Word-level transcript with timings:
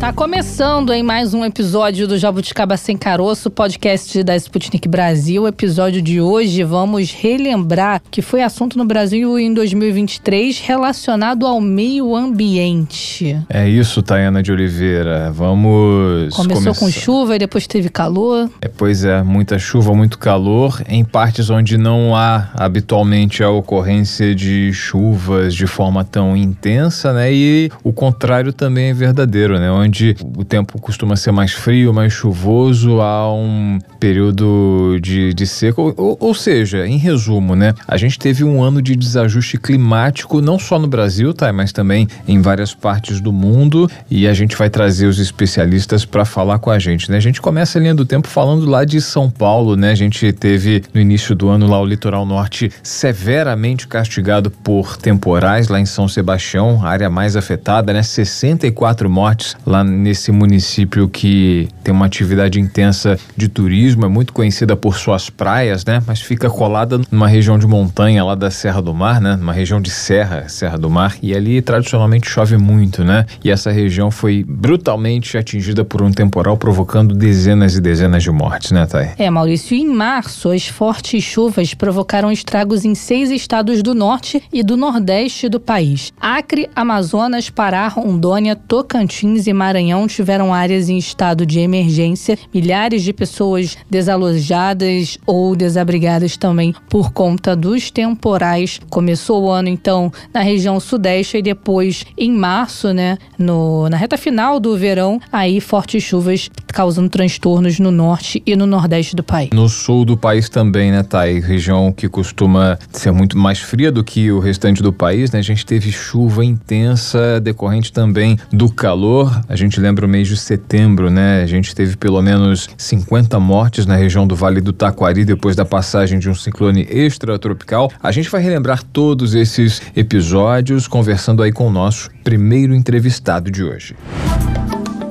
Está 0.00 0.14
começando 0.14 0.94
em 0.94 1.02
mais 1.02 1.34
um 1.34 1.44
episódio 1.44 2.08
do 2.08 2.16
Jabuticaba 2.16 2.74
Sem 2.78 2.96
Caroço, 2.96 3.50
podcast 3.50 4.22
da 4.22 4.34
Sputnik 4.34 4.88
Brasil. 4.88 5.42
O 5.42 5.46
episódio 5.46 6.00
de 6.00 6.22
hoje 6.22 6.64
vamos 6.64 7.12
relembrar 7.12 8.00
que 8.10 8.22
foi 8.22 8.42
assunto 8.42 8.78
no 8.78 8.86
Brasil 8.86 9.38
em 9.38 9.52
2023 9.52 10.58
relacionado 10.58 11.46
ao 11.46 11.60
meio 11.60 12.16
ambiente. 12.16 13.36
É 13.46 13.68
isso, 13.68 14.00
Tayana 14.00 14.42
de 14.42 14.50
Oliveira. 14.50 15.30
Vamos. 15.32 16.34
Começou 16.34 16.72
começar. 16.72 16.80
com 16.80 16.90
chuva 16.90 17.36
e 17.36 17.38
depois 17.38 17.66
teve 17.66 17.90
calor. 17.90 18.48
É, 18.62 18.68
pois 18.68 19.04
é, 19.04 19.22
muita 19.22 19.58
chuva, 19.58 19.94
muito 19.94 20.18
calor, 20.18 20.82
em 20.88 21.04
partes 21.04 21.50
onde 21.50 21.76
não 21.76 22.16
há 22.16 22.48
habitualmente 22.54 23.42
a 23.42 23.50
ocorrência 23.50 24.34
de 24.34 24.72
chuvas 24.72 25.54
de 25.54 25.66
forma 25.66 26.02
tão 26.04 26.34
intensa, 26.34 27.12
né? 27.12 27.30
E 27.30 27.70
o 27.84 27.92
contrário 27.92 28.50
também 28.50 28.88
é 28.88 28.94
verdadeiro, 28.94 29.60
né? 29.60 29.70
Onde 29.70 29.89
onde 29.90 30.16
o 30.36 30.44
tempo 30.44 30.80
costuma 30.80 31.16
ser 31.16 31.32
mais 31.32 31.52
frio, 31.52 31.92
mais 31.92 32.12
chuvoso, 32.12 33.00
há 33.00 33.32
um 33.32 33.80
período 33.98 34.98
de, 35.02 35.34
de 35.34 35.46
seca. 35.46 35.80
Ou, 35.82 36.16
ou, 36.18 36.32
seja, 36.32 36.86
em 36.86 36.96
resumo, 36.96 37.56
né? 37.56 37.74
A 37.88 37.96
gente 37.96 38.16
teve 38.16 38.44
um 38.44 38.62
ano 38.62 38.80
de 38.80 38.94
desajuste 38.94 39.58
climático, 39.58 40.40
não 40.40 40.58
só 40.58 40.78
no 40.78 40.86
Brasil, 40.86 41.34
tá? 41.34 41.52
Mas 41.52 41.72
também 41.72 42.06
em 42.26 42.40
várias 42.40 42.72
partes 42.72 43.20
do 43.20 43.32
mundo. 43.32 43.90
E 44.08 44.28
a 44.28 44.32
gente 44.32 44.56
vai 44.56 44.70
trazer 44.70 45.06
os 45.06 45.18
especialistas 45.18 46.04
para 46.04 46.24
falar 46.24 46.60
com 46.60 46.70
a 46.70 46.78
gente, 46.78 47.10
né? 47.10 47.16
A 47.16 47.20
gente 47.20 47.40
começa 47.40 47.78
a 47.78 47.82
linha 47.82 47.94
do 47.94 48.04
tempo 48.04 48.28
falando 48.28 48.66
lá 48.66 48.84
de 48.84 49.00
São 49.00 49.28
Paulo, 49.28 49.74
né? 49.74 49.90
A 49.90 49.96
gente 49.96 50.32
teve 50.32 50.84
no 50.94 51.00
início 51.00 51.34
do 51.34 51.48
ano 51.48 51.66
lá 51.66 51.80
o 51.80 51.84
litoral 51.84 52.24
norte 52.24 52.70
severamente 52.82 53.88
castigado 53.88 54.50
por 54.50 54.96
temporais 54.96 55.68
lá 55.68 55.80
em 55.80 55.86
São 55.86 56.06
Sebastião, 56.06 56.84
área 56.86 57.10
mais 57.10 57.34
afetada, 57.34 57.92
né? 57.92 58.02
64 58.04 59.10
mortes 59.10 59.56
lá 59.66 59.79
nesse 59.84 60.32
município 60.32 61.08
que 61.08 61.68
tem 61.82 61.92
uma 61.92 62.06
atividade 62.06 62.60
intensa 62.60 63.18
de 63.36 63.48
turismo, 63.48 64.04
é 64.04 64.08
muito 64.08 64.32
conhecida 64.32 64.76
por 64.76 64.96
suas 64.96 65.30
praias, 65.30 65.84
né? 65.84 66.02
Mas 66.06 66.20
fica 66.20 66.48
colada 66.48 67.00
numa 67.10 67.28
região 67.28 67.58
de 67.58 67.66
montanha 67.66 68.24
lá 68.24 68.34
da 68.34 68.50
Serra 68.50 68.80
do 68.80 68.94
Mar, 68.94 69.20
né? 69.20 69.38
Uma 69.40 69.52
região 69.52 69.80
de 69.80 69.90
serra, 69.90 70.48
Serra 70.48 70.78
do 70.78 70.90
Mar, 70.90 71.16
e 71.22 71.34
ali 71.34 71.60
tradicionalmente 71.62 72.28
chove 72.28 72.56
muito, 72.56 73.04
né? 73.04 73.26
E 73.42 73.50
essa 73.50 73.70
região 73.70 74.10
foi 74.10 74.44
brutalmente 74.46 75.36
atingida 75.36 75.84
por 75.84 76.02
um 76.02 76.10
temporal, 76.10 76.56
provocando 76.56 77.14
dezenas 77.14 77.76
e 77.76 77.80
dezenas 77.80 78.22
de 78.22 78.30
mortes, 78.30 78.72
né, 78.72 78.86
Thay? 78.86 79.10
É, 79.18 79.30
Maurício, 79.30 79.76
em 79.76 79.86
março, 79.86 80.50
as 80.50 80.66
fortes 80.66 81.22
chuvas 81.22 81.74
provocaram 81.74 82.30
estragos 82.30 82.84
em 82.84 82.94
seis 82.94 83.30
estados 83.30 83.82
do 83.82 83.94
norte 83.94 84.42
e 84.52 84.62
do 84.62 84.76
nordeste 84.76 85.48
do 85.48 85.60
país: 85.60 86.12
Acre, 86.20 86.68
Amazonas, 86.74 87.50
Pará, 87.50 87.86
Rondônia, 87.88 88.56
Tocantins 88.56 89.46
e 89.46 89.52
Maranhão. 89.52 89.69
Maranhão 89.70 90.08
tiveram 90.08 90.52
áreas 90.52 90.88
em 90.88 90.98
estado 90.98 91.46
de 91.46 91.60
emergência, 91.60 92.36
milhares 92.52 93.04
de 93.04 93.12
pessoas 93.12 93.78
desalojadas 93.88 95.16
ou 95.24 95.54
desabrigadas 95.54 96.36
também 96.36 96.74
por 96.88 97.12
conta 97.12 97.54
dos 97.54 97.88
temporais. 97.88 98.80
Começou 98.90 99.44
o 99.44 99.48
ano 99.48 99.68
então 99.68 100.12
na 100.34 100.40
região 100.40 100.80
sudeste 100.80 101.36
e 101.36 101.42
depois 101.42 102.04
em 102.18 102.32
março, 102.32 102.92
né, 102.92 103.16
no, 103.38 103.88
na 103.88 103.96
reta 103.96 104.18
final 104.18 104.58
do 104.58 104.76
verão, 104.76 105.20
aí 105.30 105.60
fortes 105.60 106.02
chuvas 106.02 106.50
causando 106.66 107.08
transtornos 107.08 107.78
no 107.78 107.92
norte 107.92 108.42
e 108.44 108.56
no 108.56 108.66
nordeste 108.66 109.14
do 109.14 109.22
país. 109.22 109.50
No 109.52 109.68
sul 109.68 110.04
do 110.04 110.16
país 110.16 110.48
também, 110.48 110.90
né, 110.90 111.04
Thay? 111.04 111.38
Região 111.38 111.92
que 111.92 112.08
costuma 112.08 112.76
ser 112.90 113.12
muito 113.12 113.38
mais 113.38 113.60
fria 113.60 113.92
do 113.92 114.02
que 114.02 114.32
o 114.32 114.40
restante 114.40 114.82
do 114.82 114.92
país, 114.92 115.30
né? 115.30 115.38
A 115.38 115.42
gente 115.42 115.64
teve 115.64 115.92
chuva 115.92 116.44
intensa 116.44 117.40
decorrente 117.40 117.92
também 117.92 118.36
do 118.52 118.68
calor. 118.68 119.40
A 119.48 119.59
gente 119.60 119.80
lembra 119.80 120.06
o 120.06 120.08
mês 120.08 120.26
de 120.26 120.36
setembro, 120.36 121.10
né? 121.10 121.42
A 121.42 121.46
gente 121.46 121.74
teve 121.74 121.96
pelo 121.96 122.20
menos 122.20 122.68
50 122.76 123.38
mortes 123.38 123.86
na 123.86 123.94
região 123.94 124.26
do 124.26 124.34
Vale 124.34 124.60
do 124.60 124.72
Taquari 124.72 125.24
depois 125.24 125.54
da 125.54 125.64
passagem 125.64 126.18
de 126.18 126.28
um 126.28 126.34
ciclone 126.34 126.86
extratropical. 126.90 127.90
A 128.02 128.10
gente 128.10 128.28
vai 128.28 128.42
relembrar 128.42 128.82
todos 128.82 129.34
esses 129.34 129.80
episódios 129.94 130.88
conversando 130.88 131.42
aí 131.42 131.52
com 131.52 131.66
o 131.66 131.70
nosso 131.70 132.10
primeiro 132.24 132.74
entrevistado 132.74 133.50
de 133.50 133.62
hoje. 133.62 133.94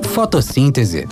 Fotossíntese 0.02 1.06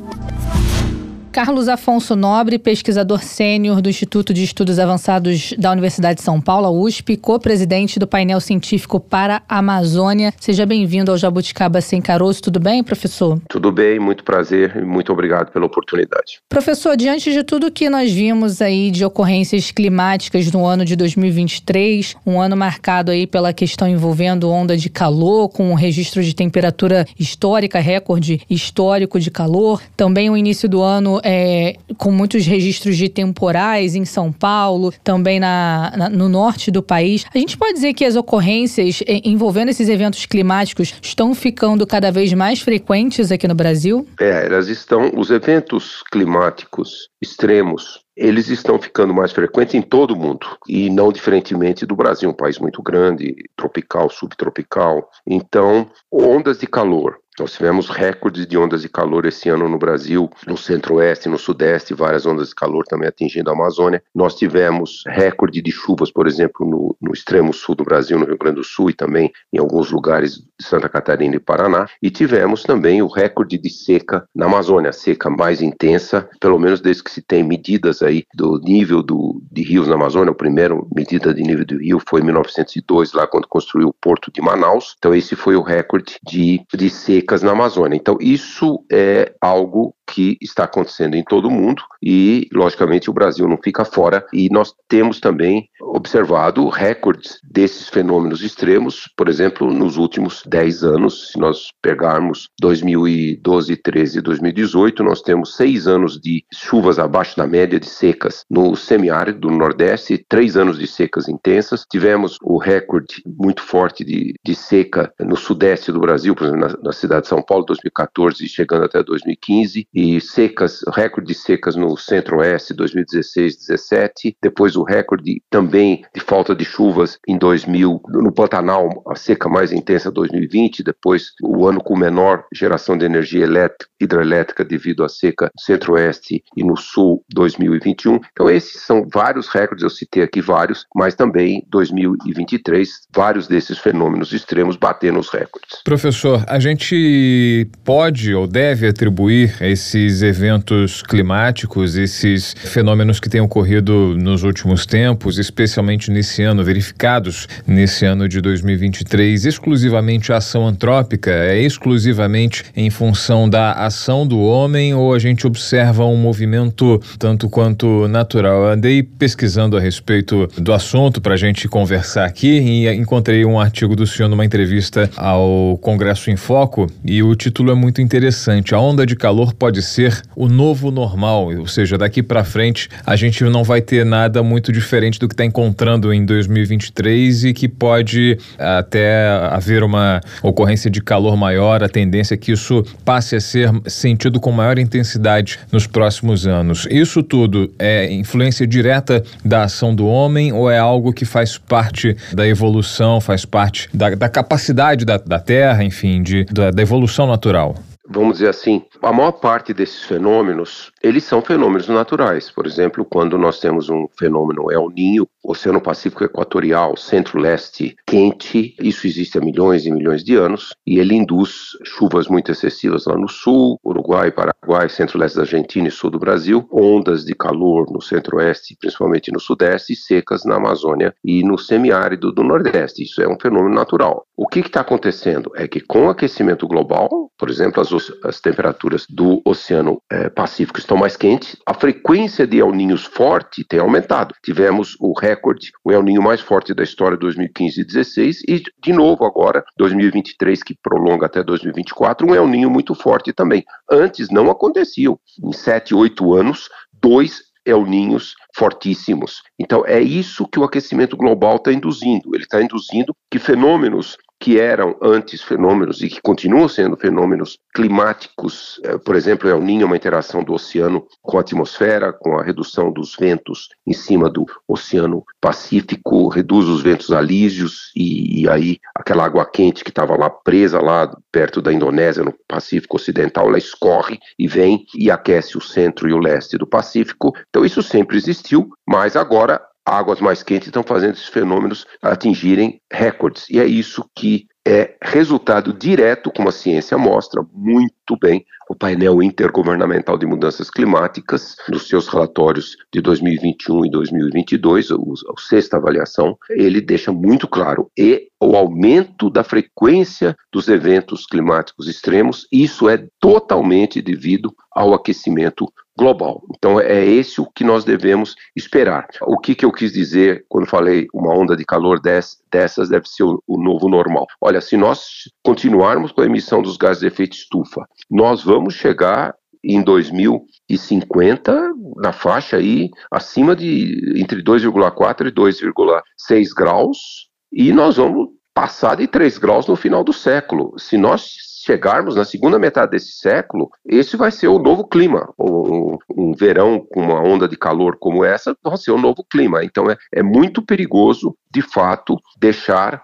Carlos 1.39 1.69
Afonso 1.69 2.17
Nobre, 2.17 2.59
pesquisador 2.59 3.23
sênior 3.23 3.81
do 3.81 3.89
Instituto 3.89 4.35
de 4.35 4.43
Estudos 4.43 4.77
Avançados 4.81 5.55
da 5.57 5.71
Universidade 5.71 6.17
de 6.17 6.25
São 6.25 6.41
Paulo, 6.41 6.69
USP, 6.83 7.17
co-presidente 7.17 7.97
do 7.97 8.09
painel 8.09 8.41
científico 8.41 8.99
para 8.99 9.41
a 9.49 9.59
Amazônia. 9.59 10.35
Seja 10.41 10.67
bem-vindo 10.67 11.13
ao 11.13 11.17
Jabuticaba 11.17 11.81
Sem 11.81 12.03
Caroço. 12.03 12.43
Tudo 12.43 12.59
bem, 12.59 12.83
professor? 12.83 13.41
Tudo 13.49 13.71
bem, 13.71 14.01
muito 14.01 14.25
prazer 14.25 14.75
e 14.79 14.83
muito 14.83 15.13
obrigado 15.13 15.53
pela 15.53 15.65
oportunidade. 15.65 16.41
Professor, 16.49 16.97
diante 16.97 17.33
de 17.33 17.45
tudo 17.45 17.71
que 17.71 17.89
nós 17.89 18.13
vimos 18.13 18.61
aí 18.61 18.91
de 18.91 19.05
ocorrências 19.05 19.71
climáticas 19.71 20.51
no 20.51 20.67
ano 20.67 20.85
de 20.85 20.97
2023, 20.97 22.17
um 22.27 22.41
ano 22.41 22.57
marcado 22.57 23.13
aí 23.13 23.29
pela 23.29 23.53
questão 23.53 23.87
envolvendo 23.87 24.51
onda 24.51 24.77
de 24.77 24.91
calor, 24.91 25.49
com 25.51 25.71
um 25.71 25.75
registro 25.75 26.21
de 26.21 26.35
temperatura 26.35 27.07
histórica, 27.17 27.79
recorde 27.79 28.41
histórico 28.51 29.21
de 29.21 29.31
calor, 29.31 29.81
também 29.97 30.29
o 30.29 30.37
início 30.37 30.69
do 30.69 30.83
ano 30.83 31.21
é, 31.31 31.75
com 31.99 32.11
muitos 32.11 32.47
registros 32.47 32.97
de 32.97 33.07
temporais 33.11 33.95
em 33.95 34.07
São 34.07 34.33
Paulo, 34.33 34.95
também 35.05 35.39
na, 35.39 35.93
na, 35.95 36.09
no 36.09 36.27
norte 36.27 36.71
do 36.71 36.83
país. 36.83 37.27
A 37.35 37.37
gente 37.37 37.59
pode 37.59 37.75
dizer 37.75 37.93
que 37.93 38.07
as 38.07 38.17
ocorrências 38.17 39.03
é, 39.07 39.21
envolvendo 39.23 39.69
esses 39.69 39.91
eventos 39.91 40.25
climáticos 40.25 40.95
estão 41.03 41.35
ficando 41.35 41.87
cada 41.87 42.11
vez 42.11 42.33
mais 42.33 42.63
frequentes 42.63 43.31
aqui 43.31 43.47
no 43.47 43.55
Brasil? 43.55 44.09
É, 44.19 44.47
elas 44.47 44.69
estão. 44.69 45.13
Os 45.15 45.31
eventos 45.31 46.03
climáticos 46.11 47.11
extremos 47.21 48.01
eles 48.17 48.49
estão 48.49 48.81
ficando 48.81 49.15
mais 49.15 49.31
frequentes 49.31 49.77
em 49.77 49.83
todo 49.83 50.11
o 50.11 50.17
mundo 50.17 50.45
e 50.67 50.91
não 50.91 51.13
diferentemente 51.13 51.87
do 51.87 51.95
Brasil, 51.95 52.29
um 52.29 52.35
país 52.35 52.59
muito 52.59 52.83
grande, 52.83 53.37
tropical, 53.55 54.11
subtropical. 54.11 55.09
Então, 55.25 55.89
ondas 56.11 56.59
de 56.59 56.67
calor 56.67 57.17
nós 57.39 57.53
tivemos 57.53 57.89
recordes 57.89 58.47
de 58.47 58.59
ondas 58.59 58.83
de 58.83 58.89
calor 58.89 59.27
esse 59.27 59.49
ano 59.49 59.69
no 59.69 59.79
Brasil, 59.79 60.31
no 60.47 60.57
centro-oeste, 60.57 61.29
no 61.29 61.39
sudeste, 61.39 61.95
várias 61.95 62.27
ondas 62.27 62.49
de 62.49 62.55
calor 62.55 62.85
também 62.85 63.09
atingindo 63.09 63.51
a 63.51 63.53
Amazônia. 63.53 64.03
Nós 64.15 64.35
tivemos 64.35 65.03
recorde 65.07 65.63
de 65.63 65.71
chuvas, 65.71 66.11
por 66.11 66.27
exemplo, 66.27 66.67
no, 66.67 66.97
no 67.01 67.13
extremo 67.13 67.53
sul 67.53 67.75
do 67.75 67.85
Brasil, 67.85 68.19
no 68.19 68.27
Rio 68.27 68.39
Grande 68.39 68.57
do 68.57 68.65
Sul 68.65 68.91
e 68.91 68.95
também 68.95 69.31
em 69.53 69.59
alguns 69.59 69.91
lugares 69.91 70.39
de 70.39 70.67
Santa 70.67 70.89
Catarina 70.89 71.37
e 71.37 71.41
Paraná. 71.41 71.87
E 72.03 72.11
tivemos 72.11 72.63
também 72.63 73.03
o 73.03 73.07
recorde 73.07 73.59
de 73.59 73.71
seca 73.71 74.27
na 74.35 74.47
Amazônia, 74.47 74.91
a 74.91 74.93
seca 74.93 75.31
mais 75.31 75.63
intensa, 75.63 76.29
pelo 76.41 76.59
menos 76.59 76.81
desde 76.81 77.05
que 77.05 77.11
se 77.11 77.23
tem 77.23 77.43
medidas 77.43 78.03
aí 78.03 78.25
do 78.35 78.59
nível 78.61 79.03
do, 79.03 79.43
de 79.51 79.63
rios 79.63 79.87
na 79.87 79.95
Amazônia. 79.95 80.33
A 80.33 80.35
primeira 80.35 80.75
medida 80.95 81.35
de 81.35 81.43
nível 81.43 81.65
do 81.65 81.79
rio 81.79 82.01
foi 82.09 82.21
em 82.21 82.25
1902, 82.25 83.13
lá 83.13 83.27
quando 83.27 83.47
construiu 83.47 83.89
o 83.89 83.95
porto 83.95 84.31
de 84.33 84.41
Manaus. 84.41 84.95
Então 84.99 85.15
esse 85.15 85.37
foi 85.37 85.57
o 85.57 85.63
recorde 85.63 86.17
de, 86.27 86.61
de 86.75 86.91
seca 86.91 87.28
secas 87.29 87.43
na 87.43 87.53
Amazônia. 87.53 87.97
Então, 87.97 88.17
isso 88.21 88.83
é 88.91 89.35
algo 89.41 89.95
que 90.09 90.39
está 90.41 90.65
acontecendo 90.65 91.15
em 91.15 91.23
todo 91.23 91.49
o 91.49 91.51
mundo 91.51 91.83
e, 92.03 92.49
logicamente, 92.53 93.11
o 93.11 93.13
Brasil 93.13 93.47
não 93.47 93.59
fica 93.63 93.85
fora. 93.85 94.25
E 94.33 94.49
nós 94.51 94.75
temos 94.89 95.21
também 95.21 95.69
observado 95.81 96.69
recordes 96.69 97.39
desses 97.45 97.89
fenômenos 97.89 98.43
extremos, 98.43 99.11
por 99.17 99.29
exemplo, 99.29 99.73
nos 99.73 99.97
últimos 99.99 100.43
10 100.47 100.85
anos. 100.85 101.33
Se 101.33 101.39
nós 101.39 101.73
pegarmos 101.83 102.49
2012, 102.61 103.77
13 103.77 104.19
e 104.19 104.23
2018, 104.23 105.05
nós 105.05 105.21
temos 105.21 105.57
seis 105.57 105.87
anos 105.87 106.19
de 106.19 106.45
chuvas 106.53 106.99
abaixo 106.99 107.37
da 107.37 107.47
média 107.47 107.79
de 107.79 107.87
secas 107.87 108.45
no 108.49 108.75
semiárido 108.75 109.41
do 109.41 109.51
Nordeste, 109.51 110.25
três 110.29 110.57
anos 110.57 110.79
de 110.79 110.87
secas 110.87 111.29
intensas. 111.29 111.85
Tivemos 111.91 112.39
o 112.43 112.57
recorde 112.59 113.23
muito 113.27 113.63
forte 113.63 114.05
de, 114.05 114.35
de 114.45 114.55
seca 114.55 115.13
no 115.21 115.37
Sudeste 115.37 115.93
do 115.93 116.01
Brasil, 116.01 116.35
por 116.35 116.47
exemplo, 116.47 116.69
na, 116.69 116.77
na 116.83 116.93
cidade 116.93 117.23
de 117.23 117.29
São 117.29 117.43
Paulo, 117.43 117.65
2014, 117.67 118.49
chegando 118.49 118.85
até 118.85 119.03
2015, 119.03 119.87
e 119.99 120.21
secas, 120.21 120.83
recorde 120.95 121.33
de 121.33 121.35
secas 121.35 121.75
no 121.75 121.97
centro-oeste, 121.97 122.73
2016, 122.73 123.67
17, 123.67 124.37
depois 124.41 124.77
o 124.77 124.85
recorde 124.85 125.43
também 125.51 126.05
de 126.15 126.21
falta 126.21 126.55
de 126.55 126.65
chuvas 126.65 127.19
em 127.27 127.37
2000, 127.37 128.01
no 128.09 128.33
Pantanal, 128.33 129.03
a 129.09 129.17
seca 129.17 129.49
mais 129.49 129.73
intensa 129.73 130.09
2020, 130.09 130.85
depois 130.85 131.33
o 131.43 131.67
ano 131.67 131.83
com 131.83 131.97
menor 131.97 132.45
geração 132.55 132.97
de 132.97 133.05
energia 133.05 133.43
elétrica, 133.43 133.91
hidrelétrica 134.01 134.65
devido 134.65 135.03
à 135.03 135.09
seca 135.09 135.47
no 135.47 135.61
centro-oeste 135.61 136.45
e 136.57 136.63
no 136.63 136.77
sul, 136.77 137.25
2021. 137.35 138.21
Então 138.31 138.49
esses 138.49 138.81
são 138.83 139.05
vários 139.13 139.49
recordes, 139.49 139.83
eu 139.83 139.91
citei 139.91 140.23
aqui 140.23 140.41
vários, 140.41 140.87
mas 140.95 141.17
também 141.17 141.67
2023, 141.71 142.89
vários 143.13 143.49
desses 143.49 143.79
fenômenos 143.79 144.33
extremos 144.33 144.77
batendo 144.77 145.19
os 145.19 145.29
recordes. 145.29 145.83
Professor, 145.83 146.45
a 146.47 146.61
gente 146.61 147.69
pode 147.83 148.33
ou 148.33 148.47
deve 148.47 148.87
atribuir 148.87 149.61
esse 149.61 149.88
esses 149.89 150.23
eventos 150.23 151.03
climáticos, 151.03 151.97
esses 151.97 152.55
fenômenos 152.59 153.19
que 153.19 153.29
têm 153.29 153.41
ocorrido 153.41 154.15
nos 154.19 154.43
últimos 154.43 154.85
tempos, 154.85 155.39
especialmente 155.39 156.11
nesse 156.11 156.43
ano, 156.43 156.63
verificados 156.63 157.49
nesse 157.67 158.05
ano 158.05 158.29
de 158.29 158.41
2023, 158.43 159.47
exclusivamente 159.47 160.31
a 160.31 160.37
ação 160.37 160.67
antrópica? 160.67 161.31
É 161.31 161.59
exclusivamente 161.59 162.65
em 162.77 162.91
função 162.91 163.49
da 163.49 163.73
ação 163.73 164.27
do 164.27 164.41
homem 164.41 164.93
ou 164.93 165.15
a 165.15 165.19
gente 165.19 165.47
observa 165.47 166.05
um 166.05 166.17
movimento 166.17 167.01
tanto 167.19 167.49
quanto 167.49 168.07
natural? 168.09 168.65
Eu 168.65 168.73
andei 168.73 169.03
pesquisando 169.03 169.77
a 169.77 169.81
respeito 169.81 170.49
do 170.59 170.73
assunto 170.73 171.19
para 171.21 171.33
a 171.33 171.39
gente 171.39 171.67
conversar 171.67 172.27
aqui 172.27 172.59
e 172.61 172.89
encontrei 172.95 173.45
um 173.47 173.59
artigo 173.59 173.97
do 173.97 174.07
senhor 174.07 174.29
numa 174.29 174.45
entrevista 174.45 175.11
ao 175.17 175.79
Congresso 175.81 176.31
em 176.31 176.37
Foco 176.37 176.89
e 177.03 177.23
o 177.23 177.35
título 177.35 177.71
é 177.71 177.75
muito 177.75 178.03
interessante. 178.03 178.75
A 178.75 178.81
onda 178.81 179.07
de 179.07 179.17
calor 179.17 179.55
pode 179.55 179.78
ser 179.83 180.23
o 180.35 180.49
novo 180.49 180.91
normal, 180.91 181.51
ou 181.59 181.67
seja, 181.67 181.99
daqui 181.99 182.23
para 182.23 182.45
frente 182.45 182.89
a 183.07 183.17
gente 183.17 183.43
não 183.45 183.65
vai 183.65 183.81
ter 183.81 184.05
nada 184.05 184.43
muito 184.43 184.73
diferente 184.73 185.19
do 185.19 185.29
que 185.29 185.35
está 185.35 185.45
encontrando 185.45 186.13
em 186.13 186.25
2023 186.25 187.45
e 187.45 187.53
que 187.53 187.69
pode 187.69 188.39
até 188.59 189.29
haver 189.51 189.83
uma 189.83 190.21
ocorrência 190.43 190.91
de 190.91 191.01
calor 191.01 191.37
maior, 191.37 191.83
a 191.83 191.89
tendência 191.89 192.35
é 192.35 192.37
que 192.37 192.53
isso 192.53 192.85
passe 193.05 193.37
a 193.37 193.41
ser 193.41 193.71
sentido 193.87 194.41
com 194.41 194.53
maior 194.53 194.79
intensidade 194.79 195.59
nos 195.71 195.87
próximos 195.87 196.47
anos. 196.47 196.87
Isso 196.91 197.23
tudo 197.23 197.73
é 197.79 198.13
influência 198.13 198.67
direta 198.67 199.23
da 199.45 199.65
ação 199.65 199.95
do 199.95 200.07
homem 200.07 200.53
ou 200.53 200.71
é 200.71 200.79
algo 200.79 201.13
que 201.13 201.25
faz 201.25 201.57
parte 201.59 202.17
da 202.33 202.47
evolução, 202.47 203.21
faz 203.21 203.45
parte 203.45 203.89
da, 203.93 204.11
da 204.15 204.29
capacidade 204.29 205.05
da, 205.05 205.17
da 205.17 205.39
Terra, 205.39 205.83
enfim, 205.85 206.23
de, 206.23 206.45
da, 206.45 206.71
da 206.71 206.83
evolução 206.83 207.27
natural? 207.27 207.77
Vamos 208.09 208.39
dizer 208.39 208.49
assim, 208.49 208.85
a 209.03 209.13
maior 209.13 209.33
parte 209.33 209.75
desses 209.75 210.03
fenômenos, 210.05 210.91
eles 211.03 211.25
são 211.25 211.43
fenômenos 211.43 211.89
naturais. 211.89 212.51
Por 212.51 212.67
exemplo, 212.67 213.05
quando 213.05 213.37
nós 213.37 213.61
temos 213.61 213.89
um 213.91 214.07
fenômeno 214.19 214.73
El 214.73 214.89
Ninho, 214.89 215.29
Oceano 215.49 215.81
Pacífico 215.81 216.25
Equatorial, 216.25 216.97
centro-leste 216.97 217.97
quente, 218.07 218.77
isso 218.83 219.07
existe 219.07 219.39
há 219.39 219.41
milhões 219.41 219.87
e 219.87 219.91
milhões 219.91 220.23
de 220.23 220.37
anos, 220.37 220.75
e 220.87 220.99
ele 220.99 221.15
induz 221.15 221.71
chuvas 221.85 222.29
muito 222.29 222.53
excessivas 222.53 223.07
lá 223.07 223.17
no 223.17 223.29
sul, 223.29 223.79
Uruguai, 223.85 224.31
Paraguai, 224.31 224.89
centro-leste 224.89 225.37
da 225.37 225.43
Argentina 225.43 225.89
e 225.89 225.91
sul 225.91 226.11
do 226.11 226.19
Brasil, 226.19 226.69
ondas 226.71 227.25
de 227.25 227.35
calor 227.35 227.91
no 227.91 228.01
centro-oeste, 228.01 228.77
principalmente 228.79 229.33
no 229.33 229.41
sudeste, 229.41 229.93
e 229.93 229.97
secas 229.97 230.45
na 230.45 230.57
Amazônia 230.57 231.15
e 231.25 231.43
no 231.43 231.59
semiárido 231.59 232.33
do 232.33 232.43
nordeste. 232.43 233.03
Isso 233.03 233.23
é 233.23 233.29
um 233.29 233.39
fenômeno 233.41 233.75
natural. 233.75 234.25
O 234.37 234.47
que 234.47 234.61
está 234.61 234.81
acontecendo 234.81 235.51
é 235.57 235.67
que 235.67 235.81
com 235.81 236.07
o 236.07 236.11
aquecimento 236.11 236.67
global, 236.67 237.09
por 237.39 237.51
exemplo, 237.51 237.81
as 237.81 237.89
as 238.23 238.41
temperaturas 238.41 239.07
do 239.09 239.41
Oceano 239.45 240.01
é, 240.11 240.29
Pacífico 240.29 240.79
estão 240.79 240.97
mais 240.97 241.17
quentes, 241.17 241.57
a 241.67 241.75
frequência 241.75 242.47
de 242.47 242.59
El 242.59 242.73
Ninhos 242.73 243.05
forte 243.05 243.65
tem 243.65 243.81
aumentado. 243.81 244.35
Tivemos 244.45 244.97
o 245.01 245.13
recorde, 245.19 245.38
o 245.85 245.93
El 245.93 246.03
Ninho 246.03 246.23
mais 246.23 246.41
forte 246.41 246.75
da 246.75 246.83
história 246.83 247.17
de 247.17 247.21
2015 247.23 247.81
e 247.81 247.85
2016 247.85 248.43
e 248.49 248.63
de 248.83 248.93
novo 248.93 249.25
agora 249.25 249.65
2023 249.77 250.63
que 250.63 250.77
prolonga 250.83 251.27
até 251.27 251.43
2024 251.43 252.27
um 252.27 252.35
El 252.35 252.47
Ninho 252.47 252.71
muito 252.71 252.95
forte 252.95 253.33
também. 253.33 253.65
Antes 253.91 254.31
não 254.31 254.51
aconteciam. 254.51 255.19
Em 255.43 255.53
7, 255.53 255.95
8 255.95 256.35
anos, 256.35 256.69
dois 256.93 257.43
El 257.65 257.85
Ninhos 257.85 258.35
fortíssimos. 258.57 259.43
Então 259.59 259.85
é 259.87 260.01
isso 260.01 260.49
que 260.49 260.59
o 260.59 260.65
aquecimento 260.65 261.17
global 261.17 261.57
está 261.57 261.73
induzindo. 261.73 262.35
Ele 262.35 262.45
está 262.45 262.63
induzindo 262.63 263.15
que 263.31 263.39
fenômenos 263.39 264.17
que 264.41 264.59
eram 264.59 264.97
antes 265.03 265.43
fenômenos 265.43 266.03
e 266.03 266.09
que 266.09 266.21
continuam 266.23 266.69
sendo 266.69 266.97
fenômenos 266.97 267.59
climáticos, 267.75 268.81
eh, 268.85 268.97
por 268.99 269.17
exemplo, 269.17 269.49
El 269.49 269.61
Niño 269.61 269.83
é 269.83 269.87
uma 269.87 269.97
interação 269.97 270.45
do 270.45 270.53
oceano 270.53 271.07
com 271.21 271.39
a 271.39 271.41
atmosfera, 271.41 272.13
com 272.13 272.39
a 272.39 272.43
redução 272.43 272.93
dos 272.93 273.17
ventos 273.19 273.69
em 273.87 273.93
cima 273.93 274.31
do 274.31 274.47
Oceano 274.67 275.25
Pacífico, 275.41 276.29
reduz 276.29 276.69
os 276.69 276.83
ventos 276.83 277.13
alísios 277.13 277.91
e, 277.97 278.43
e 278.43 278.49
aí 278.49 278.79
aquela 278.95 279.25
água 279.25 279.45
quente 279.45 279.83
que 279.83 279.91
estava 279.91 280.17
lá 280.17 280.31
presa 280.31 280.81
lá 280.81 281.11
perto 281.33 281.61
da 281.61 281.73
Indonésia, 281.73 282.23
no 282.23 282.35
Pacífico 282.47 282.97
Ocidental, 282.97 283.49
ela 283.49 283.59
escorre 283.59 284.19
e 284.39 284.47
vem 284.47 284.85
e 284.95 285.11
aquece 285.11 285.59
o 285.59 285.61
centro 285.61 286.09
e 286.09 286.13
o 286.13 286.19
leste 286.19 286.57
do 286.57 286.67
Pacífico. 286.67 287.33
Então 287.49 287.65
isso 287.65 287.83
sempre 287.83 288.17
existiu, 288.17 288.71
mas 288.87 289.17
agora 289.17 289.61
águas 289.89 290.21
mais 290.21 290.43
quentes 290.43 290.69
estão 290.69 290.83
fazendo 290.83 291.15
esses 291.15 291.29
fenômenos 291.29 291.87
atingirem 292.03 292.81
recordes. 292.93 293.49
E 293.51 293.59
é 293.59 293.65
isso 293.65 294.05
que 294.15 294.47
é 294.67 294.97
resultado 295.03 295.73
direto, 295.73 296.31
como 296.31 296.51
a 296.51 296.53
ciência 296.53 296.99
mostra 296.99 297.43
muito 297.55 298.19
bem, 298.21 298.45
o 298.69 298.75
painel 298.75 299.23
intergovernamental 299.23 300.19
de 300.19 300.27
mudanças 300.27 300.69
climáticas, 300.69 301.57
nos 301.71 301.89
seus 301.89 302.07
relatórios 302.07 302.77
de 302.93 303.01
2021 303.01 303.87
e 303.87 303.91
2022, 303.91 304.91
o, 304.91 305.15
a 305.35 305.41
sexta 305.41 305.79
avaliação, 305.79 306.37
ele 306.51 306.83
deixa 306.83 307.11
muito 307.11 307.49
claro 307.49 307.91
e 307.99 308.29
o 308.39 308.55
aumento 308.55 309.31
da 309.31 309.43
frequência 309.43 310.37
dos 310.53 310.69
eventos 310.69 311.25
climáticos 311.25 311.89
extremos, 311.89 312.47
isso 312.53 312.91
é 312.91 313.07
totalmente 313.19 314.03
devido 314.03 314.55
ao 314.71 314.93
aquecimento 314.93 315.73
global. 315.99 316.41
Então 316.57 316.81
é 316.81 317.05
esse 317.05 317.41
o 317.41 317.47
que 317.47 317.65
nós 317.65 317.85
devemos 317.85 318.37
esperar. 318.57 319.09
O 319.23 319.37
que, 319.39 319.55
que 319.55 319.65
eu 319.65 319.73
quis 319.73 319.93
dizer 319.93 320.45
quando 320.49 320.67
falei 320.67 321.09
uma 321.13 321.37
onda 321.37 321.57
de 321.57 321.65
calor 321.65 322.01
dessas 322.01 322.89
deve 322.89 323.09
ser 323.09 323.25
o, 323.25 323.43
o 323.47 323.61
novo 323.61 323.89
normal? 323.89 324.25
Olha, 324.41 324.61
se 324.61 324.77
nós 324.77 325.25
continuarmos 325.43 326.13
com 326.13 326.21
a 326.21 326.27
emissão 326.27 326.63
dos 326.63 326.77
gases 326.77 327.01
de 327.01 327.09
efeito 327.09 327.37
estufa, 327.37 327.85
nós 328.09 328.45
vamos 328.45 328.75
chegar 328.75 329.35
em 329.63 329.83
2050 329.83 331.73
na 331.97 332.13
faixa 332.13 332.59
aí 332.59 332.91
acima 333.11 333.57
de 333.57 334.15
entre 334.17 334.41
2,4 334.41 335.27
e 335.27 335.33
2,6 335.33 336.49
graus 336.57 337.29
e 337.53 337.73
nós 337.73 337.97
vamos 337.97 338.29
passar 338.59 338.97
de 338.97 339.07
3 339.07 339.39
graus 339.39 339.69
no 339.69 339.77
final 339.77 340.03
do 340.03 340.13
século. 340.13 340.75
Se 340.77 340.99
nós 340.99 341.29
chegarmos 341.65 342.17
na 342.17 342.25
segunda 342.25 342.59
metade 342.59 342.91
desse 342.91 343.13
século, 343.13 343.71
esse 343.87 344.17
vai 344.17 344.33
ser 344.33 344.49
o 344.49 344.59
novo 344.59 344.85
clima. 344.85 345.33
Um, 345.39 345.97
verão 346.37 346.85
com 346.93 347.01
uma 347.01 347.23
onda 347.23 347.47
de 347.47 347.57
calor 347.57 347.97
como 348.01 348.25
essa 348.25 348.57
vai 348.61 348.77
ser 348.77 348.91
o 348.91 348.99
novo 348.99 349.25
clima. 349.31 349.63
Então 349.63 349.89
é, 349.89 349.97
é 350.13 350.25
muito 350.25 350.61
perigoso, 350.61 351.37
de 351.49 351.63
fato, 351.63 352.17
deixar 352.37 353.01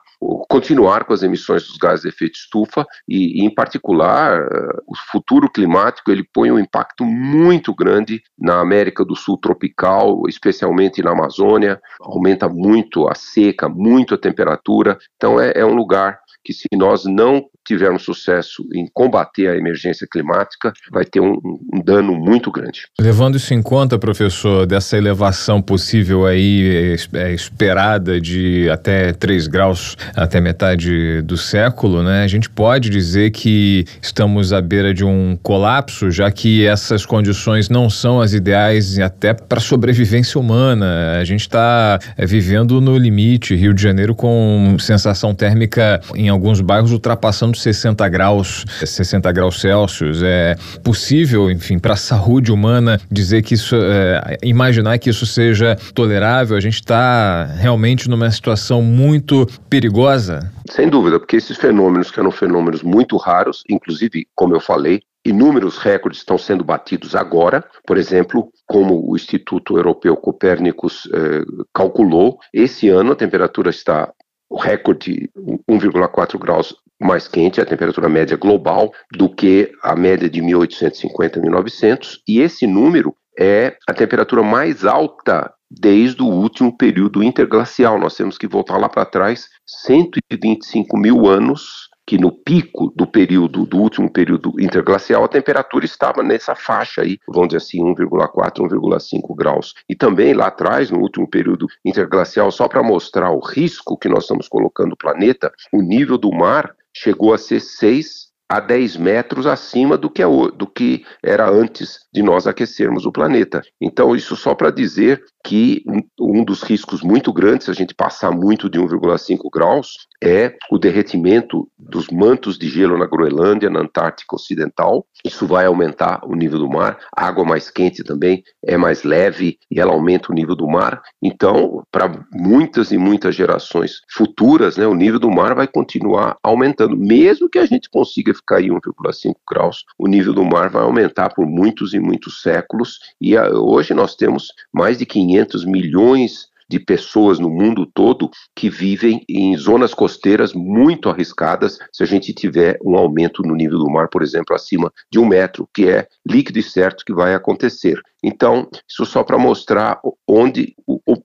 continuar 0.48 1.04
com 1.04 1.12
as 1.12 1.22
emissões 1.22 1.66
dos 1.66 1.76
gases 1.76 2.02
de 2.02 2.08
efeito 2.08 2.36
estufa 2.36 2.86
e, 3.08 3.40
e, 3.40 3.44
em 3.44 3.52
particular, 3.52 4.46
uh, 4.46 4.82
o 4.86 4.96
futuro 5.10 5.50
climático 5.50 6.10
ele 6.10 6.26
põe 6.32 6.50
um 6.50 6.58
impacto 6.58 7.04
muito 7.04 7.74
grande 7.74 8.22
na 8.38 8.60
América 8.60 9.04
do 9.04 9.14
Sul 9.14 9.36
tropical, 9.38 10.22
especialmente 10.28 11.02
na 11.02 11.10
Amazônia, 11.10 11.80
aumenta 12.00 12.48
muito 12.48 13.08
a 13.08 13.14
seca, 13.14 13.68
muito 13.68 14.14
a 14.14 14.18
temperatura, 14.18 14.98
então 15.16 15.40
é, 15.40 15.52
é 15.54 15.64
um 15.64 15.74
lugar 15.74 16.20
que 16.42 16.52
se 16.52 16.66
nós 16.74 17.04
não 17.04 17.44
tivermos 17.66 18.02
sucesso 18.02 18.62
em 18.74 18.86
combater 18.92 19.48
a 19.48 19.56
emergência 19.56 20.06
climática, 20.10 20.72
vai 20.92 21.04
ter 21.04 21.20
um, 21.20 21.40
um, 21.72 21.80
dano 21.82 22.14
muito 22.14 22.50
grande. 22.50 22.82
Levando 23.00 23.36
isso 23.36 23.54
em 23.54 23.62
conta, 23.62 23.98
professor, 23.98 24.66
dessa 24.66 24.98
elevação 24.98 25.62
possível 25.62 26.26
aí 26.26 26.98
é, 27.14 27.32
esperada 27.32 28.20
de 28.20 28.68
até 28.68 29.12
3 29.12 29.46
graus 29.46 29.96
até 30.14 30.40
metade 30.40 31.22
do 31.22 31.36
século, 31.36 32.02
né? 32.02 32.22
A 32.22 32.28
gente 32.28 32.50
pode 32.50 32.90
dizer 32.90 33.30
que 33.30 33.86
estamos 34.02 34.52
à 34.52 34.60
beira 34.60 34.92
de 34.92 35.04
um 35.04 35.38
colapso, 35.42 36.10
já 36.10 36.30
que 36.30 36.66
essas 36.66 37.06
condições 37.06 37.68
não 37.68 37.88
são 37.88 38.20
as 38.20 38.34
ideais 38.34 38.98
até 38.98 39.32
para 39.32 39.60
sobrevivência 39.60 40.38
humana. 40.38 41.18
A 41.18 41.24
gente 41.24 41.42
está 41.42 41.98
é, 42.16 42.26
vivendo 42.26 42.80
no 42.80 42.98
limite, 42.98 43.54
Rio 43.54 43.72
de 43.72 43.82
Janeiro 43.82 44.14
com 44.14 44.76
sensação 44.78 45.34
térmica 45.34 46.00
em 46.14 46.23
alguns 46.28 46.60
bairros 46.60 46.92
ultrapassando 46.92 47.56
60 47.56 48.08
graus, 48.08 48.64
60 48.84 49.30
graus 49.32 49.60
Celsius. 49.60 50.22
É 50.22 50.56
possível, 50.82 51.50
enfim, 51.50 51.78
para 51.78 51.94
a 51.94 51.96
saúde 51.96 52.52
humana 52.52 53.00
dizer 53.10 53.42
que 53.42 53.54
isso, 53.54 53.76
é, 53.76 54.38
imaginar 54.42 54.98
que 54.98 55.10
isso 55.10 55.26
seja 55.26 55.76
tolerável? 55.94 56.56
A 56.56 56.60
gente 56.60 56.74
está 56.74 57.44
realmente 57.44 58.08
numa 58.08 58.30
situação 58.30 58.82
muito 58.82 59.46
perigosa? 59.68 60.52
Sem 60.70 60.88
dúvida, 60.88 61.18
porque 61.18 61.36
esses 61.36 61.56
fenômenos 61.56 62.10
que 62.10 62.20
eram 62.20 62.30
fenômenos 62.30 62.82
muito 62.82 63.16
raros, 63.16 63.62
inclusive, 63.68 64.26
como 64.34 64.54
eu 64.54 64.60
falei, 64.60 65.00
Inúmeros 65.26 65.78
recordes 65.78 66.18
estão 66.18 66.36
sendo 66.36 66.62
batidos 66.62 67.14
agora, 67.14 67.64
por 67.86 67.96
exemplo, 67.96 68.52
como 68.66 69.10
o 69.10 69.16
Instituto 69.16 69.78
Europeu 69.78 70.14
Copérnicos 70.16 71.08
eh, 71.14 71.42
calculou, 71.72 72.38
esse 72.52 72.90
ano 72.90 73.12
a 73.12 73.16
temperatura 73.16 73.70
está 73.70 74.12
o 74.54 74.56
recorde 74.56 75.28
1,4 75.68 76.38
graus 76.38 76.76
mais 77.02 77.26
quente, 77.26 77.60
a 77.60 77.66
temperatura 77.66 78.08
média 78.08 78.36
global, 78.36 78.92
do 79.10 79.28
que 79.28 79.72
a 79.82 79.96
média 79.96 80.30
de 80.30 80.40
1850 80.40 81.40
e 81.40 81.42
1900, 81.42 82.22
e 82.28 82.40
esse 82.40 82.64
número 82.64 83.16
é 83.36 83.76
a 83.88 83.92
temperatura 83.92 84.44
mais 84.44 84.84
alta 84.84 85.52
desde 85.68 86.22
o 86.22 86.26
último 86.26 86.76
período 86.76 87.20
interglacial. 87.20 87.98
Nós 87.98 88.14
temos 88.14 88.38
que 88.38 88.46
voltar 88.46 88.78
lá 88.78 88.88
para 88.88 89.04
trás 89.04 89.48
125 89.66 90.96
mil 90.96 91.26
anos 91.26 91.88
que 92.06 92.18
no 92.18 92.30
pico 92.30 92.92
do 92.94 93.06
período, 93.06 93.64
do 93.64 93.78
último 93.78 94.10
período 94.10 94.52
interglacial, 94.60 95.24
a 95.24 95.28
temperatura 95.28 95.84
estava 95.84 96.22
nessa 96.22 96.54
faixa 96.54 97.02
aí, 97.02 97.18
vamos 97.26 97.48
dizer 97.48 97.58
assim, 97.58 97.82
1,4, 97.82 98.68
1,5 98.68 99.34
graus. 99.34 99.74
E 99.88 99.94
também 99.94 100.34
lá 100.34 100.48
atrás, 100.48 100.90
no 100.90 100.98
último 100.98 101.28
período 101.28 101.66
interglacial, 101.84 102.50
só 102.50 102.68
para 102.68 102.82
mostrar 102.82 103.30
o 103.30 103.40
risco 103.40 103.96
que 103.96 104.08
nós 104.08 104.24
estamos 104.24 104.48
colocando 104.48 104.90
no 104.90 104.96
planeta, 104.96 105.52
o 105.72 105.80
nível 105.80 106.18
do 106.18 106.30
mar 106.30 106.74
chegou 106.92 107.32
a 107.32 107.38
ser 107.38 107.60
6 107.60 108.33
a 108.48 108.60
10 108.60 108.96
metros 108.96 109.46
acima 109.46 109.96
do 109.96 110.10
que, 110.10 110.22
é, 110.22 110.26
do 110.26 110.66
que 110.66 111.04
era 111.22 111.48
antes 111.48 112.00
de 112.12 112.22
nós 112.22 112.46
aquecermos 112.46 113.06
o 113.06 113.12
planeta. 113.12 113.62
Então, 113.80 114.14
isso 114.14 114.36
só 114.36 114.54
para 114.54 114.70
dizer 114.70 115.22
que 115.44 115.82
um 116.18 116.42
dos 116.42 116.62
riscos 116.62 117.02
muito 117.02 117.32
grandes, 117.32 117.66
se 117.66 117.70
a 117.70 117.74
gente 117.74 117.94
passar 117.94 118.30
muito 118.30 118.70
de 118.70 118.78
1,5 118.78 119.50
graus, 119.52 120.06
é 120.22 120.54
o 120.70 120.78
derretimento 120.78 121.68
dos 121.78 122.08
mantos 122.08 122.58
de 122.58 122.68
gelo 122.68 122.96
na 122.96 123.06
Groenlândia, 123.06 123.68
na 123.68 123.80
Antártica 123.80 124.36
Ocidental. 124.36 125.06
Isso 125.22 125.46
vai 125.46 125.66
aumentar 125.66 126.20
o 126.24 126.34
nível 126.34 126.58
do 126.58 126.68
mar. 126.68 126.98
A 127.14 127.26
água 127.26 127.44
mais 127.44 127.70
quente 127.70 128.02
também 128.02 128.42
é 128.64 128.76
mais 128.76 129.02
leve 129.02 129.58
e 129.70 129.78
ela 129.78 129.92
aumenta 129.92 130.32
o 130.32 130.34
nível 130.34 130.56
do 130.56 130.66
mar. 130.66 131.02
Então, 131.22 131.82
para 131.92 132.10
muitas 132.32 132.90
e 132.90 132.96
muitas 132.96 133.34
gerações 133.34 134.00
futuras, 134.10 134.78
né, 134.78 134.86
o 134.86 134.94
nível 134.94 135.18
do 135.18 135.30
mar 135.30 135.54
vai 135.54 135.66
continuar 135.66 136.36
aumentando. 136.42 136.96
Mesmo 136.96 137.50
que 137.50 137.58
a 137.58 137.66
gente 137.66 137.90
consiga 137.90 138.33
ficar 138.34 138.60
em 138.60 138.70
1,5 138.70 139.34
graus, 139.48 139.84
o 139.98 140.06
nível 140.06 140.32
do 140.32 140.44
mar 140.44 140.68
vai 140.68 140.82
aumentar 140.82 141.32
por 141.34 141.46
muitos 141.46 141.94
e 141.94 141.98
muitos 141.98 142.42
séculos. 142.42 142.98
E 143.20 143.36
a, 143.36 143.48
hoje 143.48 143.94
nós 143.94 144.14
temos 144.14 144.48
mais 144.72 144.98
de 144.98 145.06
500 145.06 145.54
500 145.54 145.64
milhões 145.64 146.48
de 146.68 146.80
pessoas 146.80 147.38
no 147.38 147.50
mundo 147.50 147.84
todo 147.84 148.30
que 148.56 148.70
vivem 148.70 149.22
em 149.28 149.54
zonas 149.56 149.92
costeiras 149.92 150.54
muito 150.54 151.10
arriscadas 151.10 151.78
se 151.92 152.02
a 152.02 152.06
gente 152.06 152.32
tiver 152.32 152.78
um 152.82 152.96
aumento 152.96 153.42
no 153.42 153.54
nível 153.54 153.78
do 153.78 153.90
mar, 153.90 154.08
por 154.08 154.22
exemplo, 154.22 154.56
acima 154.56 154.90
de 155.10 155.18
um 155.18 155.26
metro, 155.26 155.68
que 155.74 155.88
é 155.88 156.08
líquido 156.26 156.58
e 156.58 156.62
certo 156.62 157.04
que 157.04 157.12
vai 157.12 157.34
acontecer. 157.34 158.00
Então, 158.24 158.66
isso 158.88 159.04
só 159.04 159.22
para 159.22 159.36
mostrar 159.36 160.00
onde, 160.26 160.74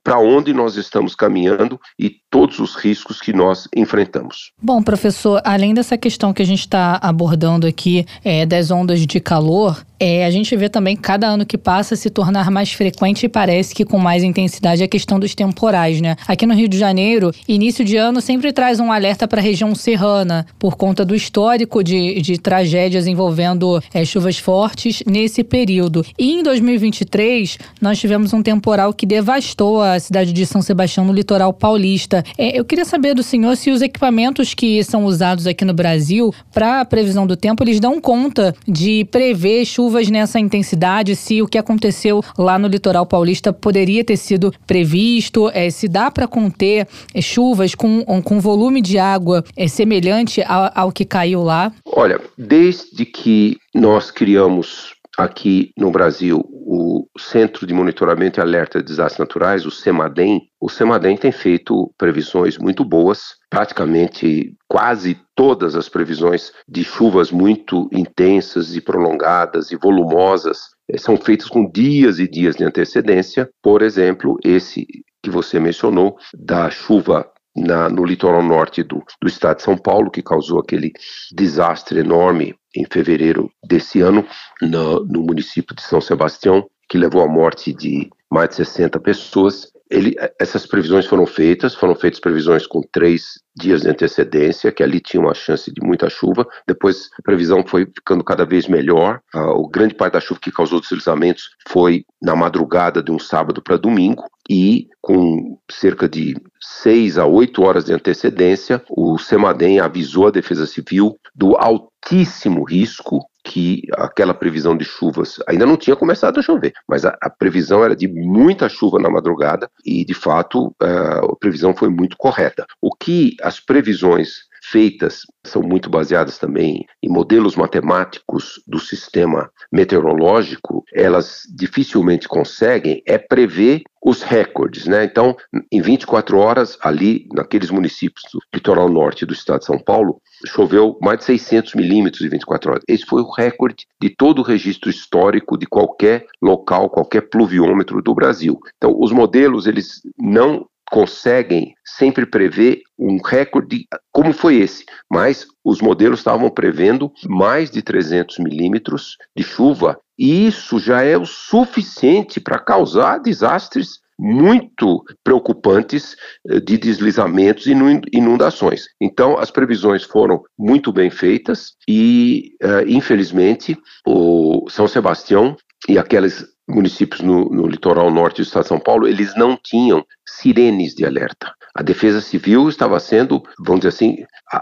para 0.04 0.20
onde 0.20 0.54
nós 0.54 0.76
estamos 0.76 1.16
caminhando 1.16 1.80
e 1.98 2.14
todos 2.30 2.60
os 2.60 2.76
riscos 2.76 3.22
que 3.22 3.32
nós 3.32 3.68
enfrentamos. 3.74 4.52
Bom, 4.62 4.84
professor, 4.84 5.42
além 5.46 5.74
dessa 5.74 5.98
questão 5.98 6.34
que 6.34 6.42
a 6.42 6.46
gente 6.46 6.60
está 6.60 7.00
abordando 7.02 7.66
aqui 7.66 8.06
é, 8.24 8.46
das 8.46 8.70
ondas 8.70 9.00
de 9.08 9.20
calor, 9.22 9.82
é, 10.00 10.26
a 10.26 10.32
gente 10.32 10.56
vê 10.56 10.70
também 10.70 10.96
cada 10.96 11.28
ano 11.28 11.46
que 11.46 11.58
passa 11.58 11.96
se 11.96 12.10
tornar 12.10 12.50
mais 12.52 12.72
frequente 12.72 13.26
e 13.26 13.30
parece 13.30 13.74
que 13.74 13.84
com 13.84 13.98
mais 13.98 14.24
intensidade 14.24 14.84
a 14.84 14.88
questão 14.88 15.20
dos 15.20 15.36
temporais, 15.36 16.00
né? 16.00 16.16
Aqui 16.28 16.46
no 16.46 16.54
Rio 16.54 16.70
de 16.70 16.78
Janeiro, 16.78 17.32
início 17.48 17.84
de 17.84 17.98
ano 17.98 18.22
sempre 18.22 18.54
traz 18.54 18.80
um 18.80 18.92
alerta 18.92 19.28
para 19.28 19.42
a 19.42 19.44
região 19.44 19.74
serrana 19.76 20.46
por 20.58 20.76
conta 20.76 21.04
do 21.04 21.16
histórico 21.16 21.84
de, 21.84 22.22
de 22.22 22.38
tragédias 22.38 23.08
envolvendo 23.08 23.82
é, 23.94 24.06
chuvas 24.06 24.38
fortes 24.38 25.04
nesse 25.06 25.44
período. 25.44 26.06
E 26.18 26.32
em 26.32 26.44
2020 26.44 26.89
2023, 26.90 27.58
nós 27.82 28.00
tivemos 28.00 28.34
um 28.34 28.42
temporal 28.42 28.94
que 28.94 29.06
devastou 29.06 29.82
a 29.82 30.00
cidade 30.00 30.34
de 30.34 30.46
São 30.46 30.62
Sebastião 30.62 31.06
no 31.06 31.14
litoral 31.14 31.54
paulista. 31.54 32.24
É, 32.38 32.60
eu 32.60 32.66
queria 32.66 32.86
saber 32.86 33.14
do 33.14 33.24
senhor 33.24 33.56
se 33.56 33.72
os 33.72 33.82
equipamentos 33.82 34.54
que 34.54 34.84
são 34.84 35.06
usados 35.06 35.48
aqui 35.48 35.64
no 35.64 35.74
Brasil 35.74 36.34
para 36.54 36.82
a 36.82 36.86
previsão 36.86 37.26
do 37.26 37.38
tempo, 37.38 37.64
eles 37.64 37.80
dão 37.80 38.02
conta 38.02 38.56
de 38.68 39.06
prever 39.06 39.66
chuvas 39.66 40.10
nessa 40.10 40.40
intensidade, 40.40 41.16
se 41.16 41.42
o 41.42 41.48
que 41.48 41.58
aconteceu 41.58 42.22
lá 42.38 42.58
no 42.58 42.68
litoral 42.68 43.06
paulista 43.06 43.54
poderia 43.54 44.04
ter 44.04 44.18
sido 44.18 44.54
previsto, 44.66 45.50
é, 45.54 45.70
se 45.70 45.88
dá 45.88 46.10
para 46.12 46.28
conter 46.28 46.88
é, 47.14 47.22
chuvas 47.22 47.76
com, 47.76 48.04
com 48.24 48.40
volume 48.40 48.82
de 48.82 48.98
água 48.98 49.44
é, 49.56 49.68
semelhante 49.68 50.42
ao, 50.44 50.72
ao 50.74 50.92
que 50.92 51.06
caiu 51.06 51.44
lá? 51.44 51.72
Olha, 51.86 52.20
desde 52.38 53.06
que 53.06 53.58
nós 53.74 54.12
criamos 54.12 54.99
aqui 55.20 55.72
no 55.78 55.92
Brasil 55.92 56.44
o 56.72 57.08
Centro 57.18 57.66
de 57.66 57.74
Monitoramento 57.74 58.40
e 58.40 58.42
Alerta 58.42 58.80
de 58.80 58.86
Desastres 58.86 59.20
Naturais, 59.20 59.66
o 59.66 59.72
CEMADEM, 59.72 60.42
o 60.62 60.70
CEMADEM 60.70 61.18
tem 61.18 61.32
feito 61.32 61.92
previsões 61.98 62.60
muito 62.60 62.86
boas, 62.86 63.36
praticamente 63.50 64.56
quase 64.68 65.20
todas 65.36 65.76
as 65.76 65.90
previsões 65.90 66.52
de 66.68 66.84
chuvas 66.84 67.32
muito 67.32 67.90
intensas 67.92 68.76
e 68.76 68.82
prolongadas 68.82 69.72
e 69.72 69.76
volumosas 69.76 70.60
eh, 70.88 70.98
são 70.98 71.18
feitas 71.18 71.50
com 71.50 71.70
dias 71.70 72.20
e 72.20 72.28
dias 72.28 72.56
de 72.56 72.64
antecedência. 72.64 73.50
Por 73.64 73.82
exemplo, 73.82 74.38
esse 74.44 74.86
que 75.24 75.32
você 75.32 75.60
mencionou, 75.60 76.18
da 76.34 76.70
chuva 76.70 77.28
na, 77.56 77.90
no 77.90 78.06
litoral 78.06 78.44
norte 78.44 78.84
do, 78.84 79.04
do 79.22 79.28
estado 79.28 79.58
de 79.58 79.64
São 79.64 79.78
Paulo, 79.78 80.12
que 80.12 80.22
causou 80.22 80.60
aquele 80.60 80.92
desastre 81.36 82.00
enorme 82.00 82.56
em 82.76 82.86
fevereiro 82.86 83.52
desse 83.64 84.02
ano, 84.02 84.26
no, 84.62 85.06
no 85.06 85.22
município 85.22 85.76
de 85.76 85.82
São 85.82 86.02
Sebastião, 86.02 86.68
que 86.90 86.98
levou 86.98 87.22
à 87.22 87.28
morte 87.28 87.74
de 87.74 88.10
mais 88.32 88.50
de 88.50 88.56
60 88.56 89.00
pessoas. 89.00 89.72
Ele, 89.90 90.16
essas 90.40 90.68
previsões 90.68 91.08
foram 91.08 91.26
feitas, 91.26 91.74
foram 91.74 91.96
feitas 91.96 92.20
previsões 92.20 92.68
com 92.68 92.82
três 92.92 93.40
dias 93.58 93.82
de 93.82 93.90
antecedência, 93.90 94.72
que 94.72 94.84
ali 94.84 95.00
tinha 95.00 95.20
uma 95.20 95.34
chance 95.34 95.74
de 95.74 95.82
muita 95.84 96.10
chuva. 96.10 96.48
Depois 96.68 97.10
a 97.18 97.24
previsão 97.24 97.66
foi 97.66 97.86
ficando 97.86 98.24
cada 98.24 98.46
vez 98.46 98.68
melhor. 98.68 99.20
Ah, 99.34 99.52
o 99.52 99.68
grande 99.68 99.96
parte 99.96 100.14
da 100.14 100.22
chuva 100.22 100.40
que 100.40 100.52
causou 100.52 100.80
deslizamentos 100.80 101.50
foi 101.68 102.06
na 102.22 102.36
madrugada 102.36 103.02
de 103.02 103.12
um 103.12 103.18
sábado 103.18 103.64
para 103.64 103.78
domingo 103.78 104.24
e 104.50 104.88
com 105.02 105.60
cerca 105.70 106.10
de 106.10 106.36
seis 106.60 107.18
a 107.18 107.26
oito 107.26 107.62
horas 107.64 107.86
de 107.86 107.94
antecedência, 107.94 108.84
o 108.90 109.18
Semadem 109.18 109.80
avisou 109.80 110.28
a 110.28 110.32
Defesa 110.32 110.66
Civil 110.66 111.16
do 111.36 111.56
altíssimo 112.00 112.64
risco 112.64 113.30
que 113.44 113.84
aquela 113.94 114.34
previsão 114.34 114.76
de 114.76 114.84
chuvas 114.84 115.38
ainda 115.48 115.66
não 115.66 115.78
tinha 115.78 115.96
começado 115.96 116.40
a 116.40 116.44
chover, 116.44 116.74
mas 116.88 117.06
a, 117.06 117.18
a 117.22 117.30
previsão 117.30 117.84
era 117.84 117.96
de 117.96 118.08
muita 118.08 118.70
chuva 118.70 119.00
na 119.00 119.10
madrugada 119.10 119.70
e, 119.86 120.04
de 120.06 120.14
fato, 120.14 120.68
uh, 120.82 121.32
a 121.32 121.36
previsão 121.36 121.74
foi 121.74 121.90
muito 121.90 122.18
correta. 122.18 122.66
O 122.82 122.94
que 122.94 123.36
as 123.42 123.60
previsões 123.60 124.49
feitas 124.70 125.22
são 125.46 125.62
muito 125.62 125.90
baseadas 125.90 126.38
também 126.38 126.86
em 127.02 127.10
modelos 127.10 127.56
matemáticos 127.56 128.62
do 128.68 128.80
sistema 128.80 129.50
meteorológico, 129.72 130.84
elas 130.94 131.44
dificilmente 131.54 132.28
conseguem 132.28 133.02
é 133.06 133.18
prever 133.18 133.82
os 134.02 134.22
recordes, 134.22 134.86
né? 134.86 135.04
Então, 135.04 135.36
em 135.72 135.82
24 135.82 136.38
horas, 136.38 136.78
ali 136.82 137.28
naqueles 137.34 137.70
municípios 137.70 138.24
do 138.32 138.40
litoral 138.54 138.88
norte 138.88 139.26
do 139.26 139.34
estado 139.34 139.60
de 139.60 139.66
São 139.66 139.78
Paulo, 139.78 140.22
choveu 140.46 140.98
mais 141.02 141.20
de 141.20 141.26
600 141.26 141.76
milímetros 141.76 142.22
em 142.22 142.30
24 142.30 142.72
horas. 142.72 142.84
Esse 142.88 143.06
foi 143.06 143.22
o 143.22 143.32
recorde 143.32 143.86
de 144.02 144.10
todo 144.10 144.40
o 144.40 144.44
registro 144.44 144.90
histórico 144.90 145.58
de 145.58 145.66
qualquer 145.66 146.26
local, 146.42 146.90
qualquer 146.90 147.30
pluviômetro 147.30 148.02
do 148.02 148.16
Brasil. 148.16 148.58
Então, 148.78 148.96
os 148.98 149.12
modelos 149.12 149.68
eles 149.68 150.02
não 150.18 150.66
conseguem 150.92 151.74
sempre 151.86 152.26
prever 152.26 152.82
um 152.98 153.18
recorde 153.22 153.86
como 154.12 154.34
foi 154.34 154.58
esse, 154.58 154.86
mas 155.12 155.46
os 155.64 155.82
modelos 155.82 156.20
estavam 156.20 156.50
prevendo 156.50 157.12
mais 157.26 157.70
de 157.70 157.82
300 157.82 158.40
milímetros 158.40 159.18
de 159.36 159.44
chuva 159.44 160.00
e 160.18 160.48
isso 160.48 160.80
já 160.80 161.02
é 161.02 161.18
o 161.18 161.26
suficiente 161.26 162.40
para 162.40 162.60
causar 162.60 163.20
desastres 163.20 164.00
muito 164.20 165.02
preocupantes 165.24 166.18
eh, 166.50 166.60
de 166.60 166.78
deslizamentos 166.78 167.68
e 167.68 167.72
inundações. 168.12 168.88
Então, 169.00 169.38
as 169.38 169.50
previsões 169.50 170.04
foram 170.04 170.44
muito 170.58 170.92
bem 170.92 171.10
feitas 171.10 171.72
e, 171.88 172.52
uh, 172.62 172.86
infelizmente, 172.86 173.78
o 174.06 174.70
São 174.70 174.90
Sebastião 174.90 175.56
e 175.88 175.98
aqueles 175.98 176.46
municípios 176.70 177.22
no, 177.22 177.50
no, 177.50 177.68
litoral 177.68 178.12
norte 178.12 178.38
do 178.38 178.44
estado 178.44 178.64
de 178.64 178.70
São 178.70 178.80
Paulo, 178.80 179.08
eles 179.08 179.36
não 179.36 179.58
tinham 179.58 180.06
sirenes 180.28 180.94
de 180.94 181.06
alerta. 181.06 181.54
A 181.76 181.82
Defesa 181.82 182.22
Civil 182.22 182.70
estava 182.70 183.00
sendo, 183.00 183.44
vamos 183.60 183.82
dizer 183.82 183.90
assim, 183.90 184.18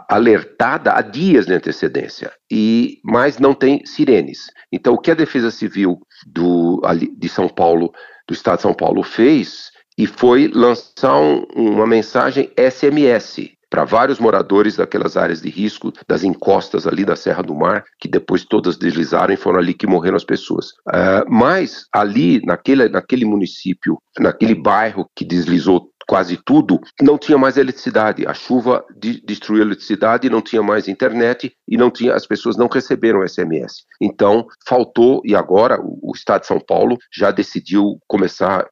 alertada 0.10 0.94
há 0.94 1.02
dias 1.02 1.46
de 1.46 1.54
antecedência, 1.54 2.32
e 2.52 3.00
mas 3.04 3.40
não 3.40 3.54
tem 3.54 3.86
sirenes. 3.86 4.48
Então, 4.72 4.94
o 4.94 4.98
que 4.98 5.12
a 5.12 5.16
Defesa 5.16 5.52
Civil 5.52 6.00
do, 6.26 6.82
de 7.18 7.30
São 7.30 7.48
Paulo, 7.48 7.92
do 8.28 8.34
estado 8.34 8.58
de 8.58 8.62
São 8.64 8.74
Paulo, 8.74 9.04
fez 9.04 9.72
e 9.98 10.06
foi 10.06 10.48
lançar 10.48 11.18
um, 11.20 11.46
uma 11.56 11.88
mensagem 11.88 12.52
SMS 12.58 13.57
para 13.70 13.84
vários 13.84 14.20
moradores 14.20 14.78
daquelas 14.78 15.18
áreas 15.18 15.42
de 15.42 15.50
risco, 15.50 15.92
das 16.08 16.24
encostas 16.24 16.88
ali 16.88 17.04
da 17.04 17.16
Serra 17.16 17.44
do 17.44 17.56
Mar, 17.56 17.84
que 18.00 18.08
depois 18.08 18.46
todas 18.46 18.78
deslizaram 18.78 19.34
e 19.34 19.38
foram 19.38 19.60
ali 19.60 19.74
que 19.74 19.88
morreram 19.88 20.16
as 20.16 20.24
pessoas. 20.24 20.68
Uh, 20.88 21.26
mas 21.30 21.86
ali, 21.94 22.42
naquele, 22.46 22.88
naquele 22.90 23.26
município, 23.26 23.98
naquele 24.20 24.56
bairro 24.56 25.10
que 25.16 25.26
deslizou 25.26 25.92
quase 26.08 26.38
tudo, 26.38 26.80
não 27.02 27.18
tinha 27.18 27.38
mais 27.38 27.58
eletricidade. 27.58 28.26
A 28.26 28.34
chuva 28.34 28.84
de, 28.96 29.22
destruiu 29.22 29.62
a 29.62 29.66
eletricidade, 29.66 30.30
não 30.30 30.42
tinha 30.42 30.64
mais 30.64 30.88
internet 30.88 31.54
e 31.68 31.76
não 31.76 31.92
tinha, 31.92 32.16
as 32.16 32.26
pessoas 32.26 32.56
não 32.56 32.68
receberam 32.68 33.28
SMS. 33.28 33.84
Então, 34.02 34.48
faltou, 34.66 35.22
e 35.26 35.36
agora 35.36 35.80
o, 35.82 36.00
o 36.02 36.16
Estado 36.16 36.42
de 36.42 36.48
São 36.48 36.60
Paulo 36.60 36.98
já 37.14 37.30
decidiu 37.30 38.00
começar 38.08 38.62
a 38.62 38.68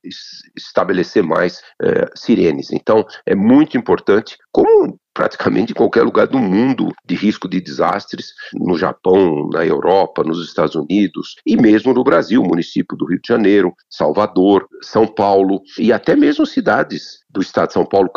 estabelecer 0.55 1.23
mais 1.23 1.61
é, 1.81 2.07
sirenes. 2.15 2.71
Então, 2.71 3.05
é 3.25 3.35
muito 3.35 3.77
importante, 3.77 4.37
como 4.51 4.97
praticamente 5.15 5.71
em 5.71 5.75
qualquer 5.75 6.03
lugar 6.03 6.27
do 6.27 6.37
mundo 6.37 6.93
de 7.05 7.15
risco 7.15 7.47
de 7.47 7.61
desastres, 7.61 8.33
no 8.53 8.77
Japão, 8.77 9.49
na 9.49 9.65
Europa, 9.65 10.23
nos 10.23 10.45
Estados 10.45 10.75
Unidos 10.75 11.35
e 11.45 11.55
mesmo 11.55 11.93
no 11.93 12.03
Brasil, 12.03 12.43
município 12.43 12.97
do 12.97 13.05
Rio 13.05 13.21
de 13.21 13.27
Janeiro, 13.27 13.73
Salvador, 13.89 14.67
São 14.81 15.07
Paulo 15.07 15.61
e 15.79 15.93
até 15.93 16.15
mesmo 16.15 16.45
cidades 16.45 17.24
do 17.35 17.41
estado 17.41 17.67
de 17.67 17.73
São 17.73 17.85
Paulo, 17.85 18.09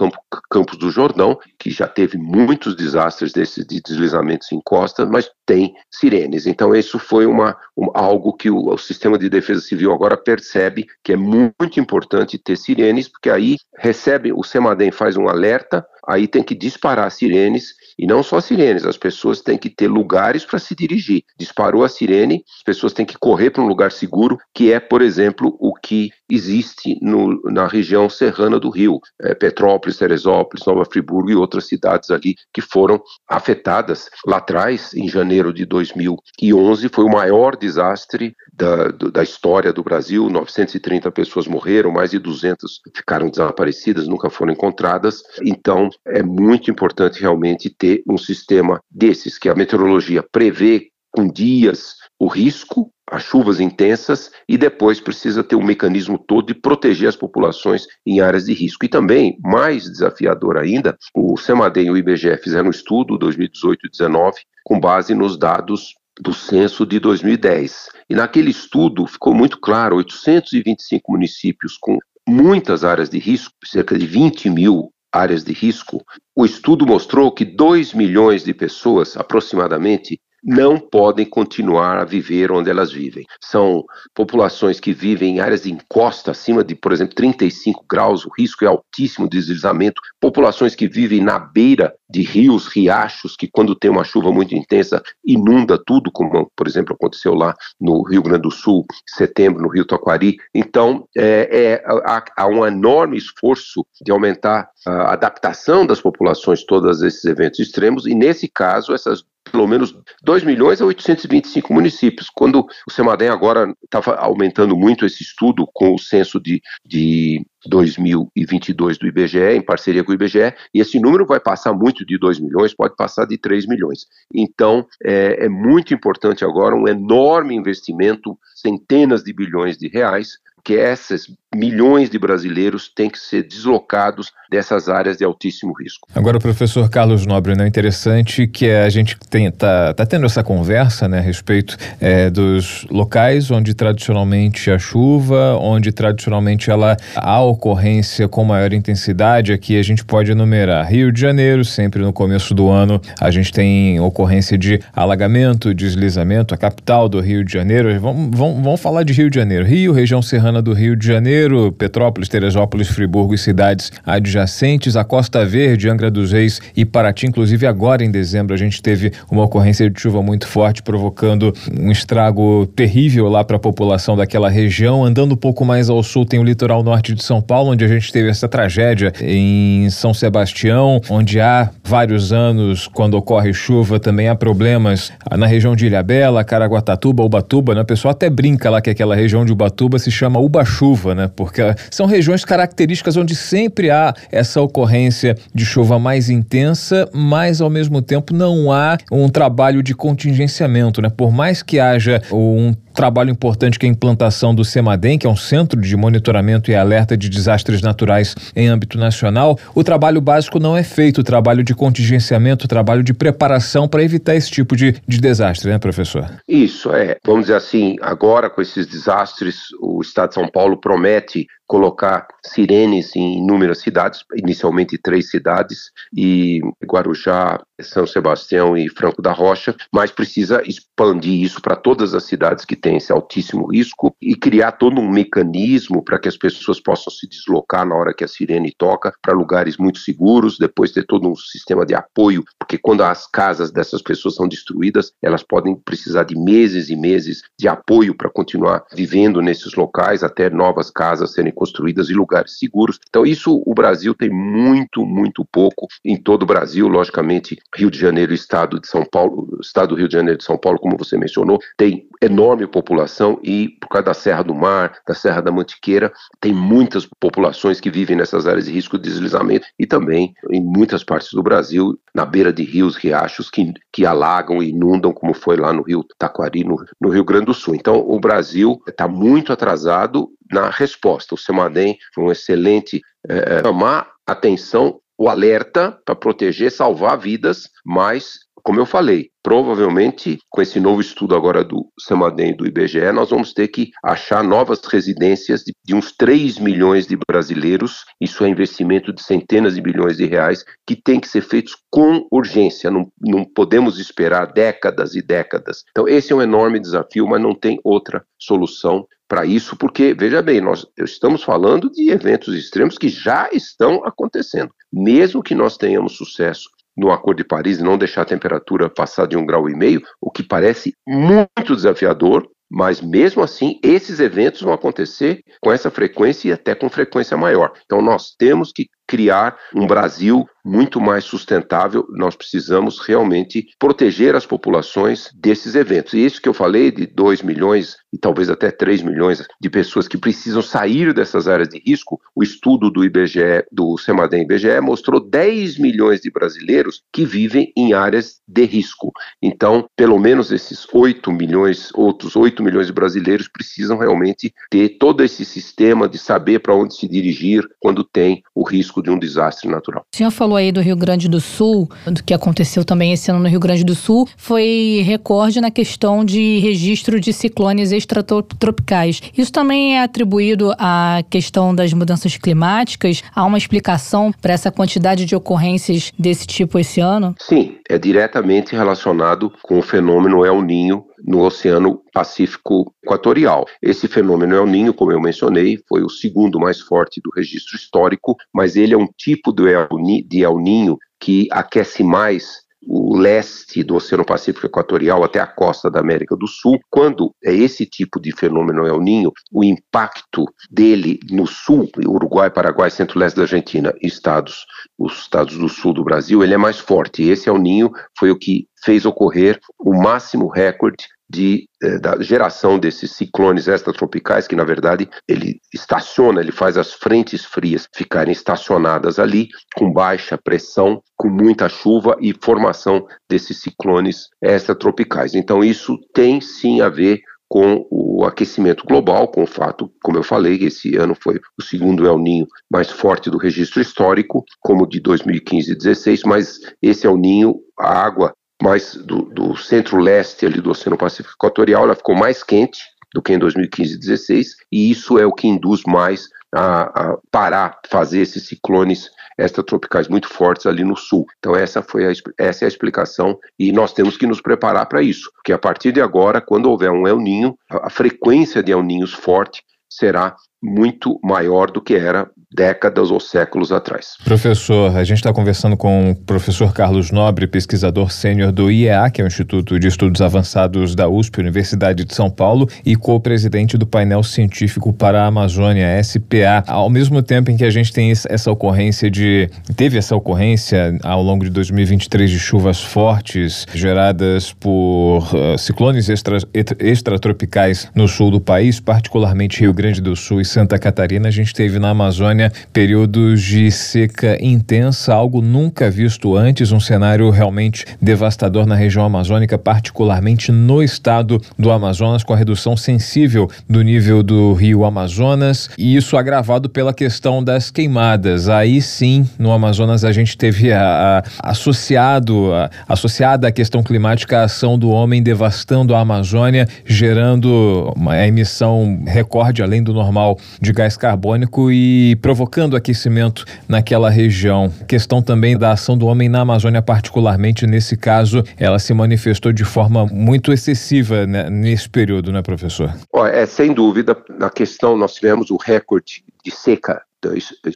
Campos 0.48 0.78
do 0.78 0.90
Jordão, 0.90 1.36
que 1.58 1.70
já 1.70 1.88
teve 1.88 2.16
muitos 2.16 2.76
desastres 2.76 3.32
desses 3.32 3.66
de 3.66 3.80
deslizamentos 3.80 4.50
em 4.52 4.60
costa, 4.64 5.04
mas 5.04 5.28
tem 5.44 5.74
sirenes. 5.90 6.46
Então 6.46 6.74
isso 6.74 6.98
foi 6.98 7.26
uma, 7.26 7.56
um, 7.76 7.88
algo 7.94 8.32
que 8.32 8.48
o, 8.48 8.68
o, 8.68 8.78
sistema 8.78 9.18
de 9.18 9.28
defesa 9.28 9.60
civil 9.60 9.92
agora 9.92 10.16
percebe 10.16 10.86
que 11.02 11.12
é 11.12 11.16
muito 11.16 11.80
importante 11.80 12.38
ter 12.38 12.56
sirenes, 12.56 13.08
porque 13.08 13.28
aí 13.28 13.56
recebe, 13.76 14.32
o 14.32 14.44
Semadem 14.44 14.92
faz 14.92 15.16
um 15.16 15.28
alerta, 15.28 15.84
aí 16.06 16.28
tem 16.28 16.42
que 16.42 16.54
disparar 16.54 17.10
sirenes 17.10 17.74
e 17.98 18.06
não 18.06 18.22
só 18.22 18.40
sirenes, 18.40 18.86
as 18.86 18.96
pessoas 18.96 19.40
têm 19.40 19.58
que 19.58 19.68
ter 19.68 19.88
lugares 19.88 20.44
para 20.44 20.60
se 20.60 20.74
dirigir. 20.74 21.22
Disparou 21.36 21.82
a 21.82 21.88
sirene, 21.88 22.44
as 22.58 22.62
pessoas 22.62 22.92
têm 22.92 23.04
que 23.04 23.18
correr 23.18 23.50
para 23.50 23.62
um 23.62 23.66
lugar 23.66 23.90
seguro, 23.90 24.38
que 24.54 24.72
é, 24.72 24.78
por 24.78 25.02
exemplo, 25.02 25.56
o 25.58 25.74
que 25.74 26.10
existe 26.30 26.96
no, 27.02 27.40
na 27.50 27.66
região 27.66 28.08
serrana 28.08 28.60
do 28.60 28.70
Rio, 28.70 29.00
é, 29.20 29.34
Petrópolis, 29.34 29.98
Teresópolis, 29.98 30.64
Nova 30.64 30.84
Friburgo 30.84 31.30
e 31.30 31.34
outras 31.34 31.66
cidades 31.66 32.10
ali 32.10 32.36
que 32.52 32.60
foram 32.60 33.02
afetadas. 33.28 34.08
Lá 34.26 34.38
atrás, 34.38 34.94
em 34.94 35.08
janeiro 35.08 35.52
de 35.52 35.64
2011, 35.66 36.88
foi 36.88 37.04
o 37.04 37.10
maior 37.10 37.56
desastre 37.56 38.34
da, 38.52 38.88
da 38.88 39.22
história 39.22 39.72
do 39.72 39.82
Brasil. 39.82 40.30
930 40.30 41.10
pessoas 41.10 41.46
morreram, 41.46 41.90
mais 41.90 42.12
de 42.12 42.18
200 42.18 42.80
ficaram 42.94 43.28
desaparecidas, 43.28 44.06
nunca 44.06 44.30
foram 44.30 44.52
encontradas. 44.52 45.22
Então, 45.42 45.88
é 46.06 46.22
muito 46.22 46.70
importante 46.70 47.20
realmente 47.20 47.68
ter 47.70 47.88
ter 47.88 48.02
um 48.06 48.18
sistema 48.18 48.80
desses, 48.90 49.38
que 49.38 49.48
a 49.48 49.54
meteorologia 49.54 50.22
prevê 50.22 50.88
com 51.10 51.26
dias 51.26 51.96
o 52.18 52.26
risco, 52.26 52.90
as 53.10 53.22
chuvas 53.22 53.60
intensas, 53.60 54.30
e 54.48 54.58
depois 54.58 55.00
precisa 55.00 55.44
ter 55.44 55.56
um 55.56 55.64
mecanismo 55.64 56.18
todo 56.18 56.48
de 56.48 56.54
proteger 56.54 57.08
as 57.08 57.16
populações 57.16 57.86
em 58.04 58.20
áreas 58.20 58.46
de 58.46 58.52
risco. 58.52 58.84
E 58.84 58.88
também, 58.88 59.38
mais 59.40 59.84
desafiador 59.84 60.56
ainda, 60.56 60.96
o 61.14 61.36
CEMADEM 61.36 61.86
e 61.86 61.90
o 61.90 61.96
IBGE 61.96 62.36
fizeram 62.38 62.66
um 62.66 62.70
estudo 62.70 63.16
2018 63.16 63.78
e 63.78 63.88
2019 63.90 64.36
com 64.64 64.78
base 64.78 65.14
nos 65.14 65.38
dados 65.38 65.94
do 66.20 66.34
censo 66.34 66.84
de 66.84 66.98
2010. 66.98 67.88
E 68.10 68.14
naquele 68.14 68.50
estudo 68.50 69.06
ficou 69.06 69.32
muito 69.32 69.58
claro, 69.60 69.96
825 69.96 71.12
municípios 71.12 71.78
com 71.78 71.98
muitas 72.28 72.84
áreas 72.84 73.08
de 73.08 73.18
risco, 73.18 73.54
cerca 73.64 73.96
de 73.96 74.06
20 74.06 74.50
mil 74.50 74.92
áreas 75.12 75.42
de 75.42 75.52
risco, 75.52 76.04
o 76.36 76.44
estudo 76.44 76.86
mostrou 76.86 77.32
que 77.32 77.44
2 77.44 77.94
milhões 77.94 78.44
de 78.44 78.52
pessoas, 78.52 79.16
aproximadamente, 79.16 80.20
não 80.42 80.78
podem 80.78 81.26
continuar 81.26 81.98
a 81.98 82.04
viver 82.04 82.52
onde 82.52 82.70
elas 82.70 82.92
vivem. 82.92 83.26
São 83.40 83.84
populações 84.14 84.80
que 84.80 84.92
vivem 84.92 85.36
em 85.36 85.40
áreas 85.40 85.62
de 85.62 85.72
encosta 85.72 86.30
acima 86.30 86.62
de, 86.62 86.74
por 86.74 86.92
exemplo, 86.92 87.14
35 87.14 87.84
graus, 87.88 88.24
o 88.24 88.30
risco 88.36 88.64
é 88.64 88.68
altíssimo 88.68 89.28
de 89.28 89.38
deslizamento. 89.38 90.00
Populações 90.20 90.74
que 90.74 90.88
vivem 90.88 91.20
na 91.20 91.38
beira 91.38 91.94
de 92.08 92.22
rios, 92.22 92.68
riachos, 92.68 93.36
que 93.36 93.48
quando 93.48 93.74
tem 93.74 93.90
uma 93.90 94.04
chuva 94.04 94.32
muito 94.32 94.54
intensa 94.54 95.02
inunda 95.24 95.78
tudo, 95.84 96.10
como, 96.10 96.50
por 96.56 96.66
exemplo, 96.66 96.94
aconteceu 96.94 97.34
lá 97.34 97.54
no 97.80 98.02
Rio 98.02 98.22
Grande 98.22 98.42
do 98.42 98.50
Sul, 98.50 98.86
em 98.90 99.16
setembro, 99.16 99.62
no 99.62 99.68
Rio 99.68 99.84
Taquari. 99.84 100.36
Então, 100.54 101.06
é, 101.16 101.48
é, 101.50 101.84
há, 101.86 102.24
há 102.36 102.46
um 102.46 102.66
enorme 102.66 103.16
esforço 103.16 103.84
de 104.00 104.10
aumentar 104.10 104.70
a 104.86 105.12
adaptação 105.12 105.86
das 105.86 106.00
populações 106.00 106.64
todos 106.64 107.02
esses 107.02 107.24
eventos 107.24 107.60
extremos, 107.60 108.06
e 108.06 108.14
nesse 108.14 108.48
caso, 108.48 108.94
essas 108.94 109.24
pelo 109.58 109.66
menos 109.66 109.92
2 110.22 110.44
milhões 110.44 110.80
a 110.80 110.86
825 110.86 111.74
municípios. 111.74 112.30
Quando 112.30 112.64
o 112.86 112.92
Semadem 112.92 113.28
agora 113.28 113.74
estava 113.82 114.14
aumentando 114.14 114.76
muito 114.76 115.04
esse 115.04 115.24
estudo 115.24 115.68
com 115.74 115.92
o 115.92 115.98
censo 115.98 116.38
de, 116.38 116.62
de 116.86 117.44
2022 117.66 118.98
do 118.98 119.08
IBGE, 119.08 119.56
em 119.56 119.60
parceria 119.60 120.04
com 120.04 120.12
o 120.12 120.14
IBGE, 120.14 120.54
e 120.72 120.78
esse 120.78 121.00
número 121.00 121.26
vai 121.26 121.40
passar 121.40 121.72
muito 121.72 122.06
de 122.06 122.16
2 122.16 122.38
milhões, 122.38 122.72
pode 122.72 122.94
passar 122.94 123.26
de 123.26 123.36
3 123.36 123.66
milhões. 123.66 124.06
Então, 124.32 124.86
é, 125.02 125.46
é 125.46 125.48
muito 125.48 125.92
importante 125.92 126.44
agora 126.44 126.76
um 126.76 126.86
enorme 126.86 127.56
investimento, 127.56 128.38
centenas 128.54 129.24
de 129.24 129.32
bilhões 129.32 129.76
de 129.76 129.88
reais, 129.88 130.38
que 130.64 130.74
esses 130.74 131.26
milhões 131.54 132.10
de 132.10 132.18
brasileiros 132.18 132.90
têm 132.94 133.08
que 133.08 133.18
ser 133.18 133.42
deslocados 133.42 134.32
dessas 134.50 134.88
áreas 134.88 135.16
de 135.16 135.24
altíssimo 135.24 135.72
risco. 135.72 136.06
Agora, 136.14 136.38
professor 136.38 136.88
Carlos 136.88 137.26
Nobre, 137.26 137.54
não 137.54 137.64
é 137.64 137.68
interessante 137.68 138.46
que 138.46 138.70
a 138.70 138.88
gente 138.88 139.16
está 139.32 139.94
tá 139.94 140.06
tendo 140.06 140.26
essa 140.26 140.42
conversa 140.42 141.08
né, 141.08 141.18
a 141.18 141.22
respeito 141.22 141.76
é, 142.00 142.30
dos 142.30 142.86
locais 142.90 143.50
onde 143.50 143.74
tradicionalmente 143.74 144.70
a 144.70 144.78
chuva, 144.78 145.56
onde 145.60 145.92
tradicionalmente 145.92 146.70
ela 146.70 146.96
há 147.14 147.42
ocorrência 147.42 148.28
com 148.28 148.44
maior 148.44 148.72
intensidade. 148.72 149.52
Aqui 149.52 149.78
a 149.78 149.82
gente 149.82 150.04
pode 150.04 150.30
enumerar 150.30 150.90
Rio 150.90 151.12
de 151.12 151.20
Janeiro, 151.20 151.64
sempre 151.64 152.02
no 152.02 152.12
começo 152.12 152.54
do 152.54 152.68
ano 152.68 153.00
a 153.20 153.30
gente 153.30 153.52
tem 153.52 154.00
ocorrência 154.00 154.56
de 154.56 154.80
alagamento, 154.94 155.74
deslizamento, 155.74 156.54
a 156.54 156.56
capital 156.56 157.08
do 157.08 157.20
Rio 157.20 157.44
de 157.44 157.52
Janeiro. 157.52 158.00
Vamos, 158.00 158.36
vamos, 158.36 158.62
vamos 158.62 158.80
falar 158.80 159.02
de 159.02 159.12
Rio 159.12 159.30
de 159.30 159.36
Janeiro. 159.36 159.64
Rio, 159.64 159.92
região 159.92 160.22
serrana 160.22 160.62
do 160.62 160.72
Rio 160.72 160.96
de 160.96 161.06
Janeiro, 161.06 161.37
Petrópolis, 161.76 162.28
Teresópolis, 162.28 162.88
Friburgo 162.88 163.34
e 163.34 163.38
cidades 163.38 163.92
adjacentes, 164.04 164.96
a 164.96 165.04
Costa 165.04 165.44
Verde, 165.44 165.88
Angra 165.88 166.10
dos 166.10 166.32
Reis 166.32 166.60
e 166.76 166.84
Paraty. 166.84 167.26
Inclusive, 167.26 167.66
agora 167.66 168.04
em 168.04 168.10
dezembro, 168.10 168.54
a 168.54 168.58
gente 168.58 168.82
teve 168.82 169.12
uma 169.30 169.44
ocorrência 169.44 169.88
de 169.88 170.00
chuva 170.00 170.22
muito 170.22 170.46
forte, 170.46 170.82
provocando 170.82 171.52
um 171.78 171.90
estrago 171.90 172.66
terrível 172.74 173.28
lá 173.28 173.44
para 173.44 173.56
a 173.56 173.60
população 173.60 174.16
daquela 174.16 174.48
região. 174.48 175.04
Andando 175.04 175.32
um 175.32 175.36
pouco 175.36 175.64
mais 175.64 175.88
ao 175.90 176.02
sul, 176.02 176.24
tem 176.24 176.40
o 176.40 176.44
litoral 176.44 176.82
norte 176.82 177.14
de 177.14 177.22
São 177.22 177.40
Paulo, 177.40 177.72
onde 177.72 177.84
a 177.84 177.88
gente 177.88 178.12
teve 178.12 178.28
essa 178.28 178.48
tragédia 178.48 179.12
em 179.20 179.88
São 179.90 180.14
Sebastião, 180.14 181.00
onde 181.10 181.40
há 181.40 181.70
vários 181.84 182.32
anos, 182.32 182.86
quando 182.86 183.14
ocorre 183.14 183.52
chuva, 183.52 183.98
também 184.00 184.28
há 184.28 184.34
problemas 184.34 185.12
na 185.36 185.46
região 185.46 185.74
de 185.74 185.86
Ilhabela, 185.86 186.44
Caraguatatuba, 186.44 187.22
Ubatuba. 187.22 187.74
Né? 187.74 187.82
O 187.82 187.84
pessoal 187.84 188.12
até 188.12 188.30
brinca 188.30 188.70
lá 188.70 188.80
que 188.80 188.90
aquela 188.90 189.14
região 189.14 189.44
de 189.44 189.52
Ubatuba 189.52 189.98
se 189.98 190.10
chama 190.10 190.38
Uba-chuva, 190.38 191.14
né? 191.14 191.27
Porque 191.34 191.62
são 191.90 192.06
regiões 192.06 192.44
características 192.44 193.16
onde 193.16 193.34
sempre 193.34 193.90
há 193.90 194.14
essa 194.30 194.60
ocorrência 194.60 195.36
de 195.54 195.64
chuva 195.64 195.98
mais 195.98 196.30
intensa, 196.30 197.08
mas 197.12 197.60
ao 197.60 197.70
mesmo 197.70 198.02
tempo 198.02 198.34
não 198.34 198.72
há 198.72 198.98
um 199.10 199.28
trabalho 199.28 199.82
de 199.82 199.94
contingenciamento, 199.94 201.00
né? 201.02 201.10
Por 201.10 201.32
mais 201.32 201.62
que 201.62 201.78
haja 201.78 202.22
um 202.32 202.74
trabalho 202.98 203.30
importante 203.30 203.78
que 203.78 203.86
é 203.86 203.88
a 203.88 203.92
implantação 203.92 204.52
do 204.52 204.64
CEMADEM, 204.64 205.18
que 205.18 205.26
é 205.26 205.30
um 205.30 205.36
centro 205.36 205.80
de 205.80 205.96
monitoramento 205.96 206.68
e 206.68 206.74
alerta 206.74 207.16
de 207.16 207.28
desastres 207.28 207.80
naturais 207.80 208.34
em 208.56 208.66
âmbito 208.66 208.98
nacional, 208.98 209.56
o 209.72 209.84
trabalho 209.84 210.20
básico 210.20 210.58
não 210.58 210.76
é 210.76 210.82
feito, 210.82 211.20
o 211.20 211.24
trabalho 211.24 211.62
de 211.62 211.76
contingenciamento, 211.76 212.64
o 212.64 212.68
trabalho 212.68 213.04
de 213.04 213.14
preparação 213.14 213.86
para 213.86 214.02
evitar 214.02 214.34
esse 214.34 214.50
tipo 214.50 214.74
de, 214.74 215.00
de 215.06 215.20
desastre, 215.20 215.70
né, 215.70 215.78
professor? 215.78 216.28
Isso, 216.48 216.92
é. 216.92 217.16
Vamos 217.24 217.42
dizer 217.42 217.54
assim, 217.54 217.94
agora 218.02 218.50
com 218.50 218.60
esses 218.60 218.84
desastres, 218.84 219.58
o 219.80 220.00
Estado 220.02 220.30
de 220.30 220.34
São 220.34 220.48
Paulo 220.48 220.76
promete 220.76 221.46
colocar 221.68 222.26
sirenes 222.44 223.14
em 223.14 223.38
inúmeras 223.38 223.78
cidades, 223.78 224.24
inicialmente 224.34 224.98
três 224.98 225.30
cidades, 225.30 225.92
e 226.12 226.60
Guarujá, 226.84 227.60
São 227.80 228.06
Sebastião 228.06 228.76
e 228.76 228.88
Franco 228.88 229.22
da 229.22 229.32
Rocha, 229.32 229.74
mas 229.92 230.10
precisa 230.10 230.62
expandir 230.66 231.42
isso 231.42 231.60
para 231.60 231.76
todas 231.76 232.14
as 232.14 232.24
cidades 232.24 232.64
que 232.64 232.76
têm 232.76 232.96
esse 232.96 233.12
altíssimo 233.12 233.70
risco 233.72 234.14
e 234.20 234.34
criar 234.34 234.72
todo 234.72 235.00
um 235.00 235.10
mecanismo 235.10 236.02
para 236.02 236.18
que 236.18 236.28
as 236.28 236.36
pessoas 236.36 236.80
possam 236.80 237.12
se 237.12 237.28
deslocar 237.28 237.86
na 237.86 237.94
hora 237.94 238.14
que 238.14 238.24
a 238.24 238.28
sirene 238.28 238.72
toca 238.76 239.12
para 239.22 239.34
lugares 239.34 239.76
muito 239.76 239.98
seguros, 239.98 240.58
depois 240.58 240.92
ter 240.92 241.04
todo 241.06 241.28
um 241.28 241.36
sistema 241.36 241.86
de 241.86 241.94
apoio, 241.94 242.44
porque 242.58 242.78
quando 242.78 243.02
as 243.02 243.26
casas 243.26 243.70
dessas 243.70 244.02
pessoas 244.02 244.34
são 244.34 244.48
destruídas, 244.48 245.12
elas 245.22 245.42
podem 245.42 245.76
precisar 245.76 246.24
de 246.24 246.36
meses 246.36 246.88
e 246.88 246.96
meses 246.96 247.42
de 247.58 247.68
apoio 247.68 248.14
para 248.14 248.30
continuar 248.30 248.84
vivendo 248.94 249.40
nesses 249.40 249.74
locais 249.74 250.22
até 250.22 250.50
novas 250.50 250.90
casas 250.90 251.32
serem 251.32 251.52
construídas 251.52 252.10
em 252.10 252.14
lugares 252.14 252.58
seguros. 252.58 252.98
Então, 253.08 253.24
isso 253.24 253.62
o 253.64 253.74
Brasil 253.74 254.14
tem 254.14 254.30
muito, 254.30 255.04
muito 255.04 255.44
pouco 255.50 255.86
em 256.04 256.16
todo 256.16 256.42
o 256.42 256.46
Brasil, 256.46 256.88
logicamente, 256.88 257.56
Rio 257.76 257.90
de 257.90 257.98
Janeiro, 257.98 258.32
estado 258.32 258.80
de 258.80 258.88
São 258.88 259.04
Paulo, 259.04 259.58
estado 259.60 259.90
do 259.90 259.94
Rio 259.94 260.08
de 260.08 260.14
Janeiro 260.14 260.38
de 260.38 260.44
São 260.44 260.56
Paulo, 260.56 260.78
como 260.78 260.96
você 260.96 261.16
mencionou, 261.16 261.58
tem 261.76 262.08
enorme 262.20 262.66
população 262.66 263.38
e 263.42 263.68
por 263.80 263.88
causa 263.88 264.06
da 264.06 264.14
Serra 264.14 264.42
do 264.42 264.54
Mar, 264.54 264.98
da 265.06 265.14
Serra 265.14 265.40
da 265.40 265.52
Mantiqueira, 265.52 266.12
tem 266.40 266.52
muitas 266.52 267.06
populações 267.20 267.80
que 267.80 267.90
vivem 267.90 268.16
nessas 268.16 268.46
áreas 268.46 268.64
de 268.66 268.72
risco 268.72 268.98
de 268.98 269.08
deslizamento 269.08 269.66
e 269.78 269.86
também 269.86 270.34
em 270.50 270.62
muitas 270.62 271.04
partes 271.04 271.32
do 271.32 271.42
Brasil, 271.42 271.98
na 272.14 272.24
beira 272.24 272.52
de 272.52 272.64
rios, 272.64 272.96
riachos 272.96 273.50
que, 273.50 273.72
que 273.92 274.06
alagam 274.06 274.62
e 274.62 274.70
inundam, 274.70 275.12
como 275.12 275.34
foi 275.34 275.56
lá 275.56 275.72
no 275.72 275.82
Rio 275.82 276.04
Taquari, 276.18 276.64
no, 276.64 276.76
no 277.00 277.10
Rio 277.10 277.24
Grande 277.24 277.46
do 277.46 277.54
Sul. 277.54 277.74
Então, 277.74 277.98
o 277.98 278.18
Brasil 278.18 278.80
está 278.88 279.06
muito 279.06 279.52
atrasado 279.52 280.28
na 280.50 280.70
resposta. 280.70 281.34
O 281.34 281.38
Semadem 281.38 281.98
foi 282.14 282.24
um 282.24 282.32
excelente 282.32 283.02
é, 283.28 283.62
chamar 283.62 284.08
atenção 284.26 285.00
o 285.18 285.28
alerta 285.28 286.00
para 286.04 286.14
proteger, 286.14 286.70
salvar 286.70 287.18
vidas, 287.18 287.68
mas 287.84 288.38
como 288.68 288.80
eu 288.80 288.84
falei, 288.84 289.30
provavelmente 289.42 290.36
com 290.50 290.60
esse 290.60 290.78
novo 290.78 291.00
estudo 291.00 291.34
agora 291.34 291.64
do 291.64 291.86
Samadem 291.98 292.50
e 292.50 292.54
do 292.54 292.66
IBGE, 292.66 293.10
nós 293.12 293.30
vamos 293.30 293.54
ter 293.54 293.68
que 293.68 293.92
achar 294.04 294.44
novas 294.44 294.78
residências 294.84 295.62
de, 295.62 295.72
de, 295.82 295.94
uns 295.94 296.12
3 296.12 296.58
milhões 296.58 297.06
de 297.06 297.16
brasileiros. 297.16 298.04
Isso 298.20 298.44
é 298.44 298.48
investimento 298.50 299.10
de 299.10 299.22
centenas 299.22 299.74
de 299.74 299.80
bilhões 299.80 300.18
de 300.18 300.26
reais 300.26 300.66
que 300.86 300.94
tem 300.94 301.18
que 301.18 301.26
ser 301.26 301.40
feitos 301.40 301.78
com 301.90 302.28
urgência. 302.30 302.90
Não, 302.90 303.10
não 303.18 303.42
podemos 303.42 303.98
esperar 303.98 304.52
décadas 304.52 305.14
e 305.14 305.22
décadas. 305.22 305.82
Então, 305.90 306.06
esse 306.06 306.30
é 306.34 306.36
um 306.36 306.42
enorme 306.42 306.78
desafio, 306.78 307.26
mas 307.26 307.40
não 307.40 307.54
tem 307.54 307.80
outra 307.82 308.22
solução 308.38 309.06
para 309.26 309.46
isso, 309.46 309.76
porque, 309.76 310.12
veja 310.12 310.42
bem, 310.42 310.60
nós 310.60 310.86
estamos 310.98 311.42
falando 311.42 311.90
de 311.90 312.10
eventos 312.10 312.54
extremos 312.54 312.98
que 312.98 313.08
já 313.08 313.48
estão 313.50 314.04
acontecendo. 314.04 314.70
Mesmo 314.92 315.42
que 315.42 315.54
nós 315.54 315.78
tenhamos 315.78 316.18
sucesso 316.18 316.68
no 316.98 317.12
Acordo 317.12 317.38
de 317.38 317.44
Paris 317.44 317.78
não 317.78 317.96
deixar 317.96 318.22
a 318.22 318.26
temperatura 318.26 318.90
passar 318.90 319.26
de 319.26 319.36
um 319.36 319.46
grau 319.46 319.70
e 319.70 319.74
meio, 319.74 320.02
o 320.20 320.30
que 320.30 320.42
parece 320.42 320.92
muito 321.06 321.76
desafiador, 321.76 322.44
mas 322.70 323.00
mesmo 323.00 323.42
assim, 323.42 323.78
esses 323.82 324.20
eventos 324.20 324.60
vão 324.60 324.74
acontecer 324.74 325.40
com 325.62 325.72
essa 325.72 325.90
frequência 325.90 326.48
e 326.48 326.52
até 326.52 326.74
com 326.74 326.90
frequência 326.90 327.36
maior. 327.36 327.72
Então, 327.84 328.02
nós 328.02 328.34
temos 328.36 328.72
que 328.72 328.88
criar 329.06 329.56
um 329.74 329.86
Brasil 329.86 330.44
muito 330.64 331.00
mais 331.00 331.24
sustentável. 331.24 332.06
Nós 332.10 332.36
precisamos 332.36 332.98
realmente 333.00 333.66
proteger 333.78 334.34
as 334.34 334.46
populações 334.46 335.30
desses 335.34 335.74
eventos. 335.74 336.14
E 336.14 336.24
isso 336.24 336.40
que 336.40 336.48
eu 336.48 336.54
falei 336.54 336.90
de 336.90 337.06
2 337.06 337.42
milhões 337.42 337.96
e 338.12 338.18
talvez 338.18 338.48
até 338.48 338.70
3 338.70 339.02
milhões 339.02 339.46
de 339.60 339.70
pessoas 339.70 340.08
que 340.08 340.16
precisam 340.16 340.62
sair 340.62 341.12
dessas 341.12 341.46
áreas 341.46 341.68
de 341.68 341.82
risco, 341.84 342.20
o 342.34 342.42
estudo 342.42 342.90
do 342.90 343.04
IBGE, 343.04 343.64
do 343.70 343.98
Semadem 343.98 344.42
IBGE, 344.42 344.80
mostrou 344.80 345.20
10 345.20 345.78
milhões 345.78 346.20
de 346.20 346.30
brasileiros 346.30 347.02
que 347.12 347.24
vivem 347.24 347.72
em 347.76 347.92
áreas 347.92 348.40
de 348.46 348.64
risco. 348.64 349.12
Então, 349.42 349.88
pelo 349.94 350.18
menos 350.18 350.50
esses 350.50 350.86
8 350.92 351.30
milhões, 351.32 351.90
outros 351.94 352.34
8 352.34 352.62
milhões 352.62 352.86
de 352.86 352.92
brasileiros 352.92 353.48
precisam 353.48 353.98
realmente 353.98 354.52
ter 354.70 354.96
todo 354.98 355.22
esse 355.22 355.44
sistema 355.44 356.08
de 356.08 356.18
saber 356.18 356.60
para 356.60 356.74
onde 356.74 356.94
se 356.94 357.06
dirigir 357.06 357.62
quando 357.78 358.02
tem 358.04 358.42
o 358.54 358.62
risco 358.62 359.02
de 359.02 359.10
um 359.10 359.18
desastre 359.18 359.68
natural. 359.68 360.04
O 360.12 360.16
senhor 360.16 360.30
falou 360.30 360.47
aí 360.56 360.72
do 360.72 360.80
Rio 360.80 360.96
Grande 360.96 361.28
do 361.28 361.40
Sul, 361.40 361.88
do 362.06 362.22
que 362.22 362.34
aconteceu 362.34 362.84
também 362.84 363.12
esse 363.12 363.30
ano 363.30 363.40
no 363.40 363.48
Rio 363.48 363.60
Grande 363.60 363.84
do 363.84 363.94
Sul, 363.94 364.28
foi 364.36 365.02
recorde 365.04 365.60
na 365.60 365.70
questão 365.70 366.24
de 366.24 366.58
registro 366.58 367.20
de 367.20 367.32
ciclones 367.32 367.92
extratropicais. 367.92 369.20
Isso 369.36 369.52
também 369.52 369.96
é 369.96 370.02
atribuído 370.02 370.72
à 370.78 371.22
questão 371.30 371.74
das 371.74 371.92
mudanças 371.92 372.36
climáticas? 372.36 373.22
Há 373.34 373.44
uma 373.44 373.58
explicação 373.58 374.32
para 374.40 374.52
essa 374.52 374.70
quantidade 374.70 375.24
de 375.24 375.34
ocorrências 375.34 376.12
desse 376.18 376.46
tipo 376.46 376.78
esse 376.78 377.00
ano? 377.00 377.34
Sim, 377.38 377.76
é 377.88 377.98
diretamente 377.98 378.74
relacionado 378.74 379.52
com 379.62 379.78
o 379.78 379.82
fenômeno 379.82 380.44
El 380.44 380.62
Ninho 380.62 381.07
no 381.24 381.40
Oceano 381.40 382.02
Pacífico 382.12 382.94
Equatorial. 383.02 383.66
Esse 383.82 384.08
fenômeno 384.08 384.56
El 384.56 384.66
Ninho, 384.66 384.94
como 384.94 385.12
eu 385.12 385.20
mencionei, 385.20 385.78
foi 385.88 386.02
o 386.02 386.08
segundo 386.08 386.58
mais 386.58 386.80
forte 386.80 387.20
do 387.20 387.30
registro 387.34 387.76
histórico, 387.76 388.36
mas 388.52 388.76
ele 388.76 388.94
é 388.94 388.98
um 388.98 389.08
tipo 389.16 389.52
de 389.52 390.42
El 390.42 390.58
Ninho 390.58 390.98
que 391.20 391.48
aquece 391.50 392.02
mais 392.02 392.67
o 392.86 393.16
leste 393.16 393.82
do 393.82 393.96
Oceano 393.96 394.24
Pacífico 394.24 394.66
Equatorial 394.66 395.24
até 395.24 395.40
a 395.40 395.46
costa 395.46 395.90
da 395.90 396.00
América 396.00 396.36
do 396.36 396.46
Sul. 396.46 396.78
Quando 396.90 397.34
é 397.44 397.52
esse 397.52 397.84
tipo 397.84 398.20
de 398.20 398.32
fenômeno 398.32 398.86
El 398.86 399.00
Ninho, 399.00 399.32
o 399.52 399.64
impacto 399.64 400.44
dele 400.70 401.18
no 401.30 401.46
sul, 401.46 401.88
Uruguai, 402.06 402.50
Paraguai, 402.50 402.90
Centro-Leste 402.90 403.36
da 403.36 403.42
Argentina 403.42 403.92
estados, 404.02 404.66
os 404.98 405.20
estados 405.20 405.56
do 405.56 405.68
sul 405.68 405.92
do 405.92 406.04
Brasil, 406.04 406.42
ele 406.42 406.54
é 406.54 406.58
mais 406.58 406.78
forte. 406.78 407.22
Esse 407.22 407.48
El 407.48 407.58
Ninho 407.58 407.90
foi 408.18 408.30
o 408.30 408.38
que 408.38 408.68
fez 408.84 409.04
ocorrer 409.04 409.58
o 409.78 409.92
máximo 409.94 410.48
recorde 410.48 411.06
de, 411.28 411.68
eh, 411.82 411.98
da 411.98 412.20
geração 412.22 412.78
desses 412.78 413.12
ciclones 413.12 413.68
extratropicais, 413.68 414.46
que 414.46 414.56
na 414.56 414.64
verdade 414.64 415.08
ele 415.26 415.60
estaciona, 415.72 416.40
ele 416.40 416.52
faz 416.52 416.76
as 416.78 416.92
frentes 416.92 417.44
frias 417.44 417.88
ficarem 417.94 418.32
estacionadas 418.32 419.18
ali, 419.18 419.48
com 419.76 419.92
baixa 419.92 420.38
pressão, 420.38 421.02
com 421.16 421.28
muita 421.28 421.68
chuva 421.68 422.16
e 422.20 422.32
formação 422.32 423.06
desses 423.28 423.60
ciclones 423.60 424.28
extratropicais. 424.42 425.34
Então 425.34 425.62
isso 425.62 425.98
tem 426.14 426.40
sim 426.40 426.80
a 426.80 426.88
ver 426.88 427.20
com 427.48 427.86
o 427.90 428.24
aquecimento 428.24 428.84
global, 428.84 429.26
com 429.28 429.42
o 429.42 429.46
fato, 429.46 429.90
como 430.02 430.18
eu 430.18 430.22
falei, 430.22 430.58
que 430.58 430.66
esse 430.66 430.96
ano 430.96 431.16
foi 431.18 431.40
o 431.58 431.62
segundo 431.62 432.06
El 432.06 432.18
Ninho 432.18 432.46
mais 432.70 432.90
forte 432.90 433.30
do 433.30 433.38
registro 433.38 433.80
histórico, 433.80 434.44
como 434.60 434.86
de 434.86 435.00
2015 435.00 435.70
e 435.70 435.74
2016, 435.74 436.22
mas 436.24 436.58
esse 436.82 437.06
El 437.06 437.16
Ninho, 437.16 437.56
a 437.78 437.88
água 437.88 438.34
mais 438.62 438.94
do, 438.94 439.22
do 439.22 439.56
centro-leste 439.56 440.44
ali 440.46 440.60
do 440.60 440.70
Oceano 440.70 440.98
Pacífico 440.98 441.34
Equatorial, 441.36 441.84
ela 441.84 441.94
ficou 441.94 442.14
mais 442.14 442.42
quente 442.42 442.80
do 443.14 443.22
que 443.22 443.32
em 443.32 443.38
2015 443.38 443.94
e 443.94 443.96
2016, 443.96 444.56
e 444.70 444.90
isso 444.90 445.18
é 445.18 445.24
o 445.24 445.32
que 445.32 445.48
induz 445.48 445.82
mais 445.84 446.28
a, 446.54 446.82
a 446.82 447.18
parar, 447.30 447.78
fazer 447.88 448.20
esses 448.20 448.46
ciclones 448.46 449.10
extratropicais 449.38 450.08
muito 450.08 450.28
fortes 450.28 450.66
ali 450.66 450.84
no 450.84 450.96
sul. 450.96 451.24
Então 451.38 451.54
essa 451.54 451.82
foi 451.82 452.06
a, 452.06 452.12
essa 452.38 452.64
é 452.64 452.66
a 452.66 452.68
explicação 452.68 453.38
e 453.58 453.72
nós 453.72 453.92
temos 453.92 454.16
que 454.16 454.26
nos 454.26 454.40
preparar 454.40 454.86
para 454.86 455.02
isso, 455.02 455.30
porque 455.34 455.52
a 455.52 455.58
partir 455.58 455.92
de 455.92 456.00
agora, 456.00 456.40
quando 456.40 456.70
houver 456.70 456.90
um 456.90 457.06
El 457.06 457.18
Ninho, 457.18 457.56
a, 457.70 457.86
a 457.86 457.90
frequência 457.90 458.62
de 458.62 458.72
El 458.72 458.82
Ninhos 458.82 459.12
forte 459.12 459.62
será 459.88 460.36
muito 460.62 461.18
maior 461.22 461.70
do 461.70 461.80
que 461.80 461.94
era 461.94 462.30
décadas 462.52 463.10
ou 463.10 463.20
séculos 463.20 463.70
atrás. 463.70 464.16
Professor, 464.24 464.96
a 464.96 465.04
gente 465.04 465.18
está 465.18 465.32
conversando 465.32 465.76
com 465.76 466.10
o 466.10 466.14
professor 466.14 466.72
Carlos 466.72 467.10
Nobre, 467.10 467.46
pesquisador 467.46 468.10
sênior 468.10 468.50
do 468.50 468.70
IEA, 468.70 469.10
que 469.10 469.20
é 469.20 469.24
o 469.24 469.26
Instituto 469.26 469.78
de 469.78 469.86
Estudos 469.86 470.22
Avançados 470.22 470.94
da 470.94 471.08
USP, 471.08 471.40
Universidade 471.40 472.04
de 472.04 472.14
São 472.14 472.30
Paulo, 472.30 472.66
e 472.84 472.96
co-presidente 472.96 473.76
do 473.76 473.86
painel 473.86 474.22
científico 474.22 474.92
para 474.92 475.22
a 475.22 475.26
Amazônia, 475.26 476.02
SPA. 476.02 476.64
Ao 476.66 476.88
mesmo 476.88 477.22
tempo 477.22 477.50
em 477.50 477.56
que 477.56 477.64
a 477.64 477.70
gente 477.70 477.92
tem 477.92 478.10
essa 478.10 478.50
ocorrência 478.50 479.10
de. 479.10 479.50
teve 479.76 479.98
essa 479.98 480.16
ocorrência 480.16 480.98
ao 481.02 481.22
longo 481.22 481.44
de 481.44 481.50
2023 481.50 482.30
de 482.30 482.38
chuvas 482.38 482.82
fortes 482.82 483.66
geradas 483.74 484.52
por 484.54 485.28
uh, 485.34 485.58
ciclones 485.58 486.08
extra, 486.08 486.38
extratropicais 486.78 487.90
no 487.94 488.08
sul 488.08 488.30
do 488.30 488.40
país, 488.40 488.80
particularmente 488.80 489.60
Rio 489.60 489.74
Grande 489.74 490.00
do 490.00 490.16
Sul 490.16 490.40
e 490.40 490.44
Santa 490.44 490.78
Catarina, 490.78 491.28
a 491.28 491.30
gente 491.30 491.52
teve 491.52 491.78
na 491.78 491.90
Amazônia 491.90 492.37
períodos 492.72 493.42
de 493.42 493.70
seca 493.70 494.36
intensa, 494.40 495.14
algo 495.14 495.40
nunca 495.40 495.90
visto 495.90 496.36
antes, 496.36 496.72
um 496.72 496.80
cenário 496.80 497.30
realmente 497.30 497.84
devastador 498.00 498.66
na 498.66 498.74
região 498.74 499.04
amazônica, 499.04 499.58
particularmente 499.58 500.52
no 500.52 500.82
estado 500.82 501.40
do 501.58 501.70
Amazonas, 501.70 502.22
com 502.22 502.32
a 502.32 502.36
redução 502.36 502.76
sensível 502.76 503.50
do 503.68 503.82
nível 503.82 504.22
do 504.22 504.52
rio 504.52 504.84
Amazonas, 504.84 505.70
e 505.78 505.96
isso 505.96 506.16
agravado 506.16 506.68
pela 506.68 506.92
questão 506.92 507.42
das 507.42 507.70
queimadas. 507.70 508.48
Aí 508.48 508.80
sim, 508.80 509.28
no 509.38 509.52
Amazonas 509.52 510.04
a 510.04 510.12
gente 510.12 510.36
teve 510.36 510.72
a, 510.72 511.24
a, 511.42 511.50
associado 511.50 512.52
a, 512.52 512.70
associada 512.88 513.48
à 513.48 513.52
questão 513.52 513.82
climática 513.82 514.40
a 514.40 514.44
ação 514.44 514.78
do 514.78 514.90
homem 514.90 515.22
devastando 515.22 515.94
a 515.94 516.00
Amazônia, 516.00 516.68
gerando 516.84 517.92
uma 517.96 518.26
emissão 518.26 519.02
recorde 519.06 519.62
além 519.62 519.82
do 519.82 519.92
normal 519.92 520.38
de 520.60 520.72
gás 520.72 520.96
carbônico 520.96 521.70
e 521.70 522.16
provocando 522.28 522.76
aquecimento 522.76 523.46
naquela 523.66 524.10
região. 524.10 524.70
Questão 524.86 525.22
também 525.22 525.56
da 525.56 525.72
ação 525.72 525.96
do 525.96 526.04
homem 526.04 526.28
na 526.28 526.42
Amazônia, 526.42 526.82
particularmente 526.82 527.66
nesse 527.66 527.96
caso, 527.96 528.44
ela 528.58 528.78
se 528.78 528.92
manifestou 528.92 529.50
de 529.50 529.64
forma 529.64 530.04
muito 530.04 530.52
excessiva 530.52 531.26
né, 531.26 531.48
nesse 531.48 531.88
período, 531.88 532.30
né, 532.30 532.42
professor? 532.42 532.94
É 533.32 533.46
sem 533.46 533.72
dúvida. 533.72 534.14
Na 534.38 534.50
questão, 534.50 534.94
nós 534.94 535.14
tivemos 535.14 535.50
o 535.50 535.56
recorde 535.56 536.22
de 536.44 536.50
seca 536.50 537.00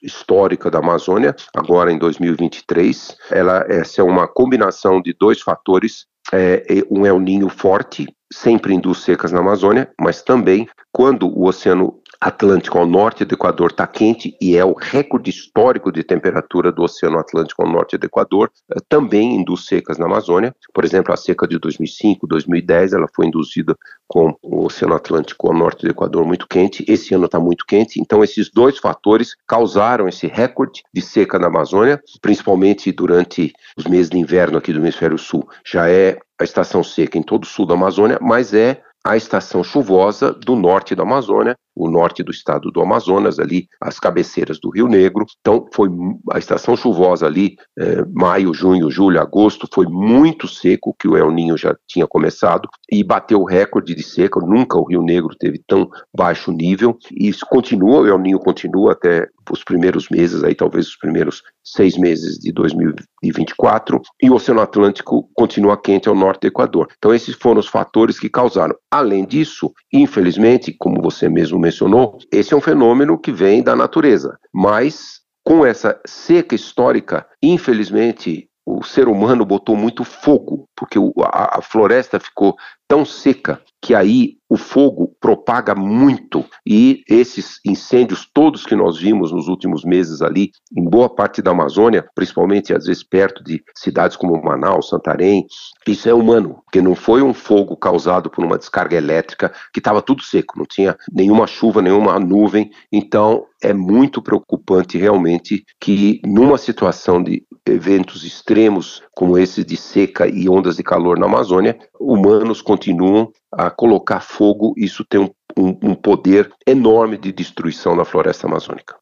histórica 0.03 0.71
da 0.71 0.81
Amazônia, 0.81 1.35
agora 1.57 1.91
em 1.91 1.97
2023. 1.97 3.17
Ela, 3.31 3.65
essa 3.71 4.03
é 4.03 4.05
uma 4.05 4.29
combinação 4.29 5.01
de 5.01 5.15
dois 5.19 5.41
fatores. 5.41 6.05
É, 6.31 6.63
um 6.91 7.07
é 7.07 7.13
o 7.13 7.19
ninho 7.19 7.49
forte, 7.49 8.07
sempre 8.31 8.75
induz 8.75 8.99
secas 8.99 9.33
na 9.33 9.41
Amazônia, 9.41 9.91
mas 9.99 10.23
também 10.23 10.69
quando 10.93 11.27
o 11.27 11.47
oceano 11.47 12.02
Atlântico 12.23 12.79
ao 12.79 12.87
norte 12.87 13.25
do 13.25 13.35
Equador 13.35 13.73
está 13.73 13.85
quente 13.85 14.37
e 14.41 14.57
é 14.57 14.65
o 14.65 14.75
recorde 14.75 15.29
histórico 15.29 15.91
de 15.91 16.05
temperatura 16.05 16.71
do 16.71 16.85
Oceano 16.85 17.19
Atlântico 17.19 17.63
ao 17.63 17.69
norte 17.69 17.99
do 17.99 18.07
Equador, 18.07 18.49
eh, 18.71 18.79
também 18.89 19.35
induz 19.35 19.67
secas 19.67 19.99
na 19.99 20.07
Amazônia. 20.07 20.55
Por 20.73 20.85
exemplo, 20.85 21.13
a 21.13 21.17
seca 21.17 21.49
de 21.49 21.59
2005, 21.59 22.25
2010, 22.29 22.93
ela 22.93 23.09
foi 23.13 23.27
induzida 23.27 23.77
com 24.07 24.37
o 24.41 24.67
Oceano 24.67 24.95
Atlântico 24.95 25.49
ao 25.49 25.53
norte 25.53 25.85
do 25.85 25.91
Equador 25.91 26.25
muito 26.25 26.47
quente. 26.47 26.85
Esse 26.87 27.13
ano 27.13 27.25
está 27.25 27.41
muito 27.41 27.67
quente, 27.67 28.01
então 28.01 28.23
esses 28.23 28.49
dois 28.49 28.79
fatores 28.79 29.35
causaram 29.45 30.07
esse 30.07 30.29
recorde 30.29 30.85
de 30.95 31.03
seca 31.03 31.41
na 31.41 31.49
Amazônia, 31.49 32.01
principalmente 32.21 32.93
durante 32.93 33.53
os 33.77 33.85
meses 33.85 34.09
de 34.09 34.17
inverno 34.17 34.59
aqui 34.59 34.73
do 34.73 34.79
Hemisfério 34.79 35.19
Sul. 35.19 35.45
Já 35.67 35.91
é 35.91 36.21
a 36.41 36.45
estação 36.45 36.85
seca 36.85 37.19
em 37.19 37.23
todo 37.23 37.43
o 37.43 37.47
sul 37.47 37.67
da 37.67 37.75
Amazônia, 37.75 38.19
mas 38.21 38.55
é 38.55 38.81
a 39.05 39.17
estação 39.17 39.65
chuvosa 39.65 40.33
do 40.33 40.55
norte 40.55 40.95
da 40.95 41.03
Amazônia, 41.03 41.57
o 41.75 41.91
norte 41.91 42.23
do 42.23 42.31
estado 42.31 42.71
do 42.71 42.81
Amazonas, 42.81 43.39
ali 43.39 43.67
as 43.81 43.99
cabeceiras 43.99 44.59
do 44.61 44.71
Rio 44.71 44.89
Negro. 44.89 45.25
Então, 45.41 45.67
foi 45.75 45.89
a 46.31 46.39
estação 46.39 46.77
chuvosa 46.77 47.27
ali, 47.27 47.57
é, 47.79 48.05
maio, 48.13 48.53
junho, 48.53 48.91
julho, 48.91 49.21
agosto, 49.21 49.69
foi 49.73 49.87
muito 49.87 50.47
seco, 50.47 50.95
que 50.99 51.09
o 51.09 51.17
El 51.17 51.31
Ninho 51.31 51.57
já 51.57 51.77
tinha 51.89 52.07
começado, 52.07 52.69
e 52.91 53.03
bateu 53.03 53.41
o 53.41 53.47
recorde 53.47 53.95
de 53.95 54.03
seca. 54.03 54.41
Nunca 54.41 54.79
o 54.79 54.85
Rio 54.85 55.03
Negro 55.03 55.35
teve 55.39 55.61
tão 55.67 55.89
baixo 56.17 56.53
nível, 56.53 56.97
e 57.11 57.29
isso 57.29 57.47
continua, 57.49 58.01
o 58.01 58.07
El 58.07 58.19
Ninho 58.19 58.39
continua 58.39 58.93
até 58.93 59.29
os 59.51 59.65
primeiros 59.65 60.09
meses, 60.09 60.45
aí 60.45 60.55
talvez 60.55 60.87
os 60.87 60.97
primeiros 60.97 61.43
seis 61.65 61.97
meses 61.97 62.39
de 62.39 62.53
2024, 62.53 64.01
e 64.23 64.31
o 64.31 64.35
Oceano 64.35 64.61
Atlântico 64.61 65.29
continua 65.35 65.77
quente 65.77 66.09
ao 66.09 66.15
norte 66.15 66.43
do 66.43 66.47
Equador. 66.49 66.89
Então, 66.97 67.15
esses 67.15 67.35
foram 67.35 67.61
os 67.61 67.67
fatores 67.67 68.19
que 68.19 68.29
causaram. 68.29 68.75
Além 68.91 69.25
disso, 69.25 69.73
infelizmente, 69.93 70.75
como 70.79 71.03
você 71.03 71.29
mesmo 71.29 71.59
mencionou, 71.63 72.19
esse 72.33 72.53
é 72.53 72.57
um 72.57 72.61
fenômeno 72.61 73.17
que 73.19 73.31
vem 73.31 73.63
da 73.63 73.77
natureza, 73.77 74.37
mas 74.53 75.21
com 75.45 75.65
essa 75.65 76.01
seca 76.05 76.55
histórica, 76.55 77.27
infelizmente, 77.41 78.49
o 78.67 78.83
ser 78.83 79.09
humano 79.09 79.45
botou 79.45 79.77
muito 79.77 80.05
fogo, 80.05 80.69
porque 80.77 80.99
a, 81.33 81.61
floresta 81.63 82.21
ficou 82.21 82.57
tão 82.93 83.07
seca 83.07 83.59
que 83.81 83.95
aí 83.95 84.37
o 84.53 84.57
fogo 84.59 85.17
propaga 85.19 85.75
muito. 85.75 86.45
E 86.65 87.03
esses 87.09 87.59
incêndios 87.65 88.29
todos 88.33 88.67
que 88.67 88.77
nós 88.77 88.99
vimos 88.99 89.33
nos 89.33 89.49
últimos 89.49 89.83
meses 89.83 90.21
ali 90.21 90.51
em 90.77 90.85
boa 90.85 91.09
parte 91.09 91.41
da 91.41 91.53
Amazônia, 91.53 92.07
principalmente 92.15 92.75
às 92.75 92.85
vezes 92.85 93.03
perto 93.03 93.43
de 93.43 93.65
cidades 93.75 94.15
como 94.15 94.41
Manaus, 94.43 94.91
Santarém, 94.91 95.47
isso 95.89 96.07
é 96.07 96.13
humano, 96.13 96.61
porque 96.65 96.83
não 96.83 96.95
foi 96.95 97.23
um 97.23 97.33
fogo 97.33 97.77
causado 97.79 98.29
por 98.29 98.45
uma 98.45 98.59
descarga 98.59 98.95
elétrica 98.95 99.51
que 99.73 99.81
estava 99.81 100.03
tudo 100.03 100.23
seco, 100.23 100.59
não 100.59 100.67
tinha 100.67 100.97
nenhuma 101.11 101.47
chuva, 101.47 101.81
nenhuma 101.81 102.21
nuvem, 102.21 102.71
então 102.93 103.47
é 103.63 103.73
muito 103.73 104.21
preocupante 104.21 104.99
realmente 104.99 105.65
que 105.81 106.21
numa 106.27 106.59
situação 106.59 107.23
de 107.23 107.43
eventos 107.67 108.25
extremos 108.25 109.03
como 109.15 109.39
esse 109.39 109.65
de 109.65 109.77
seca 109.77 110.27
e 110.27 110.49
ondas 110.49 110.77
de 110.77 110.83
calor 110.83 111.19
na 111.19 111.27
Amazônia, 111.27 111.79
humanos 112.03 112.61
continuam 112.61 113.31
a 113.51 113.71
colocar 113.71 114.21
fogo, 114.21 114.75
isso 114.77 115.05
tem 115.05 115.21
um, 115.21 115.31
um, 115.57 115.91
um 115.91 115.95
poder 115.95 116.51
enorme 116.67 117.17
de 117.17 117.33
destruição 117.33 117.95
na 117.95 118.05
floresta 118.05 118.47
amazônica. 118.47 118.97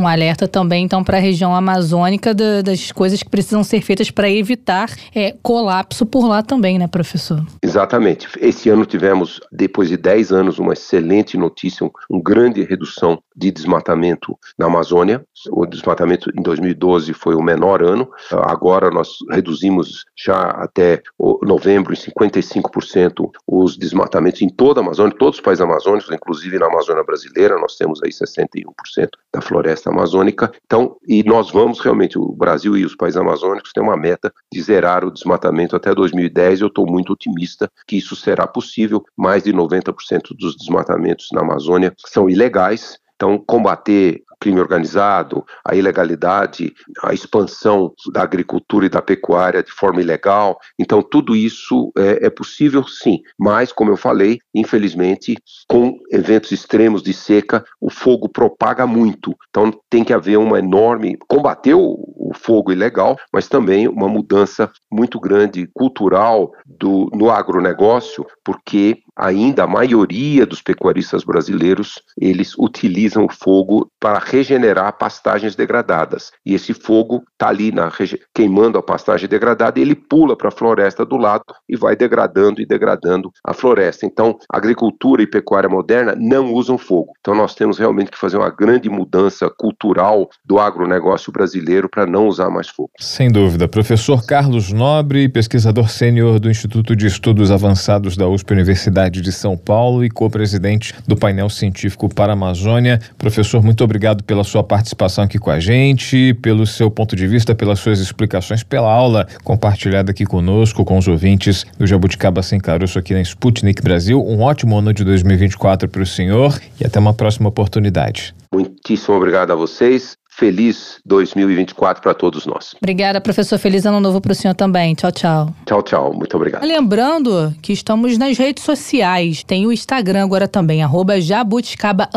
Um 0.00 0.08
alerta 0.08 0.48
também, 0.48 0.84
então, 0.84 1.04
para 1.04 1.18
a 1.18 1.20
região 1.20 1.54
amazônica 1.54 2.34
da, 2.34 2.62
das 2.62 2.90
coisas 2.90 3.22
que 3.22 3.30
precisam 3.30 3.62
ser 3.62 3.80
feitas 3.80 4.10
para 4.10 4.28
evitar 4.28 4.90
é, 5.14 5.36
colapso 5.40 6.04
por 6.04 6.26
lá 6.26 6.42
também, 6.42 6.78
né, 6.78 6.88
professor? 6.88 7.44
Exatamente. 7.62 8.28
Esse 8.40 8.68
ano 8.68 8.84
tivemos, 8.84 9.40
depois 9.52 9.88
de 9.88 9.96
10 9.96 10.32
anos, 10.32 10.58
uma 10.58 10.72
excelente 10.72 11.38
notícia, 11.38 11.88
uma 12.10 12.20
grande 12.20 12.64
redução 12.64 13.22
de 13.36 13.52
desmatamento 13.52 14.36
na 14.58 14.66
Amazônia. 14.66 15.24
O 15.50 15.64
desmatamento 15.64 16.30
em 16.36 16.42
2012 16.42 17.12
foi 17.12 17.36
o 17.36 17.42
menor 17.42 17.80
ano. 17.82 18.10
Agora 18.32 18.90
nós 18.90 19.18
reduzimos 19.30 20.04
já 20.16 20.40
até 20.50 21.02
novembro 21.42 21.92
em 21.92 21.96
55% 21.96 23.30
os 23.46 23.76
desmatamentos 23.76 24.42
em 24.42 24.48
toda 24.48 24.80
a 24.80 24.82
Amazônia, 24.82 25.16
todos 25.18 25.36
os 25.36 25.40
países 25.40 25.62
amazônicos, 25.62 26.10
inclusive 26.10 26.58
na 26.58 26.66
Amazônia 26.66 27.04
brasileira, 27.04 27.58
nós 27.58 27.76
temos 27.76 28.00
aí 28.02 28.10
61% 28.10 29.08
da 29.32 29.40
floresta 29.40 29.83
floresta 29.84 29.90
amazônica. 29.90 30.52
Então, 30.64 30.96
e 31.06 31.22
nós 31.22 31.50
vamos 31.50 31.80
realmente, 31.80 32.18
o 32.18 32.32
Brasil 32.32 32.76
e 32.76 32.84
os 32.84 32.96
países 32.96 33.20
amazônicos 33.20 33.72
têm 33.72 33.82
uma 33.82 33.96
meta 33.96 34.32
de 34.52 34.62
zerar 34.62 35.04
o 35.04 35.10
desmatamento 35.10 35.76
até 35.76 35.94
2010. 35.94 36.62
Eu 36.62 36.68
estou 36.68 36.86
muito 36.86 37.12
otimista 37.12 37.70
que 37.86 37.96
isso 37.96 38.16
será 38.16 38.46
possível. 38.46 39.04
Mais 39.16 39.42
de 39.42 39.52
90% 39.52 40.34
dos 40.38 40.56
desmatamentos 40.56 41.28
na 41.32 41.42
Amazônia 41.42 41.92
são 42.06 42.28
ilegais. 42.28 42.98
Então, 43.14 43.38
combater 43.38 44.22
crime 44.40 44.60
organizado, 44.60 45.44
a 45.64 45.74
ilegalidade, 45.74 46.72
a 47.02 47.12
expansão 47.12 47.92
da 48.12 48.22
agricultura 48.22 48.86
e 48.86 48.88
da 48.88 49.02
pecuária 49.02 49.62
de 49.62 49.72
forma 49.72 50.00
ilegal. 50.00 50.58
Então, 50.78 51.02
tudo 51.02 51.34
isso 51.36 51.92
é, 51.96 52.26
é 52.26 52.30
possível, 52.30 52.84
sim, 52.86 53.20
mas, 53.38 53.72
como 53.72 53.90
eu 53.90 53.96
falei, 53.96 54.38
infelizmente, 54.54 55.36
com 55.68 55.98
eventos 56.10 56.52
extremos 56.52 57.02
de 57.02 57.12
seca, 57.12 57.64
o 57.80 57.90
fogo 57.90 58.28
propaga 58.28 58.86
muito. 58.86 59.34
Então, 59.48 59.70
tem 59.90 60.04
que 60.04 60.12
haver 60.12 60.38
uma 60.38 60.58
enorme. 60.58 61.16
combater 61.28 61.74
o, 61.74 62.14
o 62.16 62.32
fogo 62.34 62.72
ilegal, 62.72 63.16
mas 63.32 63.48
também 63.48 63.88
uma 63.88 64.08
mudança 64.08 64.70
muito 64.90 65.20
grande 65.20 65.66
cultural 65.72 66.52
do, 66.66 67.10
no 67.12 67.30
agronegócio, 67.30 68.26
porque 68.44 68.98
ainda 69.16 69.64
a 69.64 69.66
maioria 69.66 70.44
dos 70.44 70.60
pecuaristas 70.60 71.24
brasileiros 71.24 72.02
eles 72.20 72.54
utilizam 72.58 73.24
o 73.24 73.32
fogo 73.32 73.90
para 74.00 74.18
regenerar 74.18 74.96
pastagens 74.98 75.54
degradadas. 75.54 76.30
E 76.44 76.54
esse 76.54 76.74
fogo 76.74 77.22
está 77.32 77.48
ali 77.48 77.70
na, 77.70 77.90
queimando 78.34 78.78
a 78.78 78.82
pastagem 78.82 79.28
degradada 79.28 79.78
e 79.78 79.82
ele 79.82 79.94
pula 79.94 80.36
para 80.36 80.48
a 80.48 80.52
floresta 80.52 81.04
do 81.04 81.16
lado 81.16 81.44
e 81.68 81.76
vai 81.76 81.96
degradando 81.96 82.60
e 82.60 82.66
degradando 82.66 83.30
a 83.44 83.52
floresta. 83.52 84.06
Então, 84.06 84.36
agricultura 84.50 85.22
e 85.22 85.26
pecuária 85.26 85.68
moderna 85.68 86.14
não 86.18 86.52
usam 86.52 86.76
fogo. 86.76 87.12
Então, 87.20 87.34
nós 87.34 87.54
temos 87.54 87.78
realmente 87.78 88.10
que 88.10 88.18
fazer 88.18 88.36
uma 88.36 88.50
grande 88.50 88.88
mudança 88.88 89.50
cultural 89.50 90.28
do 90.44 90.58
agronegócio 90.58 91.32
brasileiro 91.32 91.88
para 91.88 92.06
não 92.06 92.26
usar 92.26 92.50
mais 92.50 92.68
fogo. 92.68 92.90
Sem 92.98 93.30
dúvida. 93.30 93.68
Professor 93.68 94.24
Carlos 94.26 94.72
Nobre, 94.72 95.28
pesquisador 95.28 95.88
sênior 95.88 96.38
do 96.38 96.50
Instituto 96.50 96.96
de 96.96 97.06
Estudos 97.06 97.50
Avançados 97.50 98.16
da 98.16 98.28
USP 98.28 98.52
Universidade 98.52 99.03
de 99.10 99.32
São 99.32 99.56
Paulo 99.56 100.04
e 100.04 100.10
co-presidente 100.10 100.94
do 101.06 101.16
painel 101.16 101.48
científico 101.48 102.08
para 102.08 102.32
a 102.32 102.34
Amazônia. 102.34 103.00
Professor, 103.18 103.62
muito 103.62 103.82
obrigado 103.84 104.24
pela 104.24 104.44
sua 104.44 104.62
participação 104.62 105.24
aqui 105.24 105.38
com 105.38 105.50
a 105.50 105.60
gente, 105.60 106.34
pelo 106.34 106.66
seu 106.66 106.90
ponto 106.90 107.14
de 107.14 107.26
vista, 107.26 107.54
pelas 107.54 107.78
suas 107.78 108.00
explicações, 108.00 108.62
pela 108.62 108.92
aula 108.92 109.26
compartilhada 109.42 110.10
aqui 110.10 110.24
conosco, 110.24 110.84
com 110.84 110.98
os 110.98 111.08
ouvintes 111.08 111.64
do 111.78 111.86
Jabuticaba 111.86 112.42
Sem 112.42 112.58
Caroço 112.58 112.98
aqui 112.98 113.14
na 113.14 113.20
Sputnik 113.20 113.82
Brasil. 113.82 114.22
Um 114.24 114.40
ótimo 114.40 114.76
ano 114.78 114.92
de 114.92 115.04
2024 115.04 115.88
para 115.88 116.02
o 116.02 116.06
senhor 116.06 116.60
e 116.80 116.86
até 116.86 116.98
uma 116.98 117.14
próxima 117.14 117.48
oportunidade. 117.48 118.34
Muitíssimo 118.52 119.16
obrigado 119.16 119.52
a 119.52 119.56
vocês 119.56 120.16
feliz 120.36 120.98
2024 121.06 122.02
para 122.02 122.12
todos 122.12 122.44
nós. 122.44 122.74
Obrigada, 122.76 123.20
professor. 123.20 123.58
Feliz 123.58 123.86
ano 123.86 124.00
novo 124.00 124.20
para 124.20 124.32
o 124.32 124.34
senhor 124.34 124.54
também. 124.54 124.94
Tchau, 124.94 125.12
tchau. 125.12 125.54
Tchau, 125.64 125.82
tchau. 125.82 126.12
Muito 126.12 126.36
obrigado. 126.36 126.66
Lembrando 126.66 127.54
que 127.62 127.72
estamos 127.72 128.18
nas 128.18 128.36
redes 128.36 128.64
sociais. 128.64 129.44
Tem 129.44 129.66
o 129.66 129.72
Instagram 129.72 130.24
agora 130.24 130.48
também, 130.48 130.82
arroba 130.82 131.20
jabuticaba 131.20 132.08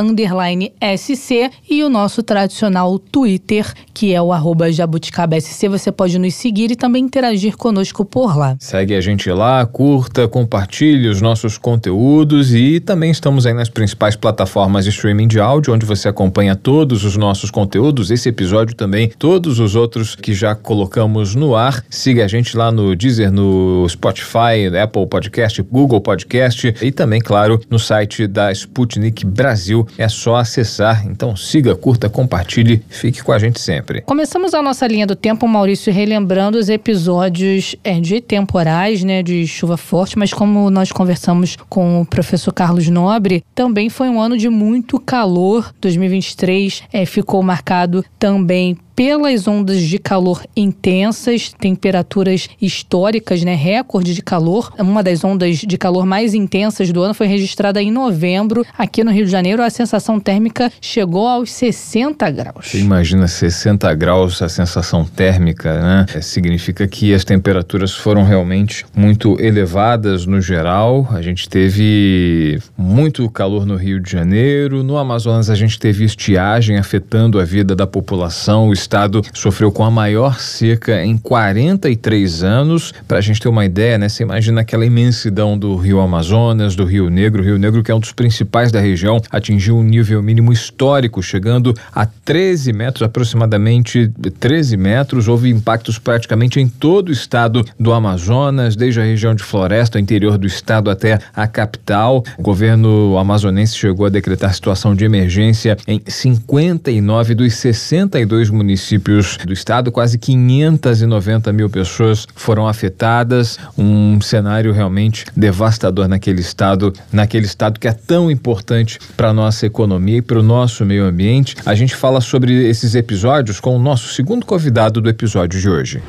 SC 0.98 1.52
e 1.70 1.84
o 1.84 1.90
nosso 1.90 2.24
tradicional 2.24 2.98
Twitter, 2.98 3.72
que 3.94 4.14
é 4.14 4.22
o 4.22 4.34
arroba 4.34 4.72
jabuticaba 4.72 5.40
SC. 5.40 5.70
Você 5.70 5.92
pode 5.92 6.18
nos 6.18 6.34
seguir 6.34 6.72
e 6.72 6.76
também 6.76 7.04
interagir 7.04 7.56
conosco 7.56 8.04
por 8.04 8.36
lá. 8.36 8.56
Segue 8.60 8.96
a 8.96 9.02
gente 9.02 9.30
lá, 9.30 9.66
curta, 9.66 10.28
compartilhe 10.28 11.08
os 11.08 11.22
nossos 11.22 11.58
conteúdos 11.58 12.54
e 12.54 12.80
também 12.80 13.12
estamos 13.12 13.46
aí 13.46 13.54
nas 13.54 13.70
principais 13.70 14.16
plataformas 14.16 14.86
de 14.86 14.90
streaming 14.90 15.28
de 15.28 15.40
áudio, 15.40 15.74
onde 15.74 15.86
você 15.86 16.08
acompanha 16.08 16.56
todos 16.56 17.06
os 17.06 17.16
nossos 17.16 17.52
conteúdos 17.52 18.07
esse 18.12 18.30
episódio 18.30 18.76
também, 18.76 19.10
todos 19.18 19.60
os 19.60 19.76
outros 19.76 20.16
que 20.16 20.34
já 20.34 20.56
colocamos 20.56 21.36
no 21.36 21.56
ar. 21.56 21.84
Siga 21.90 22.26
a 22.26 22.28
gente 22.28 22.56
lá 22.56 22.72
no 22.72 22.96
Deezer, 22.96 23.32
no 23.32 23.88
Spotify, 23.90 24.70
no 24.72 24.82
Apple 24.82 25.08
Podcast, 25.08 25.62
Google 25.62 26.02
Podcast 26.02 26.74
e 26.82 26.92
também, 26.92 27.22
claro, 27.22 27.60
no 27.70 27.80
site 27.80 28.28
da 28.28 28.52
Sputnik 28.52 29.26
Brasil. 29.26 29.88
É 29.98 30.08
só 30.08 30.36
acessar. 30.36 31.06
Então 31.08 31.36
siga, 31.36 31.76
curta, 31.76 32.10
compartilhe, 32.10 32.82
fique 32.90 33.24
com 33.24 33.32
a 33.32 33.40
gente 33.40 33.60
sempre. 33.60 34.02
Começamos 34.02 34.54
a 34.54 34.62
nossa 34.62 34.88
linha 34.88 35.08
do 35.08 35.16
tempo, 35.16 35.48
Maurício, 35.48 35.92
relembrando 35.92 36.58
os 36.58 36.70
episódios 36.70 37.76
é, 37.84 38.00
de 38.00 38.22
temporais, 38.22 39.04
né, 39.04 39.24
de 39.24 39.46
chuva 39.48 39.78
forte, 39.78 40.18
mas 40.18 40.34
como 40.34 40.70
nós 40.70 40.92
conversamos 40.92 41.58
com 41.70 42.02
o 42.02 42.06
professor 42.06 42.54
Carlos 42.54 42.88
Nobre, 42.88 43.44
também 43.54 43.90
foi 43.90 44.10
um 44.10 44.20
ano 44.20 44.38
de 44.38 44.50
muito 44.50 45.00
calor. 45.00 45.74
2023 45.80 46.84
é, 46.92 47.06
ficou 47.06 47.42
marcado 47.42 47.97
também 48.20 48.78
pelas 48.98 49.48
ondas 49.48 49.84
de 49.84 50.00
calor 50.00 50.44
intensas, 50.56 51.54
temperaturas 51.54 52.50
históricas, 52.60 53.44
né, 53.44 53.54
recorde 53.54 54.12
de 54.16 54.24
calor. 54.24 54.74
Uma 54.80 55.04
das 55.04 55.24
ondas 55.24 55.58
de 55.58 55.78
calor 55.78 56.04
mais 56.04 56.34
intensas 56.34 56.92
do 56.92 57.04
ano 57.04 57.14
foi 57.14 57.28
registrada 57.28 57.80
em 57.80 57.92
novembro. 57.92 58.66
Aqui 58.76 59.04
no 59.04 59.12
Rio 59.12 59.26
de 59.26 59.32
Janeiro, 59.32 59.62
a 59.62 59.70
sensação 59.70 60.20
térmica 60.20 60.72
chegou 60.82 61.28
aos 61.28 61.52
60 61.52 62.28
graus. 62.32 62.70
Você 62.70 62.80
imagina 62.80 63.28
60 63.28 63.94
graus 63.94 64.42
a 64.42 64.50
sensação 64.50 65.06
térmica, 65.06 65.80
né? 65.80 66.06
É, 66.16 66.20
significa 66.20 66.88
que 66.88 67.14
as 67.14 67.24
temperaturas 67.24 67.94
foram 67.94 68.24
realmente 68.24 68.84
muito 68.96 69.40
elevadas 69.40 70.26
no 70.26 70.42
geral. 70.42 71.08
A 71.12 71.22
gente 71.22 71.48
teve 71.48 72.60
muito 72.76 73.30
calor 73.30 73.64
no 73.64 73.76
Rio 73.76 74.00
de 74.00 74.12
Janeiro. 74.12 74.82
No 74.82 74.98
Amazonas, 74.98 75.52
a 75.52 75.56
gente 75.56 75.78
teve 75.78 76.04
estiagem 76.04 76.80
afetando 76.80 77.40
a 77.40 77.46
vida 77.46 77.76
da 77.76 77.86
população. 77.86 78.70
O 78.70 78.87
estado 78.88 79.22
sofreu 79.34 79.70
com 79.70 79.84
a 79.84 79.92
maior 79.92 80.40
seca 80.40 81.04
em 81.04 81.18
43 81.18 82.44
anos. 82.44 82.94
Para 83.06 83.18
a 83.18 83.22
gente 83.22 83.42
ter 83.42 83.50
uma 83.50 83.66
ideia, 83.66 83.98
né? 83.98 84.08
Você 84.08 84.24
imagina 84.24 84.62
aquela 84.62 84.86
imensidão 84.86 85.58
do 85.58 85.76
Rio 85.76 86.00
Amazonas, 86.00 86.74
do 86.74 86.86
Rio 86.86 87.10
Negro. 87.10 87.42
O 87.44 87.46
Rio 87.46 87.60
Negro, 87.60 87.84
que 87.84 87.92
é 87.92 87.96
um 87.96 88.00
dos 88.00 88.14
principais 88.14 88.72
da 88.72 88.80
região, 88.80 89.22
atingiu 89.30 89.78
um 89.78 89.84
nível 89.84 90.24
mínimo 90.24 90.54
histórico, 90.54 91.22
chegando 91.22 91.74
a 91.94 92.06
13 92.06 92.72
metros, 92.72 93.04
aproximadamente 93.04 94.10
13 94.40 94.78
metros. 94.78 95.28
Houve 95.28 95.50
impactos 95.50 96.00
praticamente 96.00 96.62
em 96.62 96.70
todo 96.70 97.10
o 97.10 97.12
estado 97.12 97.66
do 97.78 97.92
Amazonas, 97.92 98.78
desde 98.78 99.02
a 99.02 99.04
região 99.04 99.36
de 99.36 99.44
Floresta, 99.44 100.00
interior 100.00 100.38
do 100.38 100.48
estado, 100.48 100.90
até 100.90 101.20
a 101.36 101.46
capital. 101.46 102.24
O 102.38 102.42
governo 102.42 103.18
amazonense 103.18 103.76
chegou 103.76 104.06
a 104.06 104.10
decretar 104.10 104.54
situação 104.54 104.96
de 104.96 105.04
emergência 105.04 105.76
em 105.86 106.02
59 106.08 107.36
dos 107.36 107.54
62 107.56 108.50
municípios 108.78 109.38
do 109.38 109.52
estado. 109.52 109.92
Quase 109.92 110.18
590 110.20 111.52
mil 111.52 111.70
pessoas 111.70 112.28
foram 112.36 112.68
afetadas. 112.68 113.58
Um 113.78 114.22
cenário 114.22 114.72
realmente 114.72 115.26
devastador 115.36 116.08
naquele 116.08 116.42
estado, 116.42 116.94
naquele 117.12 117.46
estado 117.46 117.80
que 117.80 117.88
é 117.88 117.94
tão 117.94 118.30
importante 118.30 119.00
para 119.18 119.30
a 119.30 119.34
nossa 119.34 119.66
economia 119.66 120.18
e 120.18 120.22
para 120.22 120.40
o 120.40 120.44
nosso 120.44 120.86
meio 120.86 121.06
ambiente. 121.06 121.56
A 121.66 121.74
gente 121.74 121.96
fala 121.96 122.22
sobre 122.22 122.68
esses 122.70 122.94
episódios 122.94 123.60
com 123.60 123.76
o 123.76 123.80
nosso 123.80 124.14
segundo 124.14 124.46
convidado 124.46 125.02
do 125.02 125.10
episódio 125.10 125.60
de 125.60 125.68
hoje. 125.68 126.04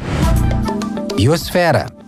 Biosfera. 1.16 2.08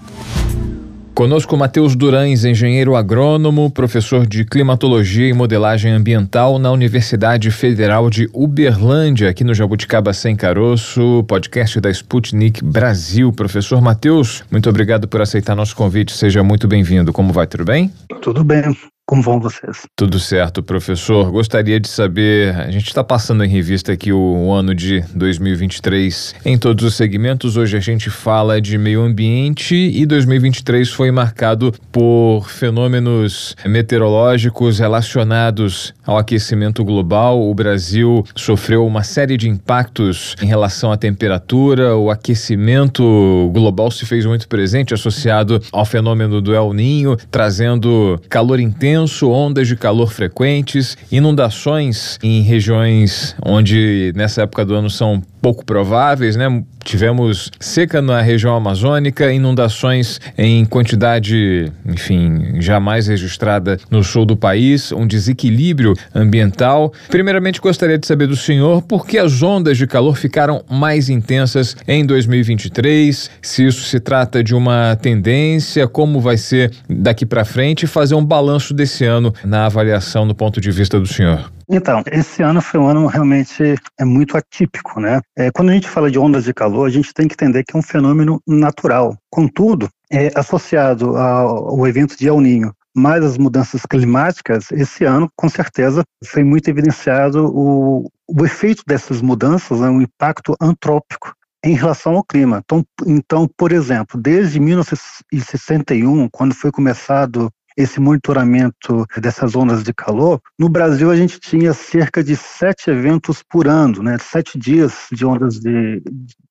Conosco 1.21 1.55
Matheus 1.55 1.95
Durães, 1.95 2.47
engenheiro 2.47 2.97
agrônomo, 2.97 3.71
professor 3.71 4.27
de 4.27 4.43
climatologia 4.43 5.29
e 5.29 5.35
modelagem 5.35 5.93
ambiental 5.93 6.59
na 6.59 6.73
Universidade 6.73 7.51
Federal 7.51 8.09
de 8.09 8.27
Uberlândia, 8.33 9.29
aqui 9.29 9.45
no 9.45 9.53
Jabuticaba 9.53 10.15
Sem 10.15 10.35
Caroço, 10.35 11.23
podcast 11.29 11.79
da 11.79 11.91
Sputnik 11.91 12.65
Brasil. 12.65 13.31
Professor 13.35 13.83
Matheus, 13.83 14.43
muito 14.51 14.71
obrigado 14.71 15.07
por 15.07 15.21
aceitar 15.21 15.55
nosso 15.55 15.77
convite. 15.77 16.17
Seja 16.17 16.43
muito 16.43 16.67
bem-vindo. 16.67 17.13
Como 17.13 17.35
vai? 17.35 17.47
Tudo 17.47 17.67
bem? 17.67 17.93
Tudo 18.23 18.43
bem. 18.43 18.75
Como 19.11 19.23
vão 19.23 19.41
vocês? 19.41 19.89
Tudo 19.97 20.21
certo, 20.21 20.63
professor. 20.63 21.33
Gostaria 21.33 21.81
de 21.81 21.89
saber, 21.89 22.55
a 22.55 22.71
gente 22.71 22.87
está 22.87 23.03
passando 23.03 23.43
em 23.43 23.49
revista 23.49 23.91
aqui 23.91 24.13
o, 24.13 24.17
o, 24.17 24.53
ano 24.53 24.73
de 24.73 25.01
2023 25.13 26.37
em 26.45 26.57
todos 26.57 26.85
os 26.85 26.95
segmentos. 26.95 27.57
Hoje 27.57 27.77
a 27.77 27.81
gente 27.81 28.09
fala 28.09 28.61
de 28.61 28.79
meio 28.79 29.03
ambiente 29.03 29.75
e 29.75 30.07
2023 30.07 30.89
foi 30.91 31.11
marcado 31.11 31.75
por 31.91 32.49
fenômenos 32.49 33.57
meteorológicos 33.67 34.79
relacionados 34.79 35.93
ao 36.07 36.17
aquecimento 36.17 36.85
global. 36.85 37.43
O 37.51 37.53
Brasil 37.53 38.25
sofreu 38.37 38.87
uma 38.87 39.03
série 39.03 39.37
de 39.37 39.49
impactos 39.49 40.37
em 40.41 40.47
relação 40.47 40.93
à 40.93 40.97
temperatura. 40.97 41.97
O 41.97 42.11
aquecimento 42.11 43.51
global 43.53 43.91
se 43.91 44.07
fez 44.07 44.25
muito 44.25 44.47
presente, 44.47 44.95
associado 44.95 45.61
ao 45.73 45.85
fenômeno 45.85 46.41
do 46.41 46.55
El 46.55 46.73
Ninho, 46.73 47.17
trazendo 47.29 48.17
calor 48.29 48.61
intenso 48.61 49.00
intenso, 49.01 49.31
ondas 49.31 49.67
de 49.67 49.77
calor 49.77 50.13
frequentes, 50.13 50.97
inundações 51.11 52.19
em 52.23 52.43
regiões 52.43 53.35
onde 53.45 54.13
nessa 54.15 54.43
época 54.43 54.65
do 54.65 54.75
ano 54.75 54.91
são 54.91 55.23
pouco 55.41 55.65
prováveis, 55.65 56.37
né? 56.37 56.63
Tivemos 56.85 57.51
seca 57.61 58.01
na 58.01 58.21
região 58.21 58.55
amazônica, 58.57 59.33
inundações 59.33 60.21
em 60.37 60.65
quantidade, 60.65 61.71
enfim, 61.87 62.61
jamais 62.61 63.07
registrada 63.07 63.79
no 63.91 64.03
sul 64.03 64.25
do 64.25 64.37
país, 64.37 64.91
um 64.93 65.07
desequilíbrio 65.07 65.95
ambiental. 66.15 66.93
Primeiramente, 67.09 67.61
gostaria 67.61 67.99
de 67.99 68.07
saber 68.07 68.27
do 68.27 68.37
senhor 68.37 68.83
por 68.83 69.07
que 69.07 69.19
as 69.19 69.43
ondas 69.43 69.77
de 69.77 69.87
calor 69.87 70.17
ficaram 70.17 70.65
mais 70.69 71.09
intensas 71.09 71.77
em 71.87 72.05
2023, 72.05 73.31
se 73.43 73.67
isso 73.67 73.83
se 73.83 74.01
trata 74.01 74.43
de 74.43 74.55
uma 74.55 74.97
tendência, 74.97 75.87
como 75.87 76.21
vai 76.21 76.37
ser 76.37 76.73
daqui 76.89 77.27
para 77.27 77.45
frente 77.45 77.87
fazer 77.87 78.15
um 78.15 78.25
balanço 78.25 78.73
desse 78.75 79.05
ano 79.05 79.33
na 79.45 79.67
avaliação 79.67 80.27
do 80.27 80.35
ponto 80.35 80.61
de 80.61 80.71
vista 80.71 80.99
do 80.99 81.07
senhor. 81.07 81.51
Então, 81.73 82.03
esse 82.11 82.43
ano 82.43 82.61
foi 82.61 82.81
um 82.81 82.89
ano 82.89 83.07
realmente 83.07 83.77
é 83.97 84.05
muito 84.05 84.37
atípico, 84.37 84.99
né? 84.99 85.21
É, 85.39 85.53
quando 85.53 85.71
a 85.71 85.73
gente 85.73 85.89
fala 85.89 86.11
de 86.11 86.19
ondas 86.19 86.43
de 86.43 86.53
calor, 86.53 86.85
a 86.85 86.91
gente 86.91 87.15
tem 87.15 87.29
que 87.29 87.35
entender 87.35 87.63
que 87.63 87.77
é 87.77 87.79
um 87.79 87.83
fenômeno 87.83 88.43
natural. 88.45 89.17
Contudo, 89.31 89.89
é 90.11 90.33
associado 90.35 91.17
ao, 91.17 91.69
ao 91.71 91.87
evento 91.87 92.17
de 92.19 92.27
El 92.27 92.41
Ninho, 92.41 92.75
mais 92.93 93.25
as 93.25 93.39
mudanças 93.39 93.87
climáticas, 93.87 94.73
esse 94.73 95.05
ano, 95.05 95.31
com 95.37 95.49
certeza, 95.49 96.03
foi 96.25 96.43
muito 96.43 96.69
evidenciado 96.69 97.47
o, 97.47 98.11
o 98.29 98.45
efeito 98.45 98.83
dessas 98.85 99.23
mudanças, 99.23 99.79
né, 99.79 99.89
um 99.89 100.03
impacto 100.03 100.57
antrópico 100.61 101.33
em 101.65 101.75
relação 101.75 102.17
ao 102.17 102.25
clima. 102.25 102.63
Então, 102.65 102.85
então, 103.07 103.49
por 103.57 103.71
exemplo, 103.71 104.21
desde 104.21 104.59
1961, 104.59 106.29
quando 106.31 106.55
foi 106.55 106.73
começado 106.73 107.49
esse 107.83 108.01
monitoramento 108.01 109.05
dessas 109.21 109.55
ondas 109.55 109.83
de 109.83 109.93
calor, 109.93 110.41
no 110.59 110.69
Brasil 110.69 111.11
a 111.11 111.17
gente 111.17 111.39
tinha 111.41 111.73
cerca 111.73 112.23
de 112.23 112.37
sete 112.37 112.91
eventos 112.91 113.43
por 113.43 113.67
ano, 113.67 114.03
né, 114.03 114.17
sete 114.19 114.59
dias 114.59 115.07
de 115.13 115.25
ondas 115.25 115.59
de, 115.59 116.03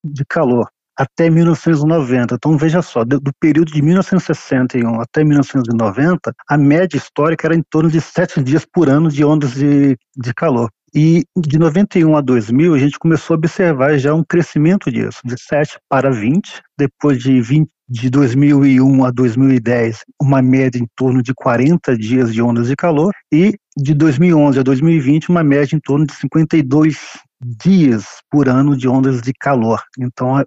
de 0.04 0.26
calor 0.28 0.68
até 1.00 1.30
1990. 1.30 2.36
Então 2.36 2.58
veja 2.58 2.82
só, 2.82 3.06
do, 3.06 3.22
do, 3.22 3.32
período 3.40 3.72
de 3.72 3.82
1961 3.82 5.00
até 5.00 5.24
1990, 5.24 6.34
a 6.48 6.58
média 6.58 6.98
histórica 6.98 7.48
era 7.48 7.56
em 7.56 7.64
torno 7.70 7.90
de 7.90 8.02
sete 8.02 8.44
dias 8.44 8.66
por 8.66 8.90
ano 8.90 9.10
de 9.10 9.24
ondas 9.24 9.54
de, 9.54 9.98
de 10.18 10.34
calor. 10.34 10.70
E 10.94 11.24
de 11.38 11.60
91 11.60 12.18
a 12.18 12.22
2000, 12.22 12.74
a 12.74 12.80
gente 12.80 13.00
começou 13.00 13.36
a 13.36 13.38
observar 13.38 13.98
já 13.98 14.14
um 14.14 14.24
crescimento 14.24 14.92
disso, 14.92 15.20
de 15.24 15.36
7 15.40 15.78
para 15.88 16.12
20, 16.12 16.62
depois 16.78 17.20
de 17.20 17.40
20, 17.40 17.70
de 17.90 18.10
2001 18.10 19.04
a 19.04 19.10
2010, 19.10 20.04
uma 20.22 20.42
média 20.42 20.80
em 20.80 20.88
torno 20.96 21.24
de 21.24 21.34
40 21.34 21.98
dias 21.98 22.32
de 22.32 22.42
ondas 22.42 22.68
de 22.68 22.76
calor, 22.76 23.12
e 23.32 23.56
de 23.76 23.94
2011 23.96 24.60
a 24.60 24.64
2020, 24.64 25.30
uma 25.30 25.44
média 25.44 25.76
em 25.76 25.80
torno 25.80 26.06
de 26.06 26.14
52 26.14 26.98
dias 27.42 28.06
por 28.30 28.48
ano 28.48 28.78
de 28.78 28.88
ondas 28.88 29.22
de 29.22 29.34
calor. 29.34 29.82
Então, 30.00 30.38
a, 30.38 30.46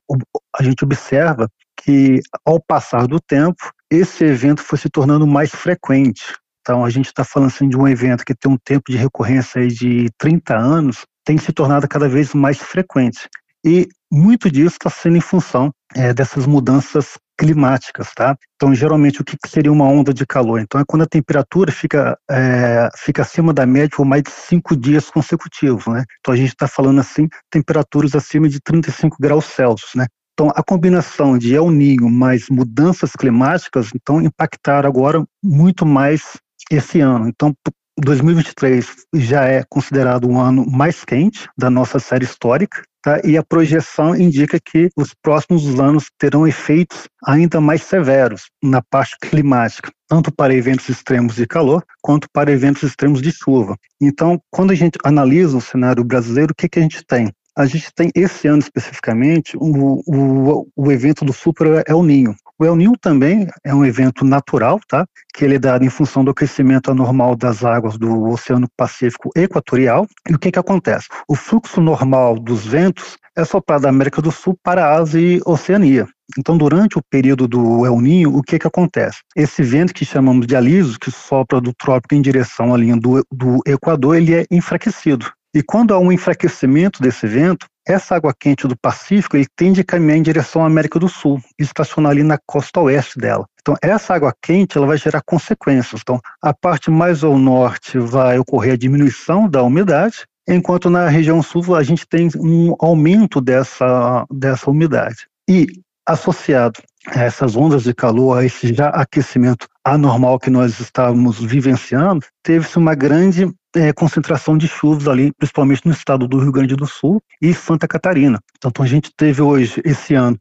a 0.56 0.62
gente 0.62 0.84
observa 0.84 1.48
que, 1.82 2.20
ao 2.44 2.60
passar 2.60 3.08
do 3.08 3.18
tempo, 3.18 3.72
esse 3.90 4.24
evento 4.24 4.62
foi 4.62 4.78
se 4.78 4.88
tornando 4.88 5.26
mais 5.26 5.50
frequente. 5.50 6.22
Então, 6.60 6.84
a 6.84 6.90
gente 6.90 7.06
está 7.06 7.24
falando 7.24 7.48
assim, 7.48 7.68
de 7.68 7.76
um 7.76 7.88
evento 7.88 8.24
que 8.24 8.34
tem 8.36 8.52
um 8.52 8.58
tempo 8.64 8.84
de 8.88 8.96
recorrência 8.96 9.66
de 9.66 10.08
30 10.16 10.56
anos, 10.56 11.04
tem 11.24 11.36
se 11.38 11.52
tornado 11.52 11.88
cada 11.88 12.08
vez 12.08 12.34
mais 12.34 12.58
frequente. 12.58 13.28
E 13.64 13.88
muito 14.12 14.50
disso 14.50 14.76
está 14.76 14.90
sendo 14.90 15.16
em 15.16 15.22
função 15.22 15.72
é, 15.96 16.12
dessas 16.12 16.44
mudanças 16.44 17.18
climáticas, 17.38 18.12
tá? 18.14 18.36
Então, 18.54 18.74
geralmente, 18.74 19.22
o 19.22 19.24
que 19.24 19.36
seria 19.48 19.72
uma 19.72 19.86
onda 19.86 20.12
de 20.12 20.26
calor? 20.26 20.60
Então, 20.60 20.78
é 20.78 20.84
quando 20.86 21.02
a 21.02 21.06
temperatura 21.06 21.72
fica, 21.72 22.16
é, 22.30 22.90
fica 22.94 23.22
acima 23.22 23.54
da 23.54 23.64
média 23.64 23.96
por 23.96 24.04
mais 24.04 24.22
de 24.22 24.30
cinco 24.30 24.76
dias 24.76 25.10
consecutivos, 25.10 25.86
né? 25.86 26.04
Então, 26.20 26.34
a 26.34 26.36
gente 26.36 26.50
está 26.50 26.68
falando, 26.68 27.00
assim, 27.00 27.26
temperaturas 27.50 28.14
acima 28.14 28.50
de 28.50 28.60
35 28.60 29.16
graus 29.18 29.46
Celsius, 29.46 29.92
né? 29.96 30.06
Então, 30.34 30.52
a 30.54 30.62
combinação 30.62 31.38
de 31.38 31.54
El 31.54 31.70
Ninho 31.70 32.10
mais 32.10 32.48
mudanças 32.50 33.12
climáticas, 33.12 33.90
então, 33.94 34.20
impactaram 34.20 34.88
agora 34.88 35.24
muito 35.42 35.86
mais 35.86 36.36
esse 36.70 37.00
ano. 37.00 37.28
Então, 37.28 37.54
2023 37.98 38.86
já 39.14 39.44
é 39.44 39.62
considerado 39.68 40.28
um 40.28 40.40
ano 40.40 40.64
mais 40.68 41.04
quente 41.04 41.48
da 41.56 41.68
nossa 41.68 41.98
série 41.98 42.24
histórica, 42.24 42.82
tá? 43.02 43.20
e 43.22 43.36
a 43.36 43.42
projeção 43.42 44.16
indica 44.16 44.58
que 44.58 44.88
os 44.96 45.14
próximos 45.14 45.78
anos 45.78 46.10
terão 46.18 46.46
efeitos 46.46 47.08
ainda 47.24 47.60
mais 47.60 47.82
severos 47.82 48.44
na 48.62 48.80
parte 48.82 49.16
climática, 49.20 49.90
tanto 50.08 50.32
para 50.32 50.54
eventos 50.54 50.88
extremos 50.88 51.34
de 51.34 51.46
calor 51.46 51.84
quanto 52.00 52.28
para 52.32 52.50
eventos 52.50 52.82
extremos 52.82 53.20
de 53.20 53.30
chuva. 53.30 53.76
Então, 54.00 54.40
quando 54.50 54.70
a 54.70 54.74
gente 54.74 54.98
analisa 55.04 55.56
o 55.56 55.60
cenário 55.60 56.02
brasileiro, 56.02 56.52
o 56.52 56.54
que, 56.54 56.68
que 56.68 56.78
a 56.78 56.82
gente 56.82 57.04
tem? 57.04 57.30
A 57.54 57.66
gente 57.66 57.92
tem 57.94 58.10
esse 58.14 58.48
ano 58.48 58.60
especificamente 58.60 59.54
o, 59.58 60.00
o, 60.06 60.68
o 60.74 60.90
evento 60.90 61.22
do 61.22 61.34
Super 61.34 61.84
El 61.86 62.02
Ninho. 62.02 62.34
O 62.62 62.64
El 62.64 62.76
Ninho 62.76 62.92
também 62.96 63.48
é 63.64 63.74
um 63.74 63.84
evento 63.84 64.24
natural, 64.24 64.78
tá? 64.86 65.04
Que 65.34 65.44
ele 65.44 65.56
é 65.56 65.58
dado 65.58 65.84
em 65.84 65.90
função 65.90 66.22
do 66.24 66.32
crescimento 66.32 66.92
anormal 66.92 67.34
das 67.34 67.64
águas 67.64 67.98
do 67.98 68.28
Oceano 68.28 68.68
Pacífico 68.76 69.30
Equatorial. 69.34 70.06
E 70.30 70.34
o 70.36 70.38
que 70.38 70.52
que 70.52 70.60
acontece? 70.60 71.08
O 71.26 71.34
fluxo 71.34 71.80
normal 71.80 72.38
dos 72.38 72.64
ventos 72.64 73.16
é 73.36 73.44
soprado 73.44 73.82
da 73.82 73.88
América 73.88 74.22
do 74.22 74.30
Sul 74.30 74.56
para 74.62 74.86
a 74.86 74.94
Ásia 74.96 75.18
e 75.18 75.40
Oceania. 75.44 76.06
Então, 76.38 76.56
durante 76.56 76.96
o 76.96 77.02
período 77.10 77.48
do 77.48 77.84
El 77.84 78.00
Ninho, 78.00 78.36
o 78.36 78.44
que 78.44 78.60
que 78.60 78.66
acontece? 78.68 79.18
Esse 79.34 79.64
vento 79.64 79.92
que 79.92 80.04
chamamos 80.04 80.46
de 80.46 80.54
aliso, 80.54 81.00
que 81.00 81.10
sopra 81.10 81.60
do 81.60 81.74
trópico 81.74 82.14
em 82.14 82.22
direção 82.22 82.72
à 82.72 82.78
linha 82.78 82.96
do, 82.96 83.26
do 83.32 83.58
Equador, 83.66 84.14
ele 84.14 84.36
é 84.36 84.46
enfraquecido. 84.52 85.26
E 85.52 85.64
quando 85.64 85.92
há 85.92 85.98
um 85.98 86.12
enfraquecimento 86.12 87.02
desse 87.02 87.26
vento, 87.26 87.66
essa 87.86 88.16
água 88.16 88.34
quente 88.38 88.66
do 88.66 88.76
Pacífico 88.76 89.36
ele 89.36 89.46
tende 89.56 89.80
a 89.80 89.84
caminhar 89.84 90.16
em 90.16 90.22
direção 90.22 90.62
à 90.62 90.66
América 90.66 90.98
do 90.98 91.08
Sul 91.08 91.40
e 91.58 91.62
estacionar 91.62 92.12
ali 92.12 92.22
na 92.22 92.38
costa 92.46 92.80
oeste 92.80 93.18
dela. 93.18 93.46
Então, 93.60 93.76
essa 93.82 94.14
água 94.14 94.34
quente 94.42 94.76
ela 94.76 94.86
vai 94.86 94.96
gerar 94.96 95.22
consequências. 95.24 96.00
Então, 96.02 96.20
a 96.42 96.52
parte 96.52 96.90
mais 96.90 97.22
ao 97.22 97.38
norte 97.38 97.98
vai 97.98 98.38
ocorrer 98.38 98.74
a 98.74 98.76
diminuição 98.76 99.48
da 99.48 99.62
umidade 99.62 100.24
enquanto 100.48 100.90
na 100.90 101.08
região 101.08 101.42
sul 101.42 101.74
a 101.74 101.82
gente 101.82 102.06
tem 102.06 102.28
um 102.36 102.74
aumento 102.78 103.40
dessa, 103.40 104.26
dessa 104.30 104.70
umidade. 104.70 105.26
E 105.48 105.66
associado 106.06 106.80
essas 107.08 107.56
ondas 107.56 107.82
de 107.84 107.94
calor, 107.94 108.38
a 108.38 108.44
esse 108.44 108.72
já 108.72 108.88
aquecimento 108.88 109.66
anormal 109.84 110.38
que 110.38 110.50
nós 110.50 110.78
estávamos 110.78 111.40
vivenciando, 111.40 112.24
teve-se 112.42 112.78
uma 112.78 112.94
grande 112.94 113.52
é, 113.74 113.92
concentração 113.92 114.56
de 114.56 114.68
chuvas 114.68 115.08
ali, 115.08 115.32
principalmente 115.32 115.84
no 115.84 115.92
estado 115.92 116.28
do 116.28 116.38
Rio 116.38 116.52
Grande 116.52 116.76
do 116.76 116.86
Sul 116.86 117.20
e 117.40 117.52
Santa 117.52 117.88
Catarina. 117.88 118.38
Então, 118.56 118.84
a 118.84 118.86
gente 118.86 119.10
teve 119.16 119.42
hoje, 119.42 119.80
esse 119.84 120.14
ano, 120.14 120.38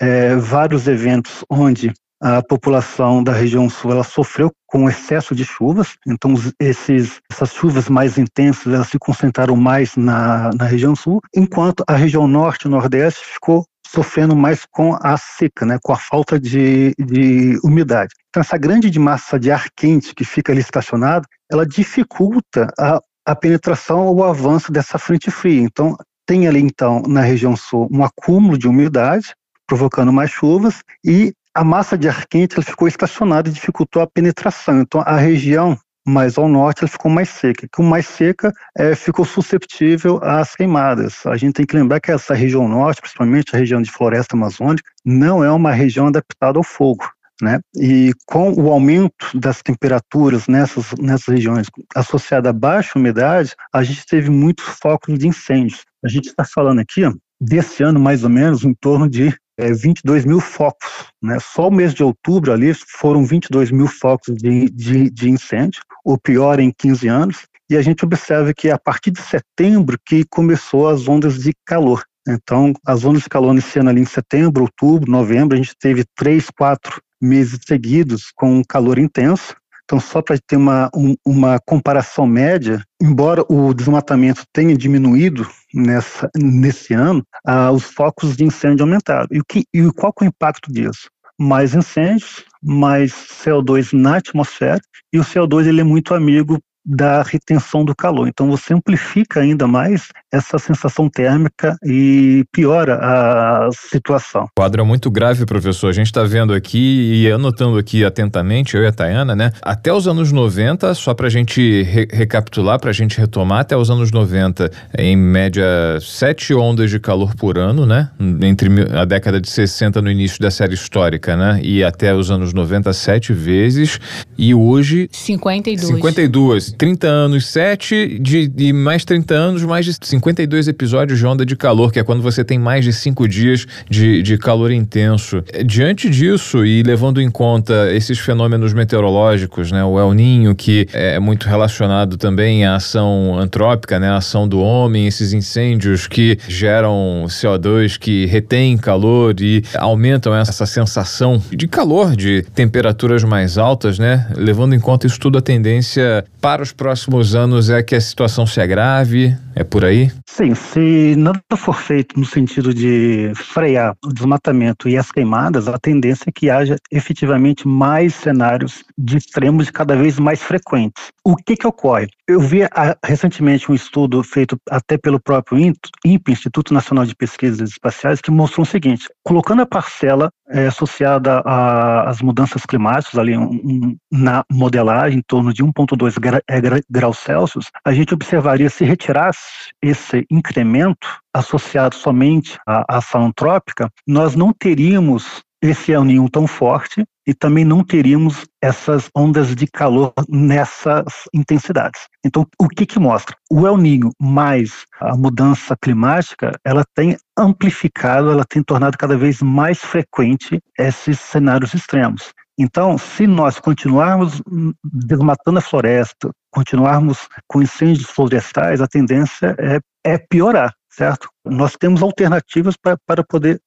é, 0.00 0.34
vários 0.34 0.88
eventos 0.88 1.44
onde 1.48 1.92
a 2.22 2.42
população 2.42 3.24
da 3.24 3.32
região 3.32 3.68
sul 3.70 3.92
ela 3.92 4.04
sofreu 4.04 4.52
com 4.66 4.88
excesso 4.88 5.34
de 5.34 5.44
chuvas, 5.44 5.96
então 6.06 6.34
esses, 6.60 7.18
essas 7.30 7.54
chuvas 7.54 7.88
mais 7.88 8.18
intensas 8.18 8.72
elas 8.72 8.88
se 8.88 8.98
concentraram 8.98 9.56
mais 9.56 9.96
na, 9.96 10.50
na 10.54 10.66
região 10.66 10.94
sul, 10.94 11.20
enquanto 11.34 11.82
a 11.88 11.96
região 11.96 12.28
norte 12.28 12.66
e 12.66 12.68
nordeste 12.68 13.24
ficou 13.24 13.64
sofrendo 13.92 14.36
mais 14.36 14.64
com 14.70 14.96
a 15.00 15.16
seca, 15.16 15.66
né, 15.66 15.78
com 15.82 15.92
a 15.92 15.98
falta 15.98 16.38
de, 16.38 16.94
de 16.98 17.58
umidade. 17.64 18.14
Então 18.28 18.40
essa 18.40 18.56
grande 18.56 18.96
massa 18.98 19.38
de 19.38 19.50
ar 19.50 19.66
quente 19.76 20.14
que 20.14 20.24
fica 20.24 20.52
ali 20.52 20.60
estacionada, 20.60 21.26
ela 21.50 21.66
dificulta 21.66 22.72
a, 22.78 23.00
a 23.26 23.34
penetração 23.34 24.06
ou 24.06 24.16
o 24.16 24.24
avanço 24.24 24.70
dessa 24.70 24.98
frente 24.98 25.30
fria. 25.30 25.60
Então 25.60 25.96
tem 26.24 26.46
ali 26.46 26.60
então 26.60 27.02
na 27.06 27.20
região 27.20 27.56
sul 27.56 27.88
um 27.90 28.04
acúmulo 28.04 28.56
de 28.56 28.68
umidade, 28.68 29.34
provocando 29.66 30.12
mais 30.12 30.30
chuvas 30.30 30.82
e 31.04 31.32
a 31.54 31.64
massa 31.64 31.98
de 31.98 32.08
ar 32.08 32.26
quente 32.26 32.54
ela 32.54 32.64
ficou 32.64 32.86
estacionada 32.86 33.48
e 33.48 33.52
dificultou 33.52 34.00
a 34.02 34.06
penetração. 34.06 34.80
Então, 34.80 35.02
a 35.04 35.16
região 35.16 35.76
mais 36.10 36.36
ao 36.36 36.48
norte 36.48 36.82
ela 36.82 36.90
ficou 36.90 37.10
mais 37.10 37.28
seca. 37.28 37.66
Com 37.72 37.82
mais 37.82 38.06
seca, 38.06 38.52
é, 38.76 38.94
ficou 38.94 39.24
susceptível 39.24 40.20
às 40.22 40.54
queimadas. 40.54 41.24
A 41.26 41.36
gente 41.36 41.54
tem 41.54 41.66
que 41.66 41.76
lembrar 41.76 42.00
que 42.00 42.10
essa 42.10 42.34
região 42.34 42.68
norte, 42.68 43.00
principalmente 43.00 43.54
a 43.54 43.58
região 43.58 43.80
de 43.80 43.90
floresta 43.90 44.36
amazônica, 44.36 44.90
não 45.04 45.42
é 45.42 45.50
uma 45.50 45.72
região 45.72 46.08
adaptada 46.08 46.58
ao 46.58 46.64
fogo. 46.64 47.04
Né? 47.40 47.58
E 47.74 48.12
com 48.26 48.52
o 48.52 48.70
aumento 48.70 49.26
das 49.34 49.62
temperaturas 49.62 50.46
nessas, 50.46 50.92
nessas 50.98 51.28
regiões, 51.28 51.68
associada 51.94 52.50
a 52.50 52.52
baixa 52.52 52.98
umidade, 52.98 53.54
a 53.72 53.82
gente 53.82 54.04
teve 54.04 54.28
muitos 54.28 54.66
focos 54.66 55.18
de 55.18 55.26
incêndios. 55.26 55.84
A 56.04 56.08
gente 56.08 56.28
está 56.28 56.44
falando 56.44 56.80
aqui, 56.80 57.02
desse 57.40 57.82
ano, 57.82 57.98
mais 57.98 58.24
ou 58.24 58.30
menos, 58.30 58.62
em 58.62 58.74
torno 58.74 59.08
de 59.08 59.34
é, 59.60 59.72
22 59.72 60.24
mil 60.24 60.40
focos. 60.40 60.88
Né? 61.22 61.38
Só 61.40 61.68
o 61.68 61.72
mês 61.72 61.94
de 61.94 62.02
outubro 62.02 62.52
ali 62.52 62.72
foram 62.74 63.24
22 63.24 63.70
mil 63.70 63.86
focos 63.86 64.34
de, 64.36 64.70
de, 64.70 65.10
de 65.10 65.30
incêndio, 65.30 65.82
o 66.04 66.18
pior 66.18 66.58
em 66.58 66.72
15 66.76 67.08
anos. 67.08 67.46
E 67.68 67.76
a 67.76 67.82
gente 67.82 68.04
observa 68.04 68.52
que 68.52 68.70
a 68.70 68.78
partir 68.78 69.12
de 69.12 69.20
setembro 69.20 69.96
que 70.04 70.24
começou 70.24 70.88
as 70.88 71.06
ondas 71.06 71.38
de 71.38 71.52
calor. 71.64 72.02
Então, 72.28 72.72
as 72.86 73.04
ondas 73.04 73.22
de 73.22 73.28
calor 73.28 73.50
ano 73.50 73.90
ali 73.90 74.00
em 74.00 74.06
setembro, 74.06 74.62
outubro, 74.62 75.10
novembro, 75.10 75.56
a 75.56 75.60
gente 75.60 75.74
teve 75.78 76.04
três, 76.16 76.48
quatro 76.50 77.00
meses 77.20 77.60
seguidos 77.66 78.32
com 78.34 78.62
calor 78.64 78.98
intenso. 78.98 79.54
Então, 79.90 79.98
só 79.98 80.22
para 80.22 80.38
ter 80.38 80.54
uma, 80.54 80.88
um, 80.94 81.16
uma 81.26 81.58
comparação 81.66 82.24
média, 82.24 82.80
embora 83.02 83.44
o 83.48 83.74
desmatamento 83.74 84.44
tenha 84.52 84.76
diminuído 84.76 85.44
nessa, 85.74 86.30
nesse 86.36 86.94
ano, 86.94 87.24
ah, 87.44 87.72
os 87.72 87.82
focos 87.82 88.36
de 88.36 88.44
incêndio 88.44 88.84
aumentaram. 88.84 89.26
E, 89.32 89.40
o 89.40 89.44
que, 89.44 89.64
e 89.74 89.92
qual 89.92 90.14
é 90.20 90.24
o 90.24 90.28
impacto 90.28 90.72
disso? 90.72 91.10
Mais 91.36 91.74
incêndios, 91.74 92.44
mais 92.62 93.10
CO2 93.10 93.92
na 93.92 94.18
atmosfera, 94.18 94.80
e 95.12 95.18
o 95.18 95.24
CO2 95.24 95.66
ele 95.66 95.80
é 95.80 95.84
muito 95.84 96.14
amigo 96.14 96.60
da 96.90 97.22
retenção 97.22 97.84
do 97.84 97.94
calor. 97.94 98.26
Então 98.26 98.50
você 98.50 98.74
amplifica 98.74 99.40
ainda 99.40 99.66
mais 99.68 100.08
essa 100.32 100.58
sensação 100.58 101.08
térmica 101.08 101.76
e 101.84 102.44
piora 102.52 102.98
a 103.00 103.68
situação. 103.72 104.44
O 104.44 104.60
quadro 104.60 104.82
é 104.82 104.84
muito 104.84 105.10
grave, 105.10 105.46
professor. 105.46 105.88
A 105.88 105.92
gente 105.92 106.06
está 106.06 106.24
vendo 106.24 106.52
aqui 106.52 107.22
e 107.22 107.30
anotando 107.30 107.78
aqui 107.78 108.04
atentamente, 108.04 108.76
eu 108.76 108.82
e 108.82 108.86
a 108.86 108.92
Tayana, 108.92 109.36
né? 109.36 109.52
Até 109.62 109.92
os 109.92 110.08
anos 110.08 110.32
90, 110.32 110.92
só 110.94 111.14
para 111.14 111.28
a 111.28 111.30
gente 111.30 111.82
re 111.82 112.08
recapitular, 112.10 112.80
para 112.80 112.90
a 112.90 112.92
gente 112.92 113.18
retomar, 113.18 113.60
até 113.60 113.76
os 113.76 113.90
anos 113.90 114.10
90, 114.10 114.70
em 114.98 115.16
média, 115.16 115.64
sete 116.00 116.52
ondas 116.54 116.90
de 116.90 116.98
calor 116.98 117.34
por 117.36 117.56
ano, 117.56 117.86
né? 117.86 118.10
Entre 118.42 118.68
a 118.96 119.04
década 119.04 119.40
de 119.40 119.48
60 119.48 120.02
no 120.02 120.10
início 120.10 120.40
da 120.40 120.50
série 120.50 120.74
histórica, 120.74 121.36
né? 121.36 121.60
E 121.62 121.84
até 121.84 122.14
os 122.14 122.30
anos 122.30 122.52
90, 122.52 122.92
sete 122.92 123.32
vezes. 123.32 124.00
E 124.36 124.54
hoje. 124.54 125.08
52. 125.12 125.94
52. 125.94 126.74
30 126.80 127.06
anos, 127.06 127.46
7 127.48 128.18
de, 128.18 128.48
de 128.48 128.72
mais 128.72 129.04
30 129.04 129.34
anos, 129.34 129.62
mais 129.64 129.84
de 129.84 129.92
52 130.00 130.66
episódios 130.66 131.18
de 131.18 131.26
onda 131.26 131.44
de 131.44 131.54
calor, 131.54 131.92
que 131.92 131.98
é 131.98 132.02
quando 132.02 132.22
você 132.22 132.42
tem 132.42 132.58
mais 132.58 132.86
de 132.86 132.90
5 132.90 133.28
dias 133.28 133.66
de, 133.86 134.22
de 134.22 134.38
calor 134.38 134.70
intenso. 134.70 135.44
Diante 135.66 136.08
disso, 136.08 136.64
e 136.64 136.82
levando 136.82 137.20
em 137.20 137.30
conta 137.30 137.92
esses 137.92 138.18
fenômenos 138.18 138.72
meteorológicos, 138.72 139.70
né, 139.70 139.84
o 139.84 140.00
El 140.00 140.14
Ninho, 140.14 140.54
que 140.54 140.88
é 140.94 141.20
muito 141.20 141.46
relacionado 141.46 142.16
também 142.16 142.64
à 142.64 142.76
ação 142.76 143.38
antrópica, 143.38 144.00
né, 144.00 144.08
a 144.08 144.16
ação 144.16 144.48
do 144.48 144.60
homem, 144.60 145.06
esses 145.06 145.34
incêndios 145.34 146.06
que 146.06 146.38
geram 146.48 147.26
CO2, 147.26 147.98
que 147.98 148.24
retêm 148.24 148.78
calor 148.78 149.34
e 149.38 149.62
aumentam 149.74 150.34
essa 150.34 150.64
sensação 150.64 151.42
de 151.50 151.68
calor, 151.68 152.16
de 152.16 152.40
temperaturas 152.54 153.22
mais 153.22 153.58
altas, 153.58 153.98
né, 153.98 154.26
levando 154.34 154.74
em 154.74 154.80
conta 154.80 155.06
isso 155.06 155.20
tudo, 155.20 155.36
a 155.36 155.42
tendência 155.42 156.24
para 156.40 156.59
para 156.60 156.64
os 156.64 156.72
próximos 156.72 157.34
anos 157.34 157.70
é 157.70 157.82
que 157.82 157.94
a 157.94 158.00
situação 158.00 158.46
se 158.46 158.60
agrave? 158.60 159.34
É 159.54 159.64
por 159.64 159.82
aí? 159.82 160.10
Sim, 160.26 160.54
se 160.54 161.14
nada 161.16 161.40
for 161.56 161.74
feito 161.74 162.18
no 162.20 162.26
sentido 162.26 162.74
de 162.74 163.32
frear 163.34 163.96
o 164.04 164.12
desmatamento 164.12 164.86
e 164.86 164.96
as 164.98 165.10
queimadas, 165.10 165.68
a 165.68 165.78
tendência 165.78 166.24
é 166.28 166.32
que 166.32 166.50
haja 166.50 166.76
efetivamente 166.90 167.66
mais 167.66 168.14
cenários 168.14 168.84
de 168.98 169.16
extremos 169.16 169.70
cada 169.70 169.96
vez 169.96 170.18
mais 170.18 170.42
frequentes. 170.42 171.10
O 171.24 171.34
que 171.34 171.56
que 171.56 171.66
ocorre? 171.66 172.08
Eu 172.28 172.40
vi 172.40 172.62
a, 172.64 172.96
àum 173.02 173.74
estudo 173.74 174.22
feito 174.22 174.56
até 174.70 174.98
pelo 174.98 175.18
próprio 175.18 175.58
INPE, 175.58 176.32
Instituto 176.32 176.74
Nacional 176.74 177.06
de 177.06 177.14
Pesquisas 177.14 177.70
Espaciais, 177.70 178.20
que 178.20 178.30
mostrou 178.30 178.64
o 178.64 178.68
seguinte: 178.68 179.08
colocando 179.24 179.62
a 179.62 179.66
parcela 179.66 180.30
é, 180.50 180.66
associada 180.66 181.42
às 181.44 182.20
mudanças 182.20 182.66
climáticas 182.66 183.18
ali 183.18 183.36
um, 183.36 183.50
um, 183.50 183.96
na 184.10 184.44
modelagem 184.50 185.18
em 185.18 185.22
torno 185.22 185.52
de 185.52 185.64
1,2 185.64 186.18
gra, 186.18 186.42
é, 186.48 186.60
graus 186.90 187.18
Celsius, 187.18 187.70
a 187.84 187.92
gente 187.92 188.12
observaria 188.12 188.68
se 188.68 188.84
retirasse 188.84 189.70
esse 189.80 190.26
incremento 190.30 191.06
associado 191.32 191.94
somente 191.94 192.58
à 192.66 192.98
ação 192.98 193.26
antrópica, 193.26 193.88
nós 194.06 194.34
não 194.34 194.52
teríamos 194.52 195.42
esse 195.62 195.92
El 195.92 196.04
Ninho 196.04 196.28
tão 196.28 196.46
forte 196.46 197.04
e 197.26 197.34
também 197.34 197.64
não 197.64 197.84
teríamos 197.84 198.46
essas 198.62 199.08
ondas 199.16 199.54
de 199.54 199.66
calor 199.66 200.12
nessas 200.28 201.04
intensidades. 201.34 202.02
Então, 202.24 202.46
o 202.58 202.68
que 202.68 202.86
que 202.86 202.98
mostra? 202.98 203.36
O 203.50 203.66
El 203.66 203.76
Ninho 203.76 204.10
mais 204.20 204.84
a 205.00 205.16
mudança 205.16 205.76
climática, 205.80 206.52
ela 206.64 206.84
tem 206.94 207.16
amplificado, 207.38 208.30
ela 208.30 208.44
tem 208.44 208.62
tornado 208.62 208.96
cada 208.98 209.16
vez 209.16 209.40
mais 209.42 209.78
frequente 209.78 210.60
esses 210.78 211.20
cenários 211.20 211.74
extremos. 211.74 212.32
Então, 212.58 212.98
se 212.98 213.26
nós 213.26 213.58
continuarmos 213.58 214.42
desmatando 214.84 215.58
a 215.58 215.62
floresta, 215.62 216.30
continuarmos 216.50 217.28
com 217.46 217.62
incêndios 217.62 218.10
florestais, 218.10 218.80
a 218.82 218.86
tendência 218.86 219.56
é, 219.58 219.78
é 220.04 220.18
piorar 220.18 220.74
certo? 220.90 221.28
Nós 221.44 221.76
temos 221.76 222.02
alternativas 222.02 222.76
pra, 222.76 222.96
para 223.06 223.24
poder 223.24 223.60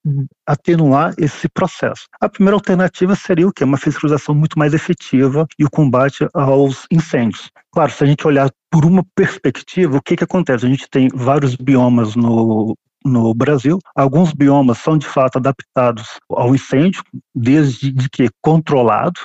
atenuar 0.46 1.14
esse 1.18 1.50
processo. 1.50 2.06
A 2.20 2.30
primeira 2.30 2.56
alternativa 2.56 3.16
seria 3.16 3.48
o 3.48 3.54
quê? 3.54 3.64
Uma 3.64 3.78
fiscalização 3.78 4.36
muito 4.36 4.60
mais 4.60 4.74
efetiva 4.74 5.48
e 5.58 5.66
o 5.66 5.70
combate 5.70 6.28
aos 6.34 6.86
incêndios. 6.92 7.50
Claro, 7.72 7.92
se 7.92 8.04
a 8.04 8.08
gente 8.08 8.28
olhar 8.28 8.52
por 8.70 8.86
uma 8.86 9.04
perspectiva, 9.16 9.98
o 9.98 10.02
que, 10.02 10.16
que 10.16 10.24
acontece? 10.24 10.66
A 10.66 10.70
gente 10.70 10.88
tem 10.90 11.08
vários 11.14 11.56
biomas 11.56 12.16
no, 12.16 12.76
no 13.06 13.34
Brasil. 13.34 13.80
Alguns 13.96 14.34
biomas 14.34 14.78
são 14.80 14.98
de 14.98 15.08
fato 15.08 15.38
adaptados 15.38 16.20
ao 16.30 16.54
incêndio, 16.54 17.04
desde 17.34 17.92
de 17.92 18.10
que 18.10 18.30
controlado, 18.42 19.20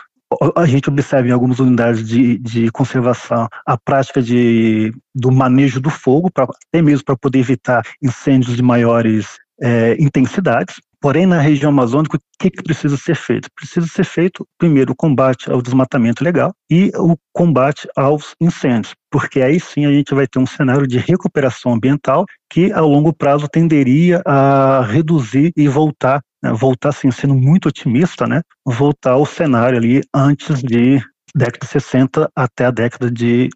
a 0.57 0.67
gente 0.67 0.89
observa 0.89 1.29
em 1.29 1.33
algumas 1.33 1.59
unidades 1.59 2.07
de, 2.07 2.39
de 2.39 2.71
conservação 2.71 3.49
a 3.67 3.79
prática 3.79 4.23
de, 4.23 4.93
do 5.15 5.33
manejo 5.33 5.81
do 5.81 5.91
fogo, 5.91 6.31
pra, 6.31 6.45
até 6.45 6.83
mesmo 6.83 7.05
para 7.05 7.17
poder 7.17 7.39
evitar 7.39 7.83
incêndios 8.03 8.57
de 8.57 8.63
maiores 8.63 9.39
é, 9.61 9.97
intensidades. 9.99 10.77
Porém, 11.01 11.27
na 11.27 11.41
região 11.41 11.71
amazônica, 11.71 12.17
o 12.17 12.21
que, 12.41 12.51
que, 12.51 12.63
precisa 12.63 12.97
ser 12.97 13.15
feito? 13.15 13.49
Precisa 13.55 13.87
ser 13.87 14.05
feito, 14.05 14.45
primeiro, 14.59 14.93
o 14.93 14.97
combate 14.97 15.49
ao 15.49 15.63
desmatamento 15.63 16.25
legal 16.25 16.53
e 16.69 16.91
o 16.97 17.17
combate 17.33 17.89
aos 17.97 18.35
incêndios, 18.41 18.95
porque 19.09 19.41
aí 19.41 19.61
sim 19.61 19.87
a 19.87 19.93
gente 19.93 20.13
vai 20.13 20.27
ter 20.27 20.41
um 20.41 20.47
cenário 20.47 20.89
de 20.89 20.99
recuperação 20.99 21.73
ambiental 21.73 22.27
que, 22.51 22.73
a 22.73 22.81
longo 22.81 23.13
prazo, 23.13 23.47
tenderia 23.49 24.21
a 24.27 24.83
reduzir 24.83 25.53
e 25.57 25.69
voltar 25.69 26.21
né, 26.43 26.53
voltar 26.53 26.91
assim, 26.91 27.11
sendo 27.11 27.35
muito 27.35 27.69
otimista, 27.69 28.27
né, 28.27 28.43
voltar 28.65 29.13
ao 29.13 29.27
cenário 29.27 29.79
ali 29.79 30.01
antes 30.15 30.63
de 30.63 31.01
década 31.35 31.59
de 31.61 31.67
60 31.67 32.31
até 32.35 32.67
a 32.67 32.71
década 32.71 33.11
de 33.11 33.49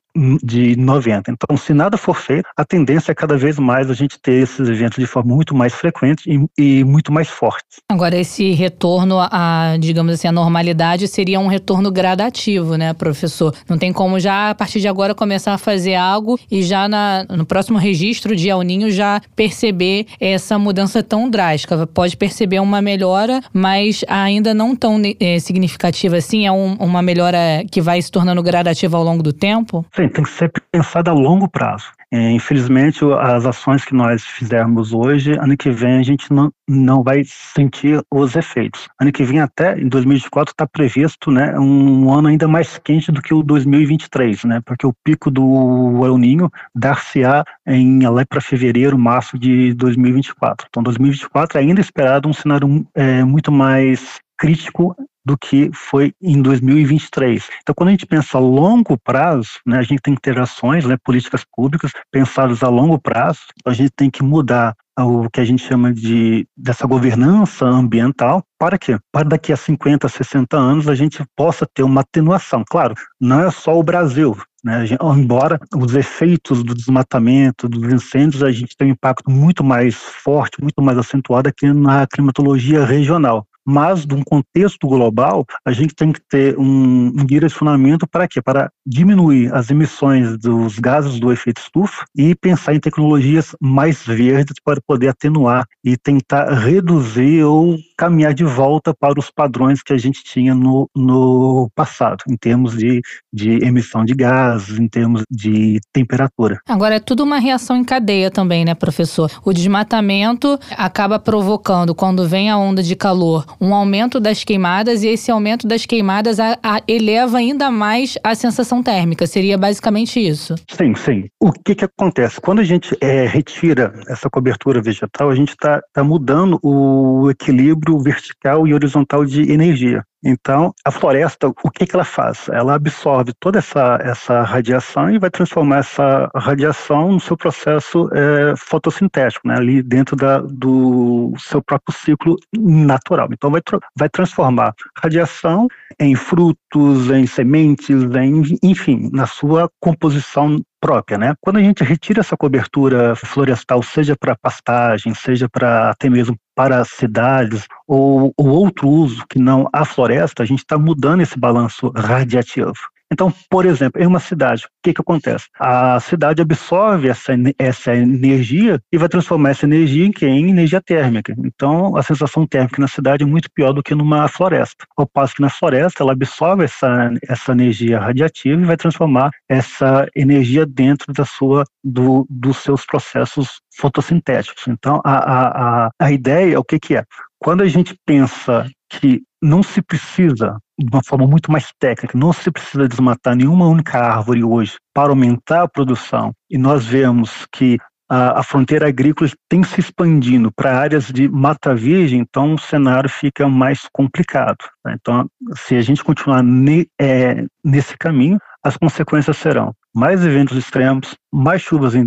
de 0.42 0.76
90. 0.76 1.30
Então, 1.30 1.56
se 1.56 1.72
nada 1.72 1.96
for 1.96 2.16
feito, 2.16 2.48
a 2.56 2.64
tendência 2.64 3.12
é 3.12 3.14
cada 3.14 3.36
vez 3.36 3.58
mais 3.58 3.90
a 3.90 3.94
gente 3.94 4.18
ter 4.18 4.42
esses 4.42 4.68
eventos 4.68 4.98
de 4.98 5.06
forma 5.06 5.34
muito 5.34 5.54
mais 5.54 5.72
frequente 5.72 6.22
e, 6.26 6.80
e 6.80 6.84
muito 6.84 7.12
mais 7.12 7.28
forte. 7.28 7.64
Agora, 7.88 8.16
esse 8.16 8.52
retorno 8.52 9.18
a, 9.20 9.76
digamos 9.78 10.14
assim, 10.14 10.28
a 10.28 10.32
normalidade 10.32 11.08
seria 11.08 11.40
um 11.40 11.46
retorno 11.46 11.90
gradativo, 11.90 12.76
né, 12.76 12.92
professor? 12.92 13.54
Não 13.68 13.78
tem 13.78 13.92
como 13.92 14.20
já, 14.20 14.50
a 14.50 14.54
partir 14.54 14.80
de 14.80 14.88
agora, 14.88 15.14
começar 15.14 15.54
a 15.54 15.58
fazer 15.58 15.94
algo 15.94 16.38
e 16.50 16.62
já 16.62 16.88
na, 16.88 17.24
no 17.30 17.46
próximo 17.46 17.78
registro 17.78 18.36
de 18.36 18.48
El 18.48 18.62
Ninho 18.62 18.90
já 18.90 19.20
perceber 19.34 20.06
essa 20.20 20.58
mudança 20.58 21.02
tão 21.02 21.28
drástica. 21.30 21.86
Pode 21.86 22.16
perceber 22.16 22.60
uma 22.60 22.82
melhora, 22.82 23.40
mas 23.52 24.04
ainda 24.08 24.52
não 24.52 24.76
tão 24.76 25.00
é, 25.20 25.38
significativa 25.38 26.16
assim? 26.16 26.46
É 26.46 26.52
um, 26.52 26.74
uma 26.74 27.02
melhora 27.02 27.64
que 27.70 27.80
vai 27.80 28.00
se 28.00 28.10
tornando 28.10 28.42
gradativa 28.42 28.96
ao 28.96 29.04
longo 29.04 29.22
do 29.22 29.32
tempo? 29.32 29.84
Sim, 29.94 30.01
tem 30.08 30.24
que 30.24 30.30
ser 30.30 30.52
pensada 30.70 31.10
a 31.10 31.14
longo 31.14 31.48
prazo. 31.48 31.92
É, 32.12 32.30
infelizmente, 32.30 33.02
as 33.20 33.46
ações 33.46 33.86
que 33.86 33.94
nós 33.94 34.22
fizermos 34.22 34.92
hoje, 34.92 35.32
ano 35.32 35.56
que 35.56 35.70
vem 35.70 35.98
a 35.98 36.02
gente 36.02 36.30
não, 36.30 36.52
não 36.68 37.02
vai 37.02 37.22
sentir 37.24 38.02
os 38.12 38.36
efeitos. 38.36 38.86
Ano 39.00 39.10
que 39.10 39.24
vem, 39.24 39.40
até 39.40 39.80
em 39.80 39.88
2024, 39.88 40.52
está 40.52 40.66
previsto 40.66 41.30
né, 41.30 41.58
um 41.58 42.12
ano 42.12 42.28
ainda 42.28 42.46
mais 42.46 42.76
quente 42.76 43.10
do 43.10 43.22
que 43.22 43.32
o 43.32 43.42
2023, 43.42 44.44
né, 44.44 44.60
porque 44.66 44.86
o 44.86 44.92
pico 45.02 45.30
do 45.30 46.04
El 46.04 46.18
Ninho 46.18 46.50
dar-se-á 46.74 47.44
em 47.66 48.06
lá 48.06 48.26
para 48.26 48.42
fevereiro, 48.42 48.98
março 48.98 49.38
de 49.38 49.72
2024. 49.72 50.66
Então, 50.68 50.82
2024 50.82 51.58
é 51.58 51.62
ainda 51.62 51.80
esperado 51.80 52.28
um 52.28 52.32
cenário 52.34 52.86
é, 52.94 53.24
muito 53.24 53.50
mais 53.50 54.20
crítico 54.36 54.94
do 55.24 55.36
que 55.38 55.70
foi 55.72 56.12
em 56.20 56.40
2023. 56.42 57.48
Então, 57.62 57.74
quando 57.74 57.88
a 57.88 57.92
gente 57.92 58.06
pensa 58.06 58.38
a 58.38 58.40
longo 58.40 58.98
prazo, 58.98 59.50
né, 59.66 59.78
a 59.78 59.82
gente 59.82 60.00
tem 60.02 60.14
que 60.14 60.20
ter 60.20 60.38
ações, 60.38 60.84
né, 60.84 60.96
políticas 61.02 61.44
públicas 61.54 61.92
pensadas 62.10 62.62
a 62.62 62.68
longo 62.68 62.98
prazo, 62.98 63.40
a 63.64 63.72
gente 63.72 63.90
tem 63.96 64.10
que 64.10 64.22
mudar 64.22 64.74
o 64.98 65.30
que 65.30 65.40
a 65.40 65.44
gente 65.44 65.64
chama 65.64 65.92
de 65.92 66.46
dessa 66.56 66.86
governança 66.86 67.64
ambiental, 67.64 68.42
para 68.58 68.78
quê? 68.78 68.98
Para 69.10 69.28
daqui 69.28 69.52
a 69.52 69.56
50, 69.56 70.06
60 70.08 70.56
anos 70.56 70.88
a 70.88 70.94
gente 70.94 71.24
possa 71.34 71.66
ter 71.66 71.82
uma 71.82 72.02
atenuação. 72.02 72.62
Claro, 72.68 72.94
não 73.20 73.40
é 73.40 73.50
só 73.50 73.78
o 73.78 73.82
Brasil, 73.82 74.36
né? 74.62 74.84
Embora 75.16 75.58
os 75.74 75.94
efeitos 75.94 76.62
do 76.62 76.74
desmatamento, 76.74 77.68
dos 77.68 77.90
incêndios, 77.90 78.42
a 78.42 78.52
gente 78.52 78.76
tem 78.76 78.88
um 78.88 78.92
impacto 78.92 79.30
muito 79.30 79.64
mais 79.64 79.94
forte, 79.94 80.60
muito 80.60 80.82
mais 80.82 80.98
acentuado 80.98 81.48
aqui 81.48 81.72
na 81.72 82.06
climatologia 82.06 82.84
regional 82.84 83.46
mas 83.64 84.04
de 84.04 84.14
um 84.14 84.22
contexto 84.22 84.86
global, 84.86 85.46
a 85.64 85.72
gente 85.72 85.94
tem 85.94 86.12
que 86.12 86.20
ter 86.20 86.58
um, 86.58 87.08
um 87.08 87.24
direcionamento 87.24 88.06
para 88.06 88.26
quê? 88.26 88.42
Para 88.42 88.70
diminuir 88.86 89.52
as 89.54 89.70
emissões 89.70 90.38
dos 90.38 90.78
gases 90.78 91.18
do 91.18 91.32
efeito 91.32 91.60
estufa 91.60 92.04
e 92.16 92.34
pensar 92.34 92.74
em 92.74 92.80
tecnologias 92.80 93.54
mais 93.60 94.02
verdes 94.04 94.56
para 94.64 94.80
poder 94.86 95.08
atenuar 95.08 95.66
e 95.84 95.96
tentar 95.96 96.52
reduzir 96.52 97.44
ou 97.44 97.76
caminhar 97.96 98.34
de 98.34 98.44
volta 98.44 98.92
para 98.94 99.18
os 99.18 99.30
padrões 99.30 99.82
que 99.82 99.92
a 99.92 99.98
gente 99.98 100.24
tinha 100.24 100.54
no, 100.54 100.88
no 100.94 101.70
passado, 101.74 102.24
em 102.28 102.36
termos 102.36 102.76
de, 102.76 103.00
de 103.32 103.64
emissão 103.64 104.04
de 104.04 104.14
gases, 104.14 104.78
em 104.78 104.88
termos 104.88 105.22
de 105.30 105.80
temperatura. 105.92 106.60
Agora, 106.66 106.96
é 106.96 107.00
tudo 107.00 107.22
uma 107.22 107.38
reação 107.38 107.76
em 107.76 107.84
cadeia 107.84 108.30
também, 108.30 108.64
né, 108.64 108.74
professor? 108.74 109.30
O 109.44 109.52
desmatamento 109.52 110.58
acaba 110.76 111.18
provocando, 111.18 111.94
quando 111.94 112.26
vem 112.28 112.50
a 112.50 112.56
onda 112.56 112.82
de 112.82 112.96
calor, 112.96 113.44
um 113.60 113.74
aumento 113.74 114.18
das 114.18 114.42
queimadas 114.42 115.02
e 115.02 115.08
esse 115.08 115.30
aumento 115.30 115.66
das 115.66 115.86
queimadas 115.86 116.40
a, 116.40 116.58
a, 116.62 116.80
eleva 116.88 117.38
ainda 117.38 117.70
mais 117.70 118.18
a 118.22 118.34
sensação 118.34 118.71
térmica. 118.80 119.26
Seria 119.26 119.58
basicamente 119.58 120.20
isso? 120.20 120.54
Sim, 120.70 120.94
sim. 120.94 121.24
O 121.40 121.50
que, 121.50 121.74
que 121.74 121.84
acontece? 121.84 122.40
Quando 122.40 122.60
a 122.60 122.64
gente 122.64 122.96
é, 123.00 123.26
retira 123.26 123.92
essa 124.06 124.30
cobertura 124.30 124.80
vegetal, 124.80 125.30
a 125.30 125.34
gente 125.34 125.50
está 125.50 125.82
tá 125.92 126.04
mudando 126.04 126.60
o 126.62 127.28
equilíbrio 127.28 127.98
vertical 127.98 128.68
e 128.68 128.72
horizontal 128.72 129.24
de 129.24 129.50
energia. 129.50 130.04
Então, 130.24 130.72
a 130.84 130.90
floresta, 130.90 131.48
o 131.48 131.70
que, 131.70 131.86
que 131.86 131.96
ela 131.96 132.04
faz? 132.04 132.48
Ela 132.48 132.74
absorve 132.74 133.32
toda 133.40 133.58
essa, 133.58 133.98
essa 134.00 134.42
radiação 134.42 135.10
e 135.10 135.18
vai 135.18 135.30
transformar 135.30 135.78
essa 135.78 136.30
radiação 136.34 137.12
no 137.12 137.20
seu 137.20 137.36
processo 137.36 138.08
é, 138.12 138.54
fotossintético, 138.56 139.48
né, 139.48 139.56
ali 139.56 139.82
dentro 139.82 140.14
da, 140.14 140.38
do 140.38 141.32
seu 141.38 141.62
próprio 141.62 141.94
ciclo 141.96 142.36
natural. 142.56 143.28
Então, 143.32 143.50
vai, 143.50 143.60
vai 143.96 144.08
transformar 144.08 144.74
radiação 144.96 145.66
em 145.98 146.14
frutos, 146.14 147.10
em 147.10 147.26
sementes, 147.26 148.02
em, 148.14 148.58
enfim, 148.62 149.10
na 149.12 149.26
sua 149.26 149.68
composição 149.80 150.56
própria, 150.82 151.16
né? 151.16 151.34
Quando 151.40 151.58
a 151.58 151.62
gente 151.62 151.84
retira 151.84 152.20
essa 152.20 152.36
cobertura 152.36 153.14
florestal, 153.14 153.80
seja 153.84 154.16
para 154.16 154.36
pastagem, 154.36 155.14
seja 155.14 155.48
para 155.48 155.90
até 155.90 156.10
mesmo 156.10 156.36
para 156.54 156.84
cidades 156.84 157.66
ou, 157.86 158.32
ou 158.36 158.48
outro 158.48 158.88
uso 158.88 159.24
que 159.28 159.38
não 159.38 159.68
a 159.72 159.84
floresta, 159.84 160.42
a 160.42 160.46
gente 160.46 160.60
está 160.60 160.78
mudando 160.78 161.22
esse 161.22 161.38
balanço 161.38 161.92
radiativo. 161.96 162.91
Então, 163.12 163.32
por 163.50 163.66
exemplo, 163.66 164.02
em 164.02 164.06
uma 164.06 164.18
cidade, 164.18 164.64
o 164.64 164.68
que, 164.82 164.94
que 164.94 165.00
acontece? 165.02 165.44
A 165.60 166.00
cidade 166.00 166.40
absorve 166.40 167.08
essa, 167.08 167.34
essa 167.58 167.94
energia 167.94 168.80
e 168.90 168.96
vai 168.96 169.08
transformar 169.08 169.50
essa 169.50 169.66
energia 169.66 170.06
em, 170.06 170.12
em 170.22 170.48
energia 170.48 170.80
térmica. 170.80 171.34
Então, 171.38 171.94
a 171.94 172.02
sensação 172.02 172.46
térmica 172.46 172.80
na 172.80 172.88
cidade 172.88 173.22
é 173.22 173.26
muito 173.26 173.50
pior 173.54 173.72
do 173.72 173.82
que 173.82 173.94
numa 173.94 174.26
floresta. 174.28 174.86
Ao 174.96 175.06
passo 175.06 175.34
que 175.34 175.42
na 175.42 175.50
floresta, 175.50 176.02
ela 176.02 176.12
absorve 176.12 176.64
essa, 176.64 177.12
essa 177.28 177.52
energia 177.52 178.00
radiativa 178.00 178.60
e 178.60 178.64
vai 178.64 178.78
transformar 178.78 179.30
essa 179.46 180.08
energia 180.16 180.64
dentro 180.64 181.12
da 181.12 181.26
sua, 181.26 181.64
do, 181.84 182.26
dos 182.30 182.56
seus 182.58 182.86
processos 182.86 183.60
fotossintéticos. 183.76 184.66
Então, 184.68 185.02
a, 185.04 185.12
a, 185.12 185.86
a, 185.86 185.90
a 185.98 186.12
ideia, 186.12 186.58
o 186.58 186.64
que, 186.64 186.78
que 186.78 186.96
é? 186.96 187.04
Quando 187.38 187.62
a 187.62 187.68
gente 187.68 187.94
pensa 188.06 188.66
que 188.88 189.20
não 189.42 189.62
se 189.62 189.82
precisa, 189.82 190.56
de 190.84 190.90
uma 190.92 191.02
forma 191.04 191.26
muito 191.26 191.50
mais 191.50 191.72
técnica, 191.78 192.16
não 192.18 192.32
se 192.32 192.50
precisa 192.50 192.88
desmatar 192.88 193.36
nenhuma 193.36 193.66
única 193.66 193.98
árvore 193.98 194.42
hoje 194.42 194.76
para 194.94 195.10
aumentar 195.10 195.62
a 195.62 195.68
produção, 195.68 196.32
e 196.50 196.58
nós 196.58 196.84
vemos 196.84 197.46
que 197.52 197.78
a, 198.08 198.40
a 198.40 198.42
fronteira 198.42 198.88
agrícola 198.88 199.30
tem 199.48 199.62
se 199.62 199.80
expandindo 199.80 200.52
para 200.52 200.78
áreas 200.78 201.06
de 201.06 201.28
mata 201.28 201.74
virgem, 201.74 202.20
então 202.20 202.54
o 202.54 202.58
cenário 202.58 203.08
fica 203.08 203.48
mais 203.48 203.88
complicado. 203.92 204.58
Né? 204.84 204.96
Então, 205.00 205.26
se 205.56 205.76
a 205.76 205.80
gente 205.80 206.04
continuar 206.04 206.42
ne, 206.42 206.86
é, 207.00 207.46
nesse 207.64 207.96
caminho, 207.96 208.38
as 208.62 208.76
consequências 208.76 209.38
serão 209.38 209.72
mais 209.94 210.24
eventos 210.24 210.56
extremos, 210.56 211.16
mais 211.32 211.60
chuvas 211.60 211.94
é, 211.94 212.00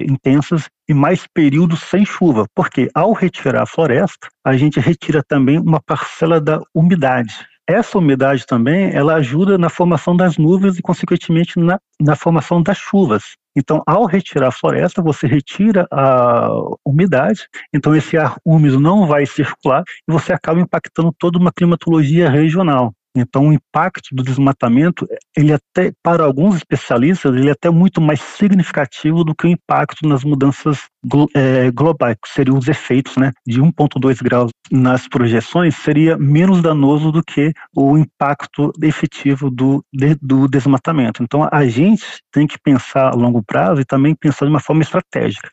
intensas 0.00 0.68
e 0.88 0.94
mais 0.94 1.26
períodos 1.26 1.80
sem 1.82 2.04
chuva, 2.04 2.46
porque 2.54 2.88
ao 2.94 3.12
retirar 3.12 3.62
a 3.62 3.66
floresta, 3.66 4.28
a 4.44 4.56
gente 4.56 4.80
retira 4.80 5.22
também 5.22 5.58
uma 5.58 5.80
parcela 5.80 6.40
da 6.40 6.60
umidade. 6.74 7.34
Essa 7.66 7.98
umidade 7.98 8.44
também, 8.44 8.90
ela 8.94 9.14
ajuda 9.14 9.56
na 9.56 9.70
formação 9.70 10.14
das 10.14 10.36
nuvens 10.36 10.78
e, 10.78 10.82
consequentemente, 10.82 11.58
na, 11.58 11.80
na 11.98 12.14
formação 12.14 12.62
das 12.62 12.76
chuvas. 12.76 13.36
Então, 13.56 13.82
ao 13.86 14.04
retirar 14.04 14.48
a 14.48 14.52
floresta, 14.52 15.00
você 15.00 15.26
retira 15.26 15.86
a 15.90 16.48
umidade, 16.84 17.48
então 17.72 17.94
esse 17.94 18.18
ar 18.18 18.36
úmido 18.44 18.78
não 18.78 19.06
vai 19.06 19.24
circular 19.24 19.82
e 20.08 20.12
você 20.12 20.32
acaba 20.32 20.60
impactando 20.60 21.14
toda 21.18 21.38
uma 21.38 21.52
climatologia 21.52 22.28
regional. 22.28 22.92
Então, 23.16 23.48
o 23.48 23.52
impacto 23.52 24.12
do 24.12 24.24
desmatamento, 24.24 25.06
ele 25.36 25.52
até 25.52 25.92
para 26.02 26.24
alguns 26.24 26.56
especialistas, 26.56 27.34
ele 27.34 27.48
é 27.48 27.52
até 27.52 27.70
muito 27.70 28.00
mais 28.00 28.20
significativo 28.20 29.22
do 29.22 29.34
que 29.34 29.46
o 29.46 29.50
impacto 29.50 30.08
nas 30.08 30.24
mudanças 30.24 30.88
é, 31.34 31.70
globais, 31.70 32.16
que 32.20 32.28
seriam 32.28 32.58
os 32.58 32.66
efeitos, 32.66 33.16
né, 33.16 33.30
de 33.46 33.60
1,2 33.60 34.20
graus 34.20 34.50
nas 34.70 35.06
projeções, 35.06 35.76
seria 35.76 36.16
menos 36.16 36.60
danoso 36.60 37.12
do 37.12 37.22
que 37.22 37.52
o 37.76 37.96
impacto 37.96 38.72
efetivo 38.82 39.48
do, 39.50 39.84
de, 39.92 40.16
do 40.20 40.48
desmatamento. 40.48 41.22
Então, 41.22 41.48
a 41.52 41.66
gente 41.66 42.04
tem 42.32 42.46
que 42.46 42.58
pensar 42.58 43.12
a 43.12 43.14
longo 43.14 43.42
prazo 43.44 43.80
e 43.80 43.84
também 43.84 44.14
pensar 44.14 44.46
de 44.46 44.50
uma 44.50 44.60
forma 44.60 44.82
estratégica. 44.82 45.50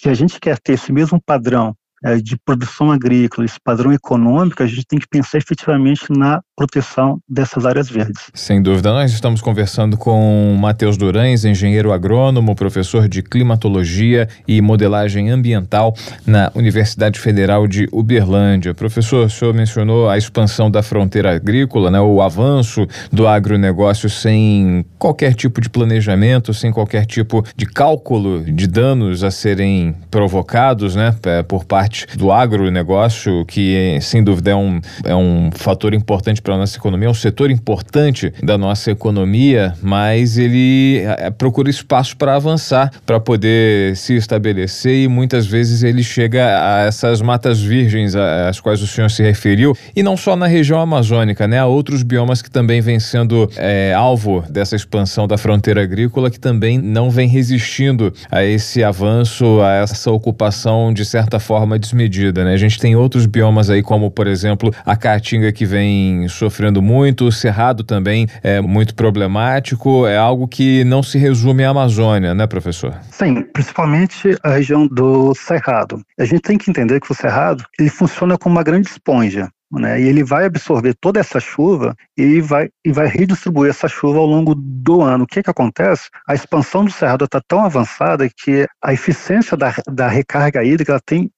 Se 0.00 0.08
a 0.08 0.14
gente 0.14 0.40
quer 0.40 0.58
ter 0.58 0.72
esse 0.72 0.92
mesmo 0.92 1.20
padrão 1.24 1.76
de 2.22 2.36
produção 2.44 2.90
agrícola, 2.90 3.44
esse 3.44 3.58
padrão 3.62 3.92
econômico, 3.92 4.62
a 4.62 4.66
gente 4.66 4.86
tem 4.86 4.98
que 4.98 5.06
pensar 5.08 5.38
efetivamente 5.38 6.04
na 6.10 6.40
proteção 6.56 7.18
dessas 7.28 7.64
áreas 7.64 7.88
verdes. 7.88 8.30
Sem 8.34 8.62
dúvida, 8.62 8.92
nós 8.92 9.12
estamos 9.12 9.40
conversando 9.40 9.96
com 9.96 10.56
Matheus 10.60 10.96
Durães, 10.96 11.44
engenheiro 11.44 11.92
agrônomo, 11.92 12.54
professor 12.54 13.08
de 13.08 13.22
climatologia 13.22 14.28
e 14.46 14.60
modelagem 14.60 15.30
ambiental 15.30 15.94
na 16.26 16.50
Universidade 16.54 17.18
Federal 17.18 17.66
de 17.66 17.88
Uberlândia. 17.92 18.74
Professor, 18.74 19.26
o 19.26 19.30
senhor 19.30 19.54
mencionou 19.54 20.08
a 20.08 20.18
expansão 20.18 20.70
da 20.70 20.82
fronteira 20.82 21.34
agrícola, 21.34 21.90
né, 21.90 22.00
o 22.00 22.20
avanço 22.20 22.86
do 23.12 23.26
agronegócio 23.26 24.08
sem 24.08 24.84
qualquer 24.98 25.34
tipo 25.34 25.60
de 25.60 25.68
planejamento, 25.68 26.54
sem 26.54 26.72
qualquer 26.72 27.06
tipo 27.06 27.44
de 27.56 27.66
cálculo 27.66 28.44
de 28.44 28.66
danos 28.66 29.24
a 29.24 29.30
serem 29.30 29.94
provocados 30.10 30.94
né, 30.94 31.14
por 31.46 31.64
parte 31.64 31.91
parte 31.92 32.06
do 32.16 32.32
agronegócio, 32.32 33.44
que 33.44 33.98
sem 34.00 34.24
dúvida 34.24 34.50
é 34.50 34.54
um, 34.54 34.80
é 35.04 35.14
um 35.14 35.50
fator 35.52 35.92
importante 35.92 36.40
para 36.40 36.54
a 36.54 36.58
nossa 36.58 36.78
economia, 36.78 37.06
é 37.08 37.10
um 37.10 37.14
setor 37.14 37.50
importante 37.50 38.32
da 38.42 38.56
nossa 38.56 38.90
economia, 38.90 39.74
mas 39.82 40.38
ele 40.38 41.02
é, 41.18 41.30
procura 41.30 41.68
espaço 41.68 42.16
para 42.16 42.34
avançar, 42.34 42.90
para 43.04 43.20
poder 43.20 43.94
se 43.96 44.14
estabelecer 44.14 45.04
e 45.04 45.08
muitas 45.08 45.46
vezes 45.46 45.82
ele 45.82 46.02
chega 46.02 46.42
a 46.44 46.84
essas 46.84 47.20
matas 47.20 47.60
virgens 47.60 48.16
às 48.16 48.58
quais 48.58 48.82
o 48.82 48.86
senhor 48.86 49.10
se 49.10 49.22
referiu, 49.22 49.76
e 49.94 50.02
não 50.02 50.16
só 50.16 50.34
na 50.34 50.46
região 50.46 50.80
amazônica, 50.80 51.46
né? 51.46 51.58
Há 51.58 51.66
outros 51.66 52.02
biomas 52.02 52.40
que 52.40 52.50
também 52.50 52.80
vêm 52.80 52.98
sendo 52.98 53.50
é, 53.56 53.92
alvo 53.94 54.42
dessa 54.48 54.74
expansão 54.74 55.28
da 55.28 55.36
fronteira 55.36 55.82
agrícola 55.82 56.30
que 56.30 56.40
também 56.40 56.78
não 56.78 57.10
vem 57.10 57.28
resistindo 57.28 58.12
a 58.30 58.42
esse 58.42 58.82
avanço, 58.82 59.60
a 59.60 59.74
essa 59.74 60.10
ocupação 60.10 60.92
de 60.92 61.04
certa 61.04 61.38
forma 61.38 61.78
desmedida, 61.82 62.44
né? 62.44 62.54
A 62.54 62.56
gente 62.56 62.78
tem 62.78 62.96
outros 62.96 63.26
biomas 63.26 63.68
aí, 63.68 63.82
como 63.82 64.10
por 64.10 64.26
exemplo 64.26 64.72
a 64.86 64.96
caatinga 64.96 65.52
que 65.52 65.66
vem 65.66 66.26
sofrendo 66.28 66.80
muito, 66.80 67.26
o 67.26 67.32
cerrado 67.32 67.84
também 67.84 68.26
é 68.42 68.60
muito 68.60 68.94
problemático, 68.94 70.06
é 70.06 70.16
algo 70.16 70.48
que 70.48 70.84
não 70.84 71.02
se 71.02 71.18
resume 71.18 71.64
à 71.64 71.70
Amazônia, 71.70 72.34
né, 72.34 72.46
professor? 72.46 72.94
Sim, 73.10 73.42
principalmente 73.52 74.36
a 74.42 74.50
região 74.52 74.86
do 74.86 75.34
cerrado. 75.34 76.00
A 76.18 76.24
gente 76.24 76.40
tem 76.40 76.56
que 76.56 76.70
entender 76.70 77.00
que 77.00 77.12
o 77.12 77.14
cerrado 77.14 77.64
ele 77.78 77.90
funciona 77.90 78.38
como 78.38 78.56
uma 78.56 78.62
grande 78.62 78.88
esponja. 78.88 79.48
Né, 79.74 80.02
e 80.02 80.06
ele 80.06 80.22
vai 80.22 80.44
absorver 80.44 80.94
toda 81.00 81.18
essa 81.18 81.40
chuva 81.40 81.96
e 82.14 82.42
vai, 82.42 82.68
e 82.84 82.92
vai 82.92 83.06
redistribuir 83.06 83.70
essa 83.70 83.88
chuva 83.88 84.18
ao 84.18 84.26
longo 84.26 84.54
do 84.54 85.00
ano. 85.00 85.24
O 85.24 85.26
que, 85.26 85.42
que 85.42 85.48
acontece? 85.48 86.10
A 86.28 86.34
expansão 86.34 86.84
do 86.84 86.90
cerrado 86.90 87.24
está 87.24 87.40
tão 87.40 87.64
avançada 87.64 88.28
que 88.28 88.66
a 88.84 88.92
eficiência 88.92 89.56
da, 89.56 89.72
da 89.90 90.08
recarga 90.08 90.62
hídrica 90.62 91.00
tem, 91.06 91.30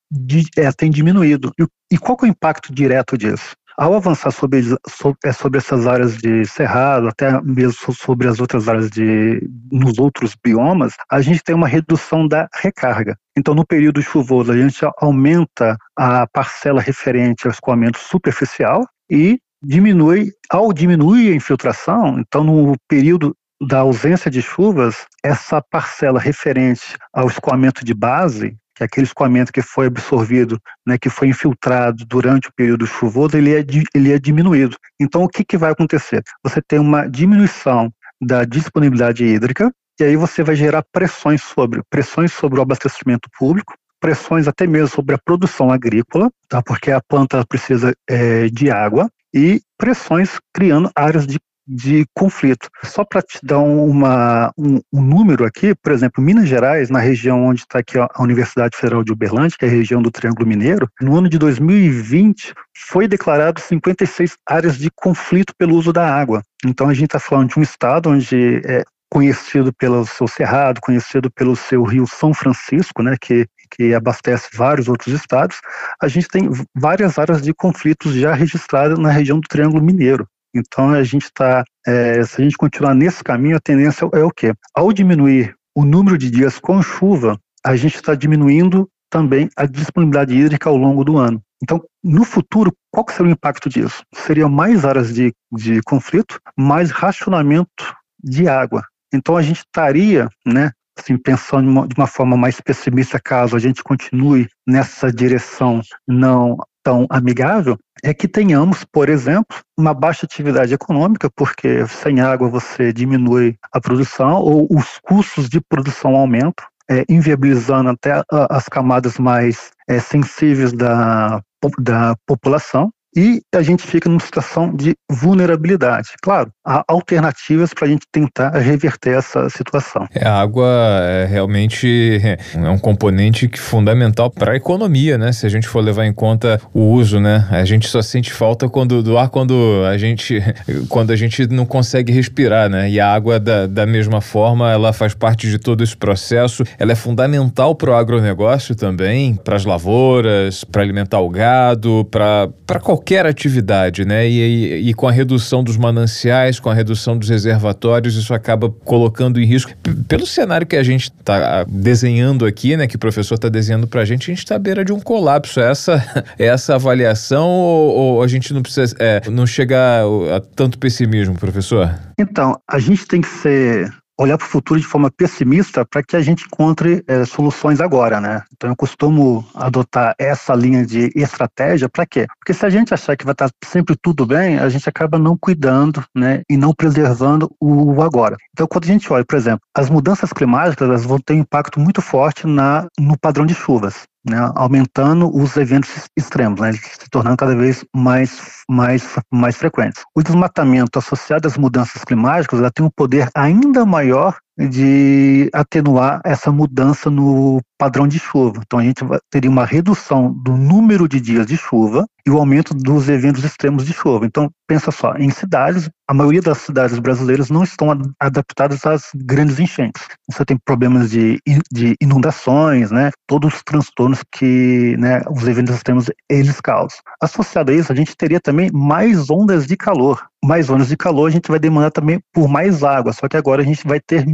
é, 0.57 0.73
tem 0.73 0.91
diminuído. 0.91 1.53
E, 1.59 1.67
e 1.93 1.99
qual 1.99 2.19
é 2.23 2.25
o 2.25 2.29
impacto 2.29 2.73
direto 2.73 3.17
disso? 3.17 3.55
Ao 3.77 3.93
avançar 3.95 4.31
sobre, 4.31 4.63
sobre, 4.89 5.19
é, 5.25 5.33
sobre, 5.33 5.59
essas 5.59 5.87
áreas 5.87 6.17
de 6.17 6.45
cerrado, 6.47 7.09
até 7.09 7.41
mesmo 7.43 7.93
sobre 7.93 8.29
as 8.29 8.39
outras 8.39 8.69
áreas 8.69 8.89
de 8.89 9.49
nos 9.71 9.99
outros 9.99 10.37
biomas, 10.43 10.95
a 11.11 11.21
gente 11.21 11.43
tem 11.43 11.57
uma 11.57 11.67
redução 11.67 12.29
da 12.29 12.49
recarga. 12.55 13.17
Então, 13.37 13.53
no 13.53 13.67
período 13.67 14.01
chuvoso, 14.01 14.53
a 14.53 14.57
gente 14.57 14.81
aumenta 14.99 15.77
a 15.97 16.25
parcela 16.29 16.81
referente 16.81 17.47
ao 17.47 17.51
escoamento 17.51 17.99
superficial 17.99 18.87
e 19.11 19.41
diminui, 19.61 20.31
ao 20.49 20.73
diminuir 20.73 21.33
a 21.33 21.37
infiltração, 21.37 22.19
então 22.19 22.45
no 22.45 22.77
período 22.87 23.35
da 23.67 23.81
ausência 23.81 24.31
de 24.31 24.43
chuvas, 24.43 25.07
essa 25.23 25.61
parcela 25.63 26.21
referente 26.21 26.97
ao 27.13 27.29
escoamento 27.29 27.85
de 27.85 27.95
base, 27.95 28.57
que 28.75 28.85
aquele 28.85 29.07
escoamento 29.07 29.53
que 29.53 29.63
foi 29.63 29.87
absorvido, 29.87 30.59
né, 30.87 30.99
que 30.99 31.09
foi 31.09 31.29
infiltrado 31.29 32.05
durante 32.07 32.49
o 32.49 32.53
período 32.55 32.87
chuvoso, 32.87 33.37
ele 33.37 33.55
é, 33.55 33.65
ele 33.95 34.13
é 34.13 34.19
diminuído. 34.19 34.77
Então, 35.01 35.23
o 35.23 35.29
que, 35.29 35.45
que 35.45 35.57
vai 35.57 35.71
acontecer? 35.71 36.23
Você 36.43 36.61
tem 36.61 36.79
uma 36.79 37.07
diminuição 37.07 37.93
da 38.21 38.45
disponibilidade 38.45 39.25
hídrica, 39.25 39.73
e 40.01 40.05
aí 40.05 40.17
você 40.17 40.43
vai 40.43 40.57
gerar 40.57 40.85
pressões 40.93 41.43
sobre, 41.43 41.83
pressões 41.89 42.33
sobre 42.33 42.59
o 42.59 42.63
abastecimento 42.63 43.29
público, 43.39 43.75
pressões 44.01 44.49
até 44.49 44.67
mesmo 44.67 44.89
sobre 44.89 45.15
a 45.15 45.19
produção 45.25 45.71
agrícola, 45.71 46.31
tá? 46.49 46.63
porque 46.63 46.91
a 46.91 47.01
planta 47.01 47.45
precisa 47.47 47.95
é, 48.09 48.49
de 48.49 48.71
água, 48.71 49.09
e 49.33 49.61
pressões 49.77 50.39
criando 50.53 50.91
áreas 50.95 51.27
de 51.27 51.39
de 51.67 52.07
conflito. 52.15 52.69
Só 52.85 53.05
para 53.05 53.23
te 53.23 53.39
dar 53.43 53.59
uma, 53.59 54.53
um, 54.59 54.81
um, 54.93 55.03
número 55.03 55.45
aqui, 55.45 55.75
por 55.75 55.93
exemplo, 55.93 56.23
Minas 56.23 56.49
Gerais, 56.49 56.91
na 56.91 56.99
região 56.99 57.45
onde 57.45 57.61
está 57.61 57.79
aqui 57.79 57.99
a 57.99 58.23
Universidade 58.23 58.77
Federal 58.77 59.03
de 59.03 59.13
Uberlândia, 59.13 59.57
que 59.59 59.65
é 59.65 59.69
a 59.69 59.71
região 59.71 60.03
do 60.03 60.11
Triângulo 60.11 60.47
Mineiro, 60.47 60.89
no 61.01 61.17
ano 61.17 61.29
de 61.29 61.39
2020 61.39 62.53
foi 62.77 63.09
declarado 63.09 63.61
56 63.61 64.37
áreas 64.47 64.77
de 64.77 64.91
conflito 64.95 65.55
pelo 65.57 65.77
uso 65.77 65.93
da 65.93 66.07
água. 66.07 66.43
Então 66.67 66.89
a 66.89 66.95
gente 66.95 67.07
está 67.07 67.21
falando 67.21 67.51
de 67.51 67.59
um 67.59 67.63
estado 67.63 68.11
onde 68.11 68.61
é 68.65 68.85
conhecido 69.11 69.73
pelo 69.73 70.05
seu 70.07 70.27
cerrado, 70.27 70.81
conhecido 70.81 71.31
pelo 71.31 71.55
seu 71.55 71.85
rio 71.85 72.07
São 72.07 72.35
Francisco, 72.35 73.03
né, 73.03 73.17
que 73.21 73.47
que 73.77 73.95
abastece 73.95 74.49
vários 74.55 74.89
outros 74.89 75.15
estados, 75.15 75.61
a 76.01 76.09
gente 76.09 76.29
tem 76.29 76.49
várias 76.75 77.19
áreas 77.19 77.43
de 77.43 77.53
conflitos 77.53 78.15
já 78.15 78.33
registradas 78.33 78.99
na 78.99 79.11
região 79.11 79.41
do 79.41 79.49
Triângulo 79.49 79.83
Mineiro. 79.83 80.29
Então 80.55 80.91
a 80.91 81.03
gente 81.03 81.25
está, 81.25 81.65
é, 81.87 82.23
se 82.25 82.41
a 82.41 82.45
gente 82.45 82.57
continuar 82.57 82.95
nesse 82.95 83.23
caminho, 83.25 83.57
a 83.57 83.61
tendência 83.61 84.09
é 84.13 84.23
o 84.23 84.31
quê? 84.31 84.55
Ao 84.75 84.93
diminuir 84.93 85.55
o 85.75 85.85
número 85.85 86.17
de 86.17 86.31
dias 86.31 86.59
com 86.59 86.81
chuva, 86.81 87.39
a 87.65 87.75
gente 87.75 87.97
está 87.97 88.15
diminuindo 88.15 88.89
também 89.11 89.49
a 89.57 89.67
disponibilidade 89.67 90.35
hídrica 90.35 90.69
ao 90.69 90.77
longo 90.77 91.05
do 91.05 91.19
ano. 91.19 91.43
Então, 91.63 91.83
no 92.03 92.25
futuro, 92.25 92.73
qual 92.91 93.07
seria 93.09 93.31
o 93.31 93.33
impacto 93.33 93.69
disso? 93.69 94.03
Seriam 94.15 94.51
mais 94.51 94.85
áreas 94.85 95.15
de, 95.15 95.33
de 95.53 95.81
conflito, 95.83 96.39
mais 96.57 96.91
racionamento 96.91 97.95
de 98.23 98.49
água. 98.49 98.85
Então, 99.13 99.37
a 99.37 99.43
gente 99.43 99.59
estaria, 99.59 100.29
né, 100.47 100.73
assim, 100.99 101.17
pensando 101.17 101.63
de 101.63 101.69
uma, 101.69 101.89
de 101.89 101.95
uma 101.97 102.07
forma 102.07 102.37
mais 102.37 102.61
pessimista, 102.61 103.19
caso 103.19 103.57
a 103.57 103.59
gente 103.59 103.83
continue 103.83 104.49
nessa 104.67 105.11
direção 105.11 105.81
não 106.07 106.57
tão 106.85 107.07
amigável 107.09 107.77
é 108.05 108.13
que 108.13 108.29
tenhamos, 108.29 108.85
por 108.85 109.09
exemplo, 109.09 109.57
uma 109.77 109.95
baixa 109.95 110.27
atividade 110.27 110.75
econômica, 110.75 111.31
porque 111.35 111.87
sem 111.89 112.21
água 112.21 112.49
você 112.49 112.93
diminui 112.93 113.57
a 113.73 113.81
produção 113.81 114.37
ou 114.37 114.69
os 114.71 115.01
custos 115.03 115.49
de 115.49 115.61
produção 115.61 116.15
aumentam, 116.15 116.67
é, 116.89 117.03
inviabilizando 117.09 117.89
até 117.89 118.23
as 118.51 118.69
camadas 118.69 119.19
mais 119.19 119.71
é, 119.89 119.99
sensíveis 119.99 120.73
da, 120.73 121.43
da 121.79 122.15
população 122.27 122.93
e 123.17 123.41
a 123.55 123.63
gente 123.63 123.83
fica 123.83 124.09
numa 124.09 124.21
situação 124.21 124.75
de 124.75 124.95
vulnerabilidade. 125.11 126.09
Claro, 126.23 126.51
há 126.67 126.85
alternativas 126.89 127.73
para 127.73 127.87
a 127.87 127.91
gente 127.91 128.07
tentar 128.11 128.51
reverter 128.51 129.17
essa 129.17 129.49
situação. 129.49 130.07
É, 130.15 130.27
a 130.27 130.41
água 130.41 130.69
é 131.03 131.27
realmente 131.27 132.21
é 132.23 132.71
um 132.71 132.79
componente 132.79 133.49
que 133.49 133.59
fundamental 133.59 134.31
para 134.31 134.53
a 134.53 134.57
economia, 134.57 135.17
né? 135.17 135.33
Se 135.33 135.47
a 135.47 135.49
gente 135.49 135.69
for 135.69 135.81
levar 135.81 136.05
em 136.05 136.13
conta 136.13 136.61
o 136.73 136.81
uso, 136.93 137.21
né? 137.21 137.47
A 137.51 137.65
gente 137.65 137.87
só 137.89 138.03
sente 138.03 138.33
falta 138.33 138.69
quando, 138.69 139.03
do 139.03 139.17
ar 139.17 139.29
quando 139.29 139.85
a 139.89 139.97
gente 139.97 140.43
quando 140.89 141.11
a 141.13 141.17
gente 141.17 141.47
não 141.47 141.67
consegue 141.67 142.13
respirar, 142.13 142.69
né? 142.69 142.91
E 142.91 142.99
a 142.99 143.13
água 143.13 143.39
da, 143.39 143.67
da 143.67 143.87
mesma 143.87 144.21
forma, 144.21 144.71
ela 144.71 144.93
faz 144.93 145.15
parte 145.15 145.49
de 145.49 145.59
todo 145.59 145.85
esse 145.85 145.97
processo. 145.97 146.65
Ela 146.79 146.93
é 146.93 146.97
fundamental 146.97 147.75
para 147.75 147.91
o 147.91 147.95
agronegócio 147.95 148.75
também, 148.75 149.35
para 149.35 149.57
as 149.57 149.65
lavouras, 149.65 150.65
para 150.65 150.83
alimentar 150.83 151.21
o 151.21 151.29
gado, 151.29 152.07
para 152.11 152.81
qualquer 152.83 153.04
qualquer 153.05 153.27
atividade, 153.27 154.07
né? 154.07 154.27
E, 154.27 154.41
e, 154.41 154.91
e, 154.91 154.95
com 154.95 155.07
a 155.07 155.13
redução 155.13 155.63
dos 155.63 155.77
mananciais, 155.77 156.59
com 156.59 156.71
a 156.71 156.75
redução 156.75 157.19
dos 157.19 157.29
reservatórios, 157.29 158.17
isso 158.17 158.33
acaba 158.33 158.71
colocando 158.71 159.39
em 159.39 159.45
risco. 159.45 159.73
Pelo 160.09 160.27
cenário 160.27 160.67
que 160.67 160.75
a 160.75 160.83
gente 160.83 161.13
está 161.13 161.61
ah, 161.61 161.67
desenhando 161.69 162.47
aqui, 162.47 162.77
né? 162.77 162.87
Que 162.87 162.97
o 162.97 162.99
professor 162.99 163.35
está 163.35 163.51
desenhando 163.51 163.87
para 163.87 164.01
a 164.01 164.05
gente, 164.07 164.31
a 164.31 164.35
gente 164.35 164.39
está 164.43 164.57
à 164.57 164.59
beira 164.59 164.83
de 164.83 164.93
um 164.93 165.01
colapso. 165.01 165.61
Essa, 165.61 166.03
essa 166.39 166.77
avaliação 166.77 167.47
ou, 167.47 167.95
ou 167.95 168.23
a 168.23 168.27
gente 168.27 168.55
não 168.55 168.63
precisa, 168.63 168.97
é, 168.99 169.21
não 169.31 169.47
chegar 169.47 170.03
a 170.35 170.41
tanto 170.41 170.79
pessimismo, 170.79 171.35
professor? 171.35 171.95
Então, 172.19 172.59
a 172.67 172.79
gente 172.79 173.07
tem 173.07 173.21
que 173.21 173.29
ser 173.29 173.93
olhar 174.19 174.39
para 174.39 174.47
o 174.47 174.51
futuro 174.51 174.81
de 174.81 174.87
forma 174.87 175.11
pessimista 175.11 175.85
para 175.85 176.03
que 176.03 176.17
a 176.17 176.21
gente 176.21 176.47
encontre 176.47 177.05
é, 177.07 177.25
soluções 177.25 177.81
agora, 177.81 178.21
né? 178.21 178.43
Então 178.53 178.71
eu 178.71 178.77
costumo 178.77 179.45
adotar 179.55 180.15
essa 180.19 180.55
linha 180.55 180.85
de 180.87 181.11
estratégia 181.15 181.89
para 181.89 182.07
quê? 182.07 182.27
Porque 182.39 182.55
se 182.55 182.65
a 182.65 182.71
gente 182.71 182.95
achar 182.95 183.17
que 183.17 183.25
vai 183.25 183.33
estar 183.33 183.51
sempre 183.65 183.97
tudo 184.01 184.27
bem, 184.27 184.59
a 184.59 184.69
gente 184.69 184.89
acaba 184.89 185.19
não 185.19 185.37
cuidando, 185.37 186.05
né, 186.15 186.43
e 186.49 186.57
não 186.57 186.73
preservando 186.73 187.51
o 187.61 188.03
agora. 188.03 188.37
Então 188.53 188.67
quando 188.67 188.85
a 188.85 188.89
gente 188.89 189.13
olha, 189.13 189.25
por 189.25 189.37
exemplo, 189.37 189.61
as 189.75 189.91
mudanças 189.91 190.33
climáticas, 190.33 190.89
elas 190.89 191.05
vão 191.05 191.19
ter 191.19 191.35
um 191.35 191.39
impacto 191.39 191.81
muito 191.81 192.01
forte 192.01 192.47
na 192.47 192.87
no 192.99 193.19
padrão 193.19 193.45
de 193.45 193.55
chuvas 193.55 194.07
né, 194.25 194.39
aumentando 194.55 195.31
os 195.35 195.57
eventos 195.57 196.09
extremos, 196.17 196.61
né, 196.61 196.73
se 196.73 197.11
tornando 197.11 197.37
cada 197.37 197.55
vez 197.55 197.85
mais, 197.95 198.64
mais, 198.69 199.17
mais 199.33 199.57
frequentes. 199.57 200.03
O 200.15 200.23
desmatamento 200.23 200.99
associado 200.99 201.47
às 201.47 201.57
mudanças 201.57 202.05
climáticas 202.05 202.59
ela 202.59 202.71
tem 202.71 202.85
um 202.85 202.91
poder 202.91 203.29
ainda 203.35 203.85
maior 203.85 204.37
de 204.57 205.51
atenuar 205.53 206.21
essa 206.25 206.53
mudança 206.53 207.11
no 207.11 207.61
padrão 207.77 208.07
de 208.07 208.19
chuva. 208.19 208.61
Então 208.65 208.79
a 208.79 208.83
gente 208.83 209.05
teria 209.31 209.51
uma 209.51 209.65
redução 209.65 210.33
do 210.33 210.57
número 210.57 211.09
de 211.09 211.21
dias 211.21 211.47
de 211.47 211.57
chuva 211.57 212.07
e 212.27 212.31
o 212.31 212.39
aumento 212.39 212.73
dos 212.73 213.09
eventos 213.09 213.45
extremos 213.45 213.85
de 213.85 213.93
chuva. 213.93 214.25
Então 214.25 214.51
pensa 214.67 214.91
só, 214.91 215.15
em 215.17 215.29
cidades, 215.31 215.91
a 216.09 216.15
maioria 216.15 216.41
das 216.41 216.59
cidades 216.59 216.99
brasileiras 216.99 217.51
não 217.51 217.65
estão 217.65 217.89
adaptadas 218.21 218.87
às 218.87 219.11
grandes 219.15 219.59
enchentes. 219.59 220.03
Você 220.31 220.45
tem 220.45 220.57
problemas 220.65 221.11
de, 221.11 221.39
de 221.71 221.97
inundações, 222.01 222.91
né? 222.91 223.11
Todos 223.27 223.55
os 223.55 223.63
transtornos 223.63 224.21
que, 224.33 224.97
né, 224.99 225.21
os 225.31 225.47
eventos 225.47 225.75
extremos 225.75 226.07
eles 226.31 226.61
causam. 226.61 226.99
Associado 227.21 227.73
a 227.73 227.75
isso, 227.75 227.93
a 227.93 227.97
gente 227.97 228.17
teria 228.17 228.41
também 228.41 228.54
mais 228.73 229.31
ondas 229.31 229.67
de 229.67 229.77
calor. 229.77 230.27
mais 230.45 230.69
ondas 230.69 230.89
de 230.89 230.97
calor, 230.97 231.29
a 231.29 231.31
gente 231.31 231.49
vai 231.49 231.59
demandar 231.59 231.91
também 231.91 232.21
por 232.31 232.47
mais 232.47 232.83
água, 232.83 233.15
só 233.15 233.27
que 233.27 233.37
agora 233.37 233.63
a 233.63 233.65
gente 233.65 233.87
vai 233.87 233.99
ter 233.99 234.27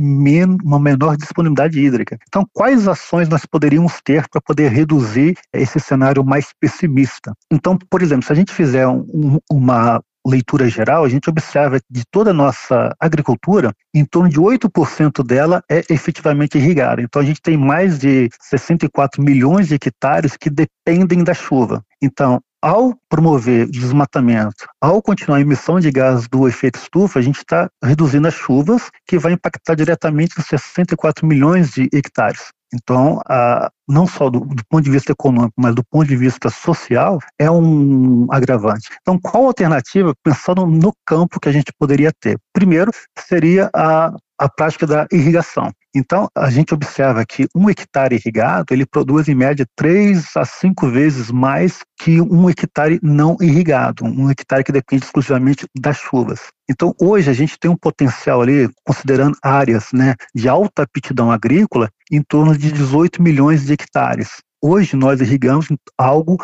uma 0.64 0.79
menor 0.81 1.16
disponibilidade 1.16 1.81
hídrica. 1.81 2.18
Então, 2.27 2.45
quais 2.53 2.89
ações 2.89 3.29
nós 3.29 3.47
poderíamos 3.47 4.01
ter 4.05 4.29
para 4.29 4.41
poder 4.41 4.73
reduzir 4.73 5.37
esse 5.53 5.79
cenário 5.79 6.25
mais 6.25 6.49
pessimista? 6.61 7.33
Então, 7.49 7.79
por 7.89 8.03
exemplo, 8.03 8.25
se 8.25 8.33
a 8.33 8.35
gente 8.35 8.53
fizer 8.53 8.89
um, 8.89 9.39
uma 9.49 10.03
leitura 10.27 10.68
geral, 10.68 11.05
a 11.05 11.09
gente 11.09 11.29
observa 11.29 11.81
que 11.81 11.87
de 11.91 12.03
toda 12.11 12.31
a 12.31 12.35
nossa 12.35 12.95
agricultura, 13.01 13.73
em 13.95 14.05
torno 14.05 14.29
de 14.29 14.39
8% 14.39 15.25
dela 15.25 15.62
é 15.71 15.83
efetivamente 15.91 16.59
irrigada. 16.59 17.01
Então 17.03 17.23
a 17.23 17.25
gente 17.25 17.41
tem 17.41 17.57
mais 17.57 17.99
de 17.99 18.29
64 18.41 19.23
milhões 19.23 19.68
de 19.68 19.75
hectares 19.75 20.37
que 20.37 20.51
dependem 20.51 21.25
da 21.25 21.35
chuva. 21.35 21.83
Então, 22.03 22.41
ao 22.63 22.95
promover 23.09 23.69
desmatamento, 23.69 24.67
ao 24.81 25.03
continuar 25.03 25.39
a 25.39 25.41
emissão 25.41 25.81
de 25.81 25.91
gás 25.91 26.29
do 26.29 26.47
efeito 26.47 26.79
estufa, 26.79 27.19
a 27.19 27.23
gente 27.23 27.39
está 27.39 27.71
reduzindo 27.83 28.29
as 28.29 28.35
chuvas, 28.35 28.91
que 29.07 29.19
vai 29.19 29.33
impactar 29.33 29.75
diretamente 29.75 30.39
os 30.39 30.47
64 30.47 31.27
milhões 31.27 31.71
de 31.71 31.89
hectares. 31.93 32.51
Então, 32.73 33.21
a, 33.27 33.71
não 33.89 34.07
só 34.07 34.31
do, 34.31 34.41
do, 34.41 34.63
ponto 34.69 34.85
de 34.85 34.91
vista 34.91 35.11
econômico, 35.11 35.55
mas 35.57 35.75
do 35.75 35.83
ponto 35.85 36.07
de 36.07 36.17
vista 36.17 36.49
social, 36.51 37.19
é 37.39 37.51
um 37.51 38.27
agravante. 38.31 38.89
Então, 39.01 39.19
qual 39.19 39.45
a 39.45 39.47
alternativa, 39.49 40.15
pensando 40.23 40.65
no 40.67 40.93
campo 41.05 41.41
que 41.41 41.49
a 41.49 41.53
gente 41.53 41.73
poderia 41.77 42.13
ter? 42.21 42.39
Primeiro, 42.53 42.93
seria 43.19 43.69
a, 43.75 44.15
a 44.39 44.49
prática 44.49 44.87
da 44.87 45.07
irrigação. 45.11 45.73
Então, 45.95 46.28
a 46.36 46.49
gente 46.51 46.72
observa 46.72 47.24
que 47.26 47.49
um 47.55 47.68
hectare 47.68 48.14
irrigado, 48.14 48.66
ele 48.72 48.86
produz 48.86 49.28
em 49.28 49.34
média 49.34 49.66
três 49.74 50.36
a 50.36 50.45
cinco 50.45 50.88
vezes 50.88 51.30
mais 51.30 51.80
que 51.99 52.20
um 52.20 52.49
hectare 52.49 53.01
não 53.03 53.36
irrigado, 53.41 54.05
um 54.05 54.30
hectare 54.30 54.62
que 54.62 54.70
depende 54.70 55.05
exclusivamente 55.05 55.66
das 55.78 55.97
chuvas. 55.97 56.41
Então, 56.70 56.95
hoje 57.01 57.28
a 57.28 57.32
gente 57.32 57.59
tem 57.59 57.70
um 57.70 57.76
potencial 57.76 58.41
ali, 58.41 58.70
considerando 58.84 59.36
áreas 59.43 59.88
né, 59.93 60.14
de 60.32 60.49
alta 60.49 60.82
aptidão 60.82 61.30
agrícola, 61.32 61.91
em 62.11 62.22
torno 62.22 62.57
de 62.57 62.70
18 62.70 63.20
milhões 63.20 63.66
de 63.66 63.72
hectares. 63.72 64.41
Hoje 64.62 64.95
nós 64.95 65.20
irrigamos 65.20 65.66
algo 65.99 66.36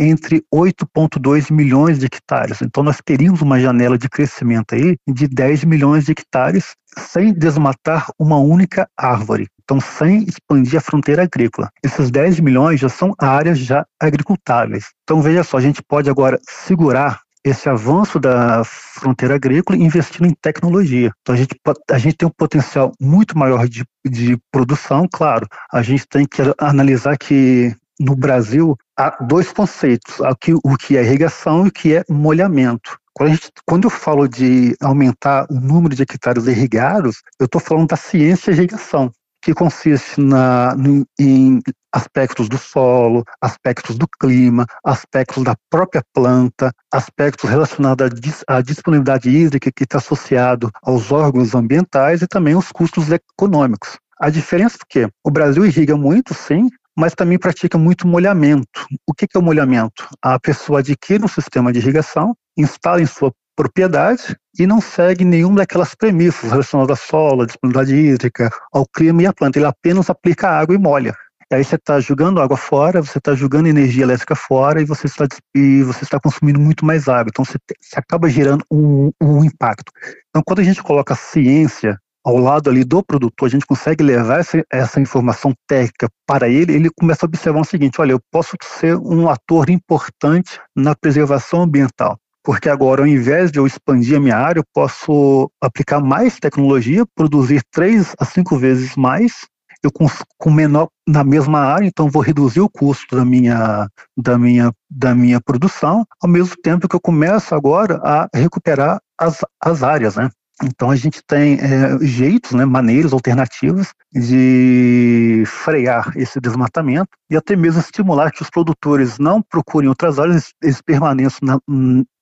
entre 0.00 0.42
8,2 0.52 1.52
milhões 1.52 1.98
de 1.98 2.06
hectares. 2.06 2.62
Então, 2.62 2.82
nós 2.82 2.98
teríamos 3.04 3.42
uma 3.42 3.60
janela 3.60 3.98
de 3.98 4.08
crescimento 4.08 4.74
aí 4.74 4.96
de 5.06 5.28
10 5.28 5.64
milhões 5.64 6.06
de 6.06 6.12
hectares 6.12 6.74
sem 6.96 7.32
desmatar 7.32 8.08
uma 8.18 8.38
única 8.38 8.88
árvore. 8.96 9.46
Então, 9.62 9.78
sem 9.78 10.24
expandir 10.24 10.78
a 10.78 10.80
fronteira 10.80 11.22
agrícola. 11.22 11.70
Esses 11.84 12.10
10 12.10 12.40
milhões 12.40 12.80
já 12.80 12.88
são 12.88 13.14
áreas 13.18 13.58
já 13.58 13.86
agricultáveis. 14.00 14.86
Então, 15.04 15.20
veja 15.20 15.44
só, 15.44 15.58
a 15.58 15.60
gente 15.60 15.82
pode 15.82 16.10
agora 16.10 16.40
segurar 16.48 17.20
esse 17.44 17.68
avanço 17.68 18.18
da 18.18 18.62
fronteira 18.64 19.34
agrícola 19.34 19.78
investindo 19.78 20.26
em 20.26 20.34
tecnologia. 20.34 21.10
Então 21.22 21.34
a 21.34 21.38
gente, 21.38 21.54
a 21.90 21.98
gente 21.98 22.16
tem 22.16 22.28
um 22.28 22.32
potencial 22.36 22.92
muito 23.00 23.36
maior 23.36 23.66
de, 23.66 23.84
de 24.06 24.38
produção, 24.52 25.08
claro. 25.10 25.46
A 25.72 25.82
gente 25.82 26.06
tem 26.06 26.26
que 26.26 26.42
analisar 26.58 27.16
que 27.16 27.74
no 28.00 28.16
Brasil 28.16 28.76
há 28.98 29.10
dois 29.22 29.52
conceitos, 29.52 30.16
o 30.64 30.76
que 30.76 30.96
é 30.96 31.04
irrigação 31.04 31.66
e 31.66 31.68
o 31.68 31.72
que 31.72 31.94
é 31.94 32.04
molhamento. 32.08 32.98
Quando, 33.12 33.30
gente, 33.30 33.52
quando, 33.66 33.84
eu 33.84 33.90
falo 33.90 34.26
de 34.26 34.74
aumentar 34.80 35.46
o 35.50 35.54
número 35.60 35.94
de 35.94 36.02
hectares 36.02 36.46
irrigados, 36.46 37.20
eu 37.38 37.44
estou 37.44 37.60
falando 37.60 37.88
da 37.88 37.96
ciência 37.96 38.52
de 38.52 38.60
irrigação, 38.60 39.12
que 39.42 39.52
consiste 39.52 40.18
na, 40.20 40.74
em 41.18 41.60
aspectos 41.92 42.48
do 42.48 42.56
solo, 42.56 43.24
aspectos 43.42 43.98
do 43.98 44.06
clima, 44.18 44.64
aspectos 44.82 45.42
da 45.44 45.54
própria 45.68 46.02
planta, 46.14 46.72
aspectos 46.90 47.50
relacionados 47.50 48.06
à, 48.48 48.56
à 48.56 48.62
disponibilidade 48.62 49.28
hídrica 49.28 49.70
que 49.74 49.84
está 49.84 49.98
associado 49.98 50.70
aos 50.82 51.12
órgãos 51.12 51.54
ambientais 51.54 52.22
e 52.22 52.28
também 52.28 52.54
os 52.54 52.72
custos 52.72 53.10
econômicos. 53.10 53.98
A 54.18 54.30
diferença 54.30 54.76
é 54.76 54.86
que 54.88 55.08
o 55.24 55.30
Brasil 55.30 55.64
irriga 55.64 55.96
muito, 55.96 56.34
sim, 56.34 56.68
mas 57.00 57.14
também 57.14 57.38
pratica 57.38 57.78
muito 57.78 58.06
molhamento. 58.06 58.86
O 59.08 59.14
que 59.14 59.26
é 59.34 59.38
o 59.38 59.42
molhamento? 59.42 60.06
A 60.20 60.38
pessoa 60.38 60.80
adquire 60.80 61.24
um 61.24 61.28
sistema 61.28 61.72
de 61.72 61.78
irrigação, 61.78 62.36
instala 62.58 63.00
em 63.00 63.06
sua 63.06 63.32
propriedade 63.56 64.36
e 64.58 64.66
não 64.66 64.82
segue 64.82 65.24
nenhuma 65.24 65.56
daquelas 65.56 65.94
premissas 65.94 66.50
relacionadas 66.50 67.00
ao 67.00 67.06
solo, 67.06 67.42
à 67.42 67.46
disponibilidade 67.46 67.94
hídrica, 67.96 68.50
ao 68.70 68.86
clima 68.86 69.22
e 69.22 69.26
à 69.26 69.32
planta. 69.32 69.58
Ele 69.58 69.66
apenas 69.66 70.10
aplica 70.10 70.50
água 70.50 70.74
e 70.74 70.78
molha. 70.78 71.14
E 71.50 71.54
aí 71.54 71.64
você 71.64 71.76
está 71.76 71.98
jogando 72.00 72.40
água 72.40 72.56
fora, 72.56 73.00
você 73.00 73.16
está 73.16 73.34
jogando 73.34 73.66
energia 73.66 74.04
elétrica 74.04 74.36
fora 74.36 74.82
e 74.82 74.84
você 74.84 75.06
está, 75.06 75.26
e 75.54 75.82
você 75.82 76.04
está 76.04 76.20
consumindo 76.20 76.60
muito 76.60 76.84
mais 76.84 77.08
água. 77.08 77.30
Então 77.30 77.46
você, 77.46 77.56
você 77.80 77.98
acaba 77.98 78.28
gerando 78.28 78.62
um, 78.70 79.10
um 79.20 79.42
impacto. 79.42 79.90
Então 80.28 80.42
quando 80.46 80.60
a 80.60 80.64
gente 80.64 80.82
coloca 80.82 81.14
a 81.14 81.16
ciência 81.16 81.98
ao 82.24 82.36
lado 82.36 82.68
ali 82.68 82.84
do 82.84 83.02
produtor, 83.02 83.46
a 83.46 83.50
gente 83.50 83.66
consegue 83.66 84.04
levar 84.04 84.40
essa, 84.40 84.62
essa, 84.70 85.00
informação 85.00 85.52
técnica 85.66 86.08
para 86.26 86.48
ele, 86.48 86.74
ele 86.74 86.90
começa 86.90 87.24
a 87.24 87.28
observar 87.28 87.60
o 87.60 87.64
seguinte: 87.64 88.00
olha, 88.00 88.12
eu 88.12 88.20
posso 88.30 88.56
ser 88.62 88.96
um 88.96 89.28
ator 89.28 89.70
importante 89.70 90.60
na 90.76 90.94
preservação 90.94 91.62
ambiental 91.62 92.18
porque 92.42 92.68
agora, 92.68 93.02
ao 93.02 93.06
invés 93.06 93.52
de 93.52 93.58
eu 93.58 93.66
expandir 93.66 94.16
a 94.16 94.20
minha 94.20 94.36
área, 94.36 94.60
eu 94.60 94.64
posso 94.72 95.50
aplicar 95.60 96.00
mais 96.00 96.38
tecnologia, 96.38 97.04
produzir 97.14 97.62
três 97.70 98.14
a 98.18 98.24
cinco 98.24 98.56
vezes 98.56 98.96
mais, 98.96 99.46
eu 99.82 99.90
com, 99.90 100.06
com 100.38 100.50
menor 100.50 100.88
na 101.06 101.24
mesma 101.24 101.60
área, 101.60 101.86
então 101.86 102.08
vou 102.08 102.22
reduzir 102.22 102.60
o 102.60 102.68
custo 102.68 103.16
da 103.16 103.24
minha, 103.24 103.88
da 104.16 104.38
minha, 104.38 104.72
da 104.90 105.14
minha 105.14 105.40
produção, 105.40 106.04
ao 106.22 106.28
mesmo 106.28 106.56
tempo 106.62 106.88
que 106.88 106.96
eu 106.96 107.00
começo 107.00 107.54
agora 107.54 108.00
a 108.02 108.28
recuperar 108.34 109.00
as, 109.18 109.38
as 109.62 109.82
áreas, 109.82 110.16
né? 110.16 110.30
Então 110.62 110.90
a 110.90 110.96
gente 110.96 111.22
tem 111.26 111.54
é, 111.54 111.98
jeitos, 112.00 112.52
né, 112.52 112.64
maneiras 112.64 113.12
alternativas 113.12 113.92
de 114.12 115.44
frear 115.46 116.12
esse 116.16 116.40
desmatamento 116.40 117.10
e 117.30 117.36
até 117.36 117.54
mesmo 117.54 117.80
estimular 117.80 118.32
que 118.32 118.42
os 118.42 118.50
produtores 118.50 119.18
não 119.18 119.40
procurem 119.40 119.88
outras 119.88 120.18
áreas, 120.18 120.52
eles 120.62 120.82
permaneçam 120.82 121.38
na, 121.42 121.58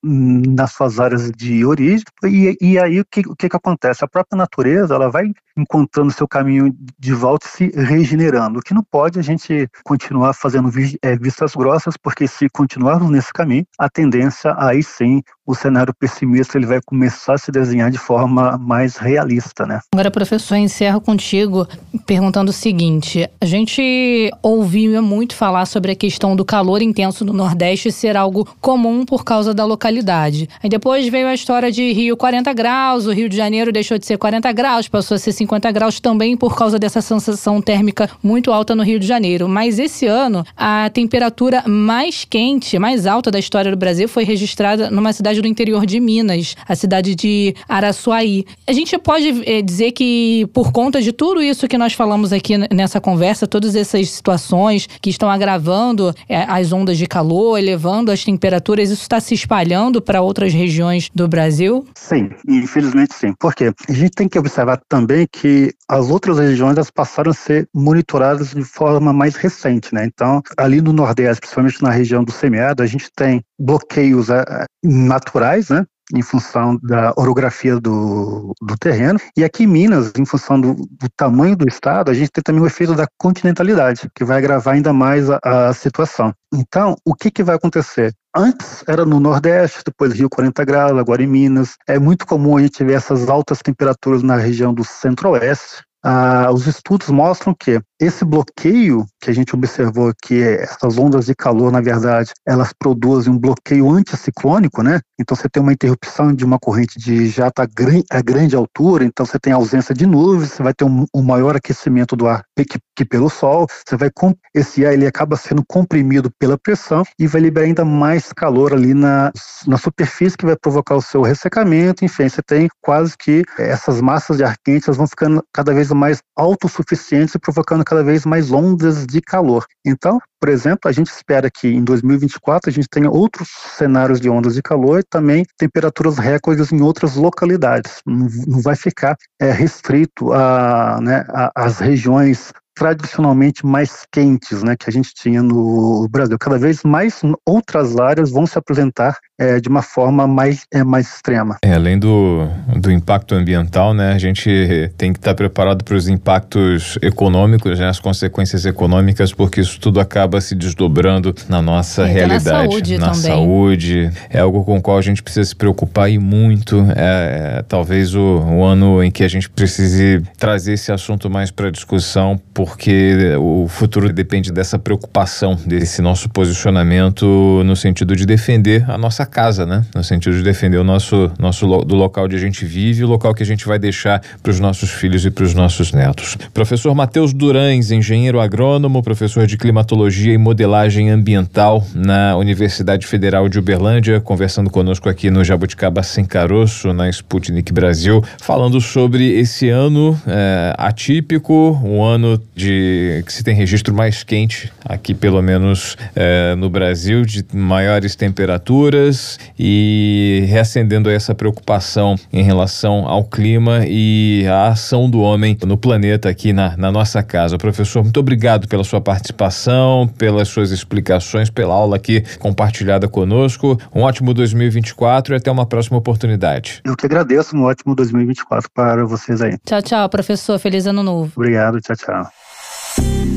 nas 0.03 0.71
suas 0.71 0.99
áreas 0.99 1.31
de 1.31 1.65
origem. 1.65 2.05
E, 2.25 2.55
e 2.61 2.79
aí 2.79 2.99
o 2.99 3.05
que, 3.05 3.21
o 3.21 3.35
que, 3.35 3.49
que 3.49 3.55
acontece? 3.55 4.05
A 4.05 4.07
própria 4.07 4.37
natureza 4.37 4.93
ela 4.93 5.09
vai 5.09 5.31
encontrando 5.57 6.11
seu 6.11 6.27
caminho 6.27 6.73
de 6.97 7.13
volta 7.13 7.47
e 7.47 7.49
se 7.49 7.71
regenerando. 7.75 8.59
O 8.59 8.61
que 8.61 8.73
não 8.73 8.83
pode 8.83 9.19
a 9.19 9.21
gente 9.21 9.67
continuar 9.83 10.33
fazendo 10.33 10.69
é, 11.01 11.17
vistas 11.17 11.55
grossas, 11.55 11.95
porque 11.97 12.27
se 12.27 12.47
continuarmos 12.49 13.09
nesse 13.09 13.33
caminho, 13.33 13.65
a 13.77 13.89
tendência 13.89 14.55
aí 14.57 14.83
sim 14.83 15.21
o 15.49 15.55
cenário 15.55 15.91
pessimista 15.99 16.59
ele 16.59 16.67
vai 16.67 16.79
começar 16.79 17.33
a 17.33 17.37
se 17.39 17.51
desenhar 17.51 17.89
de 17.89 17.97
forma 17.97 18.55
mais 18.55 18.97
realista, 18.97 19.65
né? 19.65 19.79
Agora, 19.91 20.11
professor, 20.11 20.55
encerro 20.57 21.01
contigo 21.01 21.67
perguntando 22.05 22.51
o 22.51 22.53
seguinte: 22.53 23.27
a 23.41 23.45
gente 23.47 24.31
ouvia 24.43 25.01
muito 25.01 25.33
falar 25.33 25.65
sobre 25.65 25.91
a 25.91 25.95
questão 25.95 26.35
do 26.35 26.45
calor 26.45 26.83
intenso 26.83 27.25
no 27.25 27.33
Nordeste 27.33 27.91
ser 27.91 28.15
algo 28.15 28.47
comum 28.61 29.03
por 29.03 29.23
causa 29.23 29.51
da 29.51 29.65
localidade. 29.65 30.47
Aí 30.61 30.69
depois 30.69 31.09
veio 31.09 31.27
a 31.27 31.33
história 31.33 31.71
de 31.71 31.93
Rio 31.93 32.15
40 32.15 32.53
graus, 32.53 33.07
o 33.07 33.11
Rio 33.11 33.27
de 33.27 33.35
Janeiro 33.35 33.71
deixou 33.71 33.97
de 33.97 34.05
ser 34.05 34.19
40 34.19 34.51
graus, 34.51 34.87
passou 34.87 35.15
a 35.15 35.17
ser 35.17 35.31
50 35.31 35.71
graus 35.71 35.99
também 35.99 36.37
por 36.37 36.55
causa 36.55 36.77
dessa 36.77 37.01
sensação 37.01 37.59
térmica 37.59 38.07
muito 38.21 38.51
alta 38.51 38.75
no 38.75 38.83
Rio 38.83 38.99
de 38.99 39.07
Janeiro. 39.07 39.49
Mas 39.49 39.79
esse 39.79 40.05
ano, 40.05 40.45
a 40.55 40.91
temperatura 40.91 41.63
mais 41.65 42.23
quente, 42.23 42.77
mais 42.77 43.07
alta 43.07 43.31
da 43.31 43.39
história 43.39 43.71
do 43.71 43.77
Brasil 43.77 44.07
foi 44.07 44.23
registrada 44.23 44.91
numa 44.91 45.11
cidade 45.11 45.38
do 45.41 45.47
interior 45.47 45.85
de 45.85 45.99
Minas, 45.99 46.55
a 46.67 46.75
cidade 46.75 47.15
de 47.15 47.53
Araçuaí. 47.67 48.45
A 48.67 48.73
gente 48.73 48.97
pode 48.97 49.43
é, 49.45 49.61
dizer 49.61 49.91
que, 49.91 50.47
por 50.53 50.71
conta 50.71 51.01
de 51.01 51.11
tudo 51.11 51.41
isso 51.41 51.67
que 51.67 51.77
nós 51.77 51.93
falamos 51.93 52.31
aqui 52.33 52.57
nessa 52.73 52.99
conversa, 53.01 53.47
todas 53.47 53.75
essas 53.75 54.09
situações 54.09 54.87
que 55.01 55.09
estão 55.09 55.29
agravando 55.29 56.13
é, 56.27 56.43
as 56.43 56.71
ondas 56.71 56.97
de 56.97 57.07
calor, 57.07 57.57
elevando 57.57 58.11
as 58.11 58.23
temperaturas, 58.23 58.89
isso 58.89 59.01
está 59.01 59.19
se 59.19 59.33
espalhando 59.33 60.01
para 60.01 60.21
outras 60.21 60.53
regiões 60.53 61.09
do 61.13 61.27
Brasil? 61.27 61.85
Sim, 61.95 62.29
infelizmente 62.47 63.13
sim. 63.13 63.33
Por 63.39 63.53
quê? 63.53 63.71
A 63.87 63.93
gente 63.93 64.11
tem 64.11 64.27
que 64.27 64.39
observar 64.39 64.79
também 64.87 65.27
que 65.31 65.73
as 65.87 66.09
outras 66.09 66.37
regiões 66.37 66.75
elas 66.75 66.91
passaram 66.91 67.31
a 67.31 67.33
ser 67.33 67.67
monitoradas 67.73 68.53
de 68.53 68.63
forma 68.63 69.11
mais 69.11 69.35
recente, 69.35 69.93
né? 69.93 70.05
Então, 70.05 70.41
ali 70.57 70.81
no 70.81 70.93
Nordeste, 70.93 71.41
principalmente 71.41 71.81
na 71.81 71.91
região 71.91 72.23
do 72.23 72.31
semiárido, 72.31 72.83
a 72.83 72.87
gente 72.87 73.09
tem 73.15 73.43
bloqueios 73.59 74.29
é, 74.29 74.43
naturais, 74.83 75.69
né? 75.69 75.85
em 76.13 76.21
função 76.21 76.77
da 76.81 77.13
orografia 77.15 77.79
do, 77.79 78.53
do 78.61 78.77
terreno. 78.79 79.19
E 79.37 79.43
aqui 79.43 79.63
em 79.63 79.67
Minas, 79.67 80.11
em 80.17 80.25
função 80.25 80.59
do, 80.59 80.73
do, 80.73 81.09
tamanho 81.15 81.55
do 81.55 81.67
estado, 81.67 82.09
a 82.09 82.13
gente 82.13 82.31
tem 82.31 82.41
também 82.41 82.61
o 82.61 82.67
efeito 82.67 82.95
da 82.95 83.07
continentalidade, 83.17 84.09
que 84.15 84.25
vai 84.25 84.37
agravar 84.37 84.73
ainda 84.73 84.91
mais 84.91 85.29
a, 85.29 85.39
a 85.43 85.73
situação. 85.73 86.33
Então, 86.53 86.95
o 87.05 87.13
que, 87.13 87.29
que 87.29 87.43
vai 87.43 87.55
acontecer? 87.55 88.13
Antes 88.35 88.83
era 88.87 89.05
no 89.05 89.19
Nordeste, 89.19 89.81
depois 89.85 90.13
Rio 90.13 90.29
40 90.29 90.65
graus, 90.65 90.97
agora 90.97 91.23
em 91.23 91.27
Minas. 91.27 91.75
É 91.87 91.99
muito 91.99 92.25
comum 92.25 92.57
a 92.57 92.61
gente 92.61 92.83
ver 92.83 92.93
essas 92.93 93.29
altas 93.29 93.59
temperaturas 93.59 94.23
na 94.23 94.35
região 94.35 94.73
do 94.73 94.83
Centro-Oeste. 94.83 95.83
Ah, 96.03 96.49
os 96.51 96.65
estudos 96.65 97.09
mostram 97.09 97.53
que 97.53 97.79
esse 97.99 98.23
bloqueio 98.23 99.05
que 99.19 99.29
a 99.29 99.33
gente 99.33 99.53
observou 99.53 100.13
que 100.23 100.41
essas 100.41 100.97
ondas 100.97 101.25
de 101.25 101.35
calor, 101.35 101.71
na 101.71 101.81
verdade, 101.81 102.31
elas 102.47 102.71
produzem 102.77 103.33
um 103.33 103.37
bloqueio 103.37 103.89
anticiclônico, 103.89 104.81
né? 104.81 105.01
Então 105.19 105.35
você 105.35 105.49
tem 105.49 105.61
uma 105.61 105.73
interrupção 105.73 106.33
de 106.33 106.45
uma 106.45 106.57
corrente 106.57 106.97
de 106.97 107.27
jato 107.27 107.61
a, 107.61 107.67
a 108.11 108.21
grande 108.21 108.55
altura, 108.55 109.03
então 109.03 109.25
você 109.25 109.37
tem 109.37 109.51
ausência 109.51 109.93
de 109.93 110.05
nuvens, 110.05 110.51
você 110.51 110.63
vai 110.63 110.73
ter 110.73 110.85
um, 110.85 111.05
um 111.13 111.21
maior 111.21 111.55
aquecimento 111.55 112.15
do 112.15 112.27
ar 112.27 112.43
que, 112.57 112.79
que, 112.95 113.05
pelo 113.05 113.29
sol, 113.29 113.67
você 113.85 113.95
vai 113.95 114.09
esse 114.53 114.85
ar 114.85 114.93
ele 114.93 115.07
acaba 115.07 115.35
sendo 115.35 115.63
comprimido 115.67 116.29
pela 116.39 116.57
pressão 116.57 117.03
e 117.17 117.27
vai 117.27 117.41
liberar 117.41 117.65
ainda 117.65 117.85
mais 117.85 118.31
calor 118.33 118.73
ali 118.73 118.93
na, 118.93 119.31
na 119.67 119.77
superfície 119.77 120.37
que 120.37 120.45
vai 120.45 120.55
provocar 120.55 120.95
o 120.95 121.01
seu 121.01 121.21
ressecamento, 121.21 122.03
enfim, 122.03 122.27
você 122.27 122.41
tem 122.41 122.67
quase 122.81 123.15
que 123.17 123.43
essas 123.57 124.01
massas 124.01 124.37
de 124.37 124.43
ar 124.43 124.55
quente 124.63 124.85
elas 124.87 124.97
vão 124.97 125.07
ficando 125.07 125.43
cada 125.53 125.73
vez 125.73 125.89
mais 125.91 126.19
autossuficientes 126.35 127.35
e 127.35 127.39
provocando 127.39 127.83
cada 127.89 128.03
vez 128.03 128.23
mais 128.23 128.51
ondas 128.51 129.07
de 129.07 129.19
calor. 129.19 129.65
Então, 129.83 130.19
por 130.39 130.47
exemplo, 130.47 130.81
a 130.85 130.91
gente 130.91 131.07
espera 131.07 131.49
que 131.49 131.67
em 131.67 131.83
2024 131.83 132.69
a 132.69 132.71
gente 132.71 132.87
tenha 132.87 133.09
outros 133.09 133.49
cenários 133.75 134.21
de 134.21 134.29
ondas 134.29 134.53
de 134.53 134.61
calor 134.61 134.99
e 134.99 135.03
também 135.03 135.43
temperaturas 135.57 136.19
recordes 136.19 136.71
em 136.71 136.81
outras 136.81 137.15
localidades. 137.15 137.99
Não, 138.05 138.61
vai 138.61 138.75
ficar 138.75 139.17
é, 139.41 139.51
restrito 139.51 140.31
a, 140.31 140.99
né, 141.01 141.25
a, 141.29 141.51
as 141.55 141.79
regiões 141.79 142.53
tradicionalmente 142.75 143.65
mais 143.65 144.05
quentes, 144.11 144.61
né, 144.61 144.75
que 144.77 144.87
a 144.87 144.93
gente 144.93 145.11
tinha 145.15 145.41
no 145.41 146.07
Brasil. 146.09 146.37
Cada 146.39 146.59
vez 146.59 146.83
mais 146.83 147.21
outras 147.43 147.97
áreas 147.97 148.29
vão 148.29 148.45
se 148.45 148.57
apresentar 148.57 149.17
é, 149.39 149.59
de 149.59 149.69
uma 149.69 149.81
forma 149.81 150.27
mais, 150.27 150.65
é, 150.71 150.83
mais 150.83 151.07
extrema. 151.07 151.57
É, 151.63 151.73
além 151.73 151.97
do, 151.97 152.47
do 152.75 152.91
impacto 152.91 153.33
ambiental, 153.33 153.93
né, 153.93 154.11
a 154.11 154.17
gente 154.17 154.91
tem 154.97 155.13
que 155.13 155.19
estar 155.19 155.33
preparado 155.33 155.83
para 155.83 155.95
os 155.95 156.09
impactos 156.09 156.97
econômicos, 157.01 157.79
né, 157.79 157.87
as 157.87 157.99
consequências 157.99 158.65
econômicas, 158.65 159.33
porque 159.33 159.61
isso 159.61 159.79
tudo 159.79 159.99
acaba 159.99 160.41
se 160.41 160.53
desdobrando 160.53 161.33
na 161.47 161.61
nossa 161.61 162.03
é, 162.03 162.11
realidade. 162.11 162.45
Na 162.45 162.71
saúde 162.71 162.97
na 162.97 163.05
também. 163.11 163.21
saúde. 163.21 164.11
É 164.29 164.39
algo 164.39 164.63
com 164.65 164.77
o 164.77 164.81
qual 164.81 164.97
a 164.97 165.01
gente 165.01 165.23
precisa 165.23 165.47
se 165.47 165.55
preocupar 165.55 166.11
e 166.11 166.19
muito. 166.19 166.85
É, 166.95 167.59
é 167.59 167.63
talvez 167.67 168.13
o, 168.15 168.39
o 168.39 168.63
ano 168.63 169.01
em 169.01 169.09
que 169.09 169.23
a 169.23 169.27
gente 169.27 169.49
precise 169.49 170.21
trazer 170.37 170.73
esse 170.73 170.91
assunto 170.91 171.29
mais 171.29 171.49
para 171.49 171.69
discussão, 171.69 172.39
porque 172.53 173.35
o 173.39 173.67
futuro 173.69 174.11
depende 174.11 174.51
dessa 174.51 174.77
preocupação, 174.77 175.55
desse 175.65 176.01
nosso 176.01 176.27
posicionamento 176.29 177.63
no 177.63 177.75
sentido 177.75 178.15
de 178.15 178.25
defender 178.25 178.89
a 178.89 178.97
nossa 178.97 179.25
casa, 179.29 179.65
né? 179.65 179.85
No 179.95 180.03
sentido 180.03 180.35
de 180.35 180.43
defender 180.43 180.77
o 180.77 180.83
nosso, 180.83 181.31
nosso 181.39 181.65
do 181.85 181.95
local 181.95 182.25
onde 182.25 182.35
a 182.35 182.39
gente 182.39 182.65
vive, 182.65 183.03
o 183.03 183.07
local 183.07 183.33
que 183.33 183.43
a 183.43 183.45
gente 183.45 183.65
vai 183.65 183.79
deixar 183.79 184.21
para 184.43 184.49
os 184.49 184.59
nossos 184.59 184.89
filhos 184.89 185.25
e 185.25 185.31
para 185.31 185.43
os 185.43 185.53
nossos 185.53 185.93
netos. 185.93 186.37
Professor 186.53 186.93
Matheus 186.93 187.33
Durães, 187.33 187.91
engenheiro 187.91 188.39
agrônomo, 188.39 189.01
professor 189.01 189.45
de 189.45 189.57
climatologia 189.57 190.33
e 190.33 190.37
modelagem 190.37 191.09
ambiental 191.09 191.85
na 191.93 192.35
Universidade 192.35 193.05
Federal 193.05 193.47
de 193.47 193.59
Uberlândia, 193.59 194.19
conversando 194.19 194.69
conosco 194.69 195.07
aqui 195.07 195.29
no 195.29 195.43
Jabuticaba 195.43 196.03
Sem 196.03 196.25
Caroço, 196.25 196.93
na 196.93 197.09
Sputnik 197.09 197.71
Brasil, 197.71 198.23
falando 198.41 198.81
sobre 198.81 199.39
esse 199.39 199.69
ano 199.69 200.19
é, 200.27 200.73
atípico, 200.77 201.79
um 201.83 202.03
ano 202.03 202.41
de 202.55 203.23
que 203.25 203.33
se 203.33 203.43
tem 203.43 203.55
registro 203.55 203.93
mais 203.93 204.23
quente 204.23 204.71
aqui, 204.85 205.13
pelo 205.13 205.41
menos 205.41 205.97
é, 206.15 206.55
no 206.55 206.69
Brasil, 206.69 207.25
de 207.25 207.45
maiores 207.53 208.15
temperaturas 208.15 209.18
e 209.57 210.45
reacendendo 210.47 211.09
essa 211.09 211.33
preocupação 211.35 212.15
em 212.31 212.43
relação 212.43 213.07
ao 213.07 213.23
clima 213.23 213.81
e 213.87 214.45
a 214.47 214.67
ação 214.67 215.09
do 215.09 215.19
homem 215.21 215.57
no 215.65 215.77
planeta 215.77 216.29
aqui 216.29 216.53
na, 216.53 216.75
na 216.77 216.91
nossa 216.91 217.21
casa. 217.23 217.57
Professor, 217.57 218.03
muito 218.03 218.19
obrigado 218.19 218.67
pela 218.67 218.83
sua 218.83 219.01
participação, 219.01 220.07
pelas 220.07 220.47
suas 220.47 220.71
explicações, 220.71 221.49
pela 221.49 221.73
aula 221.73 221.95
aqui 221.95 222.23
compartilhada 222.39 223.07
conosco. 223.07 223.79
Um 223.93 224.01
ótimo 224.01 224.33
2024 224.33 225.33
e 225.33 225.37
até 225.37 225.51
uma 225.51 225.65
próxima 225.65 225.97
oportunidade. 225.97 226.81
Eu 226.83 226.95
que 226.95 227.05
agradeço, 227.05 227.55
um 227.55 227.63
ótimo 227.63 227.95
2024 227.95 228.69
para 228.73 229.05
vocês 229.05 229.41
aí. 229.41 229.57
Tchau, 229.65 229.81
tchau, 229.81 230.09
professor. 230.09 230.57
Feliz 230.59 230.85
ano 230.85 231.03
novo. 231.03 231.31
Obrigado, 231.35 231.79
tchau, 231.81 231.95
tchau. 231.95 233.28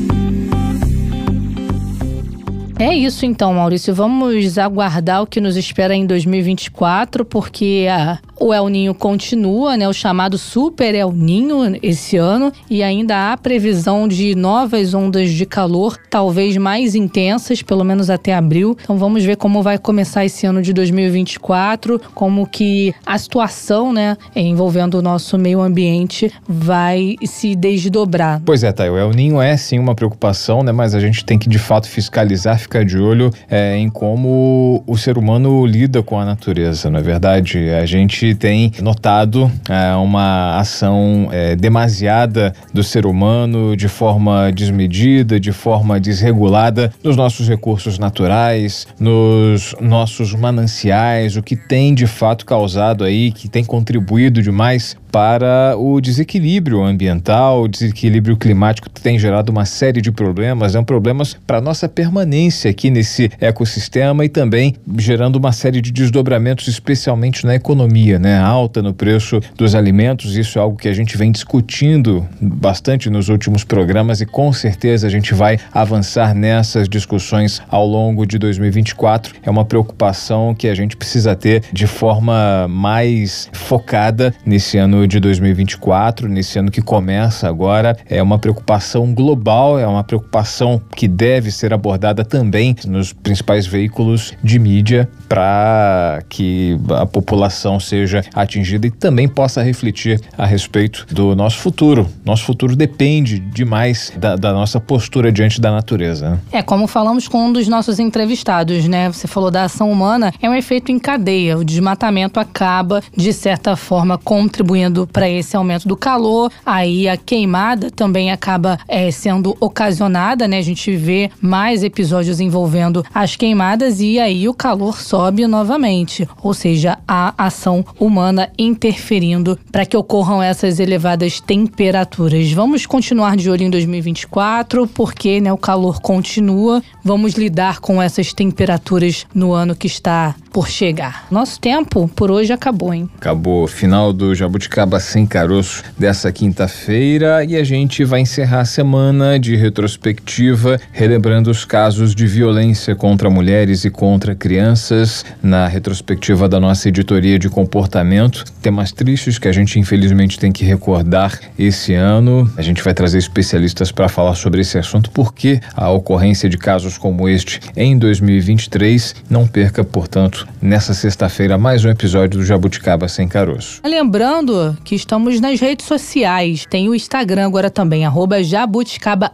É 2.79 2.93
isso 2.93 3.25
então, 3.25 3.53
Maurício. 3.53 3.93
Vamos 3.93 4.57
aguardar 4.57 5.21
o 5.21 5.27
que 5.27 5.39
nos 5.39 5.55
espera 5.55 5.95
em 5.95 6.05
2024, 6.05 7.23
porque 7.23 7.87
a, 7.89 8.19
o 8.39 8.53
El 8.53 8.67
Ninho 8.67 8.93
continua, 8.93 9.77
né, 9.77 9.87
o 9.87 9.93
chamado 9.93 10.37
Super 10.37 10.95
El 10.95 11.11
Ninho 11.11 11.77
esse 11.81 12.17
ano, 12.17 12.51
e 12.69 12.83
ainda 12.83 13.31
há 13.31 13.37
previsão 13.37 14.07
de 14.07 14.35
novas 14.35 14.93
ondas 14.93 15.31
de 15.31 15.45
calor, 15.45 15.97
talvez 16.09 16.57
mais 16.57 16.95
intensas, 16.95 17.61
pelo 17.61 17.83
menos 17.83 18.09
até 18.09 18.33
abril. 18.33 18.77
Então 18.81 18.97
vamos 18.97 19.23
ver 19.23 19.37
como 19.37 19.61
vai 19.61 19.77
começar 19.77 20.25
esse 20.25 20.45
ano 20.45 20.61
de 20.61 20.73
2024, 20.73 22.01
como 22.13 22.47
que 22.47 22.93
a 23.05 23.17
situação, 23.17 23.93
né, 23.93 24.17
envolvendo 24.35 24.95
o 24.95 25.01
nosso 25.01 25.37
meio 25.37 25.61
ambiente 25.61 26.31
vai 26.47 27.15
se 27.23 27.55
desdobrar. 27.55 28.41
Pois 28.45 28.63
é, 28.63 28.71
Thay, 28.71 28.89
o 28.89 28.97
El 28.97 29.11
Ninho 29.11 29.41
é 29.41 29.55
sim 29.55 29.79
uma 29.79 29.95
preocupação, 29.95 30.63
né, 30.63 30.71
mas 30.71 30.95
a 30.95 30.99
gente 30.99 31.23
tem 31.23 31.37
que 31.37 31.47
de 31.47 31.59
fato 31.59 31.87
fiscalizar, 31.87 32.57
ficar 32.57 32.83
de 32.83 32.97
olho 32.97 33.31
é, 33.49 33.77
em 33.77 33.89
como 33.89 34.83
o 34.87 34.97
ser 34.97 35.17
humano 35.17 35.65
lida 35.65 36.01
com 36.01 36.19
a 36.19 36.25
natureza, 36.25 36.89
não 36.89 36.99
é 36.99 37.03
verdade? 37.03 37.69
A 37.69 37.85
gente 37.85 38.22
tem 38.31 38.71
notado 38.81 39.51
é, 39.67 39.93
uma 39.95 40.57
ação 40.57 41.29
é, 41.31 41.55
demasiada 41.55 42.53
do 42.73 42.83
ser 42.83 43.05
humano 43.05 43.75
de 43.75 43.87
forma 43.87 44.51
desmedida, 44.51 45.39
de 45.39 45.51
forma 45.51 45.99
desregulada 45.99 46.93
nos 47.03 47.17
nossos 47.17 47.47
recursos 47.49 47.99
naturais, 47.99 48.87
nos 48.99 49.75
nossos 49.81 50.33
mananciais, 50.33 51.35
o 51.35 51.43
que 51.43 51.55
tem 51.55 51.93
de 51.93 52.07
fato 52.07 52.45
causado 52.45 53.03
aí, 53.03 53.31
que 53.31 53.49
tem 53.49 53.63
contribuído 53.63 54.41
demais 54.41 54.95
para 55.13 55.75
o 55.77 56.01
desequilíbrio 56.01 56.81
ambiental, 56.81 57.61
o 57.61 57.67
desequilíbrio 57.67 58.35
climático 58.35 58.89
que 58.89 58.99
tem 58.99 59.19
gerado 59.19 59.51
uma 59.51 59.63
série 59.63 60.01
de 60.01 60.11
problemas, 60.11 60.73
é 60.73 60.79
um 60.79 60.83
problemas 60.83 61.37
para 61.45 61.61
nossa 61.61 61.87
permanência 61.87 62.71
aqui 62.71 62.89
nesse 62.89 63.29
ecossistema 63.39 64.25
e 64.25 64.29
também 64.29 64.75
gerando 64.97 65.35
uma 65.35 65.51
série 65.51 65.81
de 65.81 65.91
desdobramentos, 65.91 66.67
especialmente 66.67 67.45
na 67.45 67.53
economia, 67.53 68.12
né? 68.19 68.37
Alta 68.39 68.81
no 68.81 68.93
preço 68.93 69.39
dos 69.55 69.75
alimentos, 69.75 70.35
isso 70.35 70.57
é 70.57 70.61
algo 70.61 70.77
que 70.77 70.87
a 70.87 70.93
gente 70.93 71.17
vem 71.17 71.31
discutindo 71.31 72.27
bastante 72.41 73.09
nos 73.09 73.29
últimos 73.29 73.63
programas 73.63 74.21
e 74.21 74.25
com 74.25 74.51
certeza 74.51 75.07
a 75.07 75.09
gente 75.09 75.33
vai 75.33 75.59
avançar 75.71 76.33
nessas 76.33 76.87
discussões 76.87 77.61
ao 77.69 77.85
longo 77.85 78.25
de 78.25 78.37
2024. 78.37 79.35
É 79.43 79.49
uma 79.49 79.65
preocupação 79.65 80.53
que 80.53 80.67
a 80.67 80.75
gente 80.75 80.95
precisa 80.97 81.35
ter 81.35 81.63
de 81.71 81.87
forma 81.87 82.67
mais 82.67 83.49
focada 83.53 84.33
nesse 84.45 84.77
ano 84.77 85.07
de 85.07 85.19
2024, 85.19 86.27
nesse 86.27 86.59
ano 86.59 86.71
que 86.71 86.81
começa 86.81 87.47
agora, 87.47 87.97
é 88.09 88.21
uma 88.21 88.37
preocupação 88.37 89.13
global, 89.13 89.79
é 89.79 89.87
uma 89.87 90.03
preocupação 90.03 90.81
que 90.95 91.07
deve 91.07 91.51
ser 91.51 91.73
abordada 91.73 92.23
também 92.23 92.75
nos 92.85 93.13
principais 93.13 93.65
veículos 93.65 94.33
de 94.43 94.59
mídia 94.59 95.09
para 95.27 96.21
que 96.29 96.77
a 96.89 97.05
população 97.05 97.79
seja 97.79 98.02
atingida 98.33 98.87
e 98.87 98.91
também 98.91 99.27
possa 99.27 99.61
refletir 99.61 100.19
a 100.37 100.45
respeito 100.45 101.05
do 101.11 101.35
nosso 101.35 101.57
futuro. 101.57 102.07
Nosso 102.25 102.43
futuro 102.43 102.75
depende 102.75 103.39
demais 103.39 104.11
da, 104.17 104.35
da 104.35 104.53
nossa 104.53 104.79
postura 104.79 105.31
diante 105.31 105.59
da 105.59 105.71
natureza. 105.71 106.31
Né? 106.31 106.39
É, 106.51 106.61
como 106.61 106.87
falamos 106.87 107.27
com 107.27 107.47
um 107.47 107.53
dos 107.53 107.67
nossos 107.67 107.99
entrevistados, 107.99 108.87
né? 108.87 109.11
Você 109.11 109.27
falou 109.27 109.49
da 109.51 109.63
ação 109.63 109.91
humana, 109.91 110.33
é 110.41 110.49
um 110.49 110.53
efeito 110.53 110.91
em 110.91 110.99
cadeia. 110.99 111.57
O 111.57 111.63
desmatamento 111.63 112.39
acaba, 112.39 113.01
de 113.15 113.33
certa 113.33 113.75
forma, 113.75 114.17
contribuindo 114.17 115.07
para 115.07 115.29
esse 115.29 115.55
aumento 115.55 115.87
do 115.87 115.95
calor. 115.95 116.51
Aí 116.65 117.07
a 117.07 117.17
queimada 117.17 117.89
também 117.91 118.31
acaba 118.31 118.79
é, 118.87 119.11
sendo 119.11 119.55
ocasionada, 119.59 120.47
né? 120.47 120.57
A 120.57 120.63
gente 120.63 120.95
vê 120.95 121.29
mais 121.41 121.83
episódios 121.83 122.39
envolvendo 122.39 123.05
as 123.13 123.35
queimadas 123.35 123.99
e 123.99 124.19
aí 124.19 124.47
o 124.47 124.53
calor 124.53 124.99
sobe 124.99 125.47
novamente. 125.47 126.27
Ou 126.41 126.53
seja, 126.53 126.97
a 127.07 127.33
ação 127.37 127.85
humana 127.99 128.51
interferindo 128.57 129.57
para 129.71 129.85
que 129.85 129.97
ocorram 129.97 130.41
essas 130.41 130.79
elevadas 130.79 131.39
temperaturas. 131.39 132.51
Vamos 132.51 132.85
continuar 132.85 133.35
de 133.35 133.49
olho 133.49 133.63
em 133.63 133.69
2024, 133.69 134.87
porque 134.87 135.39
né, 135.41 135.51
o 135.51 135.57
calor 135.57 136.01
continua. 136.01 136.81
Vamos 137.03 137.33
lidar 137.33 137.79
com 137.79 138.01
essas 138.01 138.33
temperaturas 138.33 139.25
no 139.33 139.53
ano 139.53 139.75
que 139.75 139.87
está 139.87 140.35
por 140.53 140.69
chegar. 140.69 141.25
Nosso 141.31 141.59
tempo 141.59 142.07
por 142.15 142.29
hoje 142.29 142.53
acabou, 142.53 142.93
hein? 142.93 143.09
Acabou. 143.17 143.67
Final 143.67 144.13
do 144.13 144.35
Jabuticaba 144.35 144.99
Sem 144.99 145.25
Caroço 145.25 145.83
dessa 145.97 146.31
quinta-feira 146.31 147.43
e 147.43 147.55
a 147.55 147.63
gente 147.63 148.05
vai 148.05 148.19
encerrar 148.19 148.59
a 148.59 148.65
semana 148.65 149.39
de 149.39 149.55
retrospectiva, 149.55 150.79
relembrando 150.91 151.49
os 151.49 151.65
casos 151.65 152.13
de 152.13 152.27
violência 152.27 152.95
contra 152.95 153.31
mulheres 153.31 153.83
e 153.83 153.89
contra 153.89 154.35
crianças 154.35 155.25
na 155.41 155.67
retrospectiva 155.67 156.47
da 156.47 156.59
nossa 156.59 156.87
editoria 156.87 157.39
de 157.39 157.49
comportamento. 157.49 158.45
Temas 158.61 158.91
tristes 158.91 159.39
que 159.39 159.47
a 159.47 159.51
gente 159.51 159.79
infelizmente 159.79 160.37
tem 160.37 160.51
que 160.51 160.63
recordar 160.63 161.39
esse 161.57 161.95
ano. 161.95 162.49
A 162.55 162.61
gente 162.61 162.83
vai 162.83 162.93
trazer 162.93 163.17
especialistas 163.17 163.91
para 163.91 164.07
falar 164.07 164.35
sobre 164.35 164.61
esse 164.61 164.77
assunto, 164.77 165.09
porque 165.09 165.59
a 165.75 165.89
ocorrência 165.89 166.47
de 166.47 166.59
casos 166.59 166.95
como 166.95 167.27
este 167.27 167.59
em 167.75 167.97
2023. 167.97 169.15
Não 169.27 169.47
perca, 169.47 169.83
portanto, 169.83 170.42
nessa 170.61 170.93
sexta-feira 170.93 171.57
mais 171.57 171.83
um 171.83 171.89
episódio 171.89 172.39
do 172.39 172.45
Jabuticaba 172.45 173.07
Sem 173.07 173.27
Caroço. 173.27 173.81
Lembrando 173.83 174.77
que 174.83 174.95
estamos 174.95 175.41
nas 175.41 175.59
redes 175.59 175.85
sociais. 175.85 176.65
Tem 176.69 176.87
o 176.87 176.95
Instagram 176.95 177.45
agora 177.45 177.69
também, 177.69 178.05
arroba 178.05 178.41
jabuticaba 178.41 179.31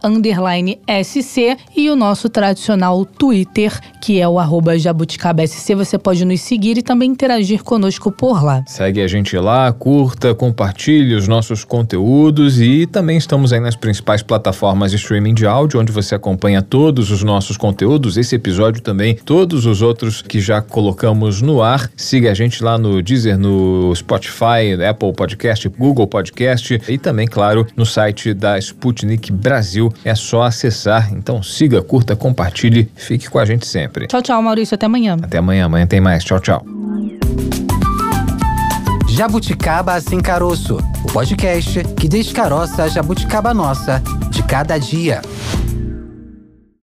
SC 1.04 1.56
e 1.76 1.88
o 1.88 1.96
nosso 1.96 2.28
tradicional 2.28 3.04
Twitter, 3.04 3.78
que 4.00 4.20
é 4.20 4.28
o 4.28 4.38
arroba 4.38 4.78
jabuticaba 4.78 5.46
SC. 5.46 5.74
Você 5.74 5.98
pode 5.98 6.24
nos 6.24 6.40
seguir 6.40 6.78
e 6.78 6.82
também 6.82 7.10
interagir 7.10 7.62
conosco 7.62 8.10
por 8.10 8.42
lá. 8.42 8.64
Segue 8.66 9.00
a 9.00 9.06
gente 9.06 9.36
lá, 9.36 9.72
curta, 9.72 10.34
compartilhe 10.34 11.14
os 11.14 11.28
nossos 11.28 11.64
conteúdos 11.64 12.60
e 12.60 12.86
também 12.86 13.16
estamos 13.16 13.52
aí 13.52 13.60
nas 13.60 13.76
principais 13.76 14.22
plataformas 14.22 14.90
de 14.90 14.96
streaming 14.96 15.34
de 15.34 15.46
áudio, 15.46 15.80
onde 15.80 15.92
você 15.92 16.14
acompanha 16.14 16.62
todos 16.62 17.10
os 17.10 17.22
nossos 17.22 17.56
conteúdos, 17.56 18.16
esse 18.16 18.34
episódio 18.34 18.82
também, 18.82 19.14
todos 19.14 19.66
os 19.66 19.82
outros 19.82 20.22
que 20.22 20.40
já 20.40 20.60
colocamos 21.00 21.40
no 21.40 21.62
ar. 21.62 21.90
Siga 21.96 22.30
a 22.30 22.34
gente 22.34 22.62
lá 22.62 22.76
no 22.76 23.00
Deezer, 23.00 23.38
no 23.38 23.94
Spotify, 23.96 24.76
Apple 24.86 25.14
Podcast, 25.14 25.66
Google 25.70 26.06
Podcast 26.06 26.78
e 26.86 26.98
também, 26.98 27.26
claro, 27.26 27.66
no 27.74 27.86
site 27.86 28.34
da 28.34 28.58
Sputnik 28.58 29.32
Brasil. 29.32 29.90
É 30.04 30.14
só 30.14 30.42
acessar. 30.42 31.10
Então 31.12 31.42
siga, 31.42 31.80
curta, 31.80 32.14
compartilhe, 32.14 32.90
fique 32.94 33.30
com 33.30 33.38
a 33.38 33.46
gente 33.46 33.66
sempre. 33.66 34.08
Tchau, 34.08 34.20
tchau, 34.20 34.42
Maurício. 34.42 34.74
Até 34.74 34.84
amanhã. 34.84 35.16
Até 35.22 35.38
amanhã. 35.38 35.64
Amanhã 35.64 35.86
tem 35.86 36.00
mais. 36.00 36.22
Tchau, 36.22 36.38
tchau. 36.38 36.66
Jabuticaba 39.08 40.00
Sem 40.00 40.20
Caroço, 40.20 40.78
o 41.02 41.12
podcast 41.12 41.82
que 41.96 42.08
descaroça 42.08 42.84
a 42.84 42.88
jabuticaba 42.88 43.54
nossa 43.54 44.02
de 44.30 44.42
cada 44.42 44.76
dia. 44.76 45.22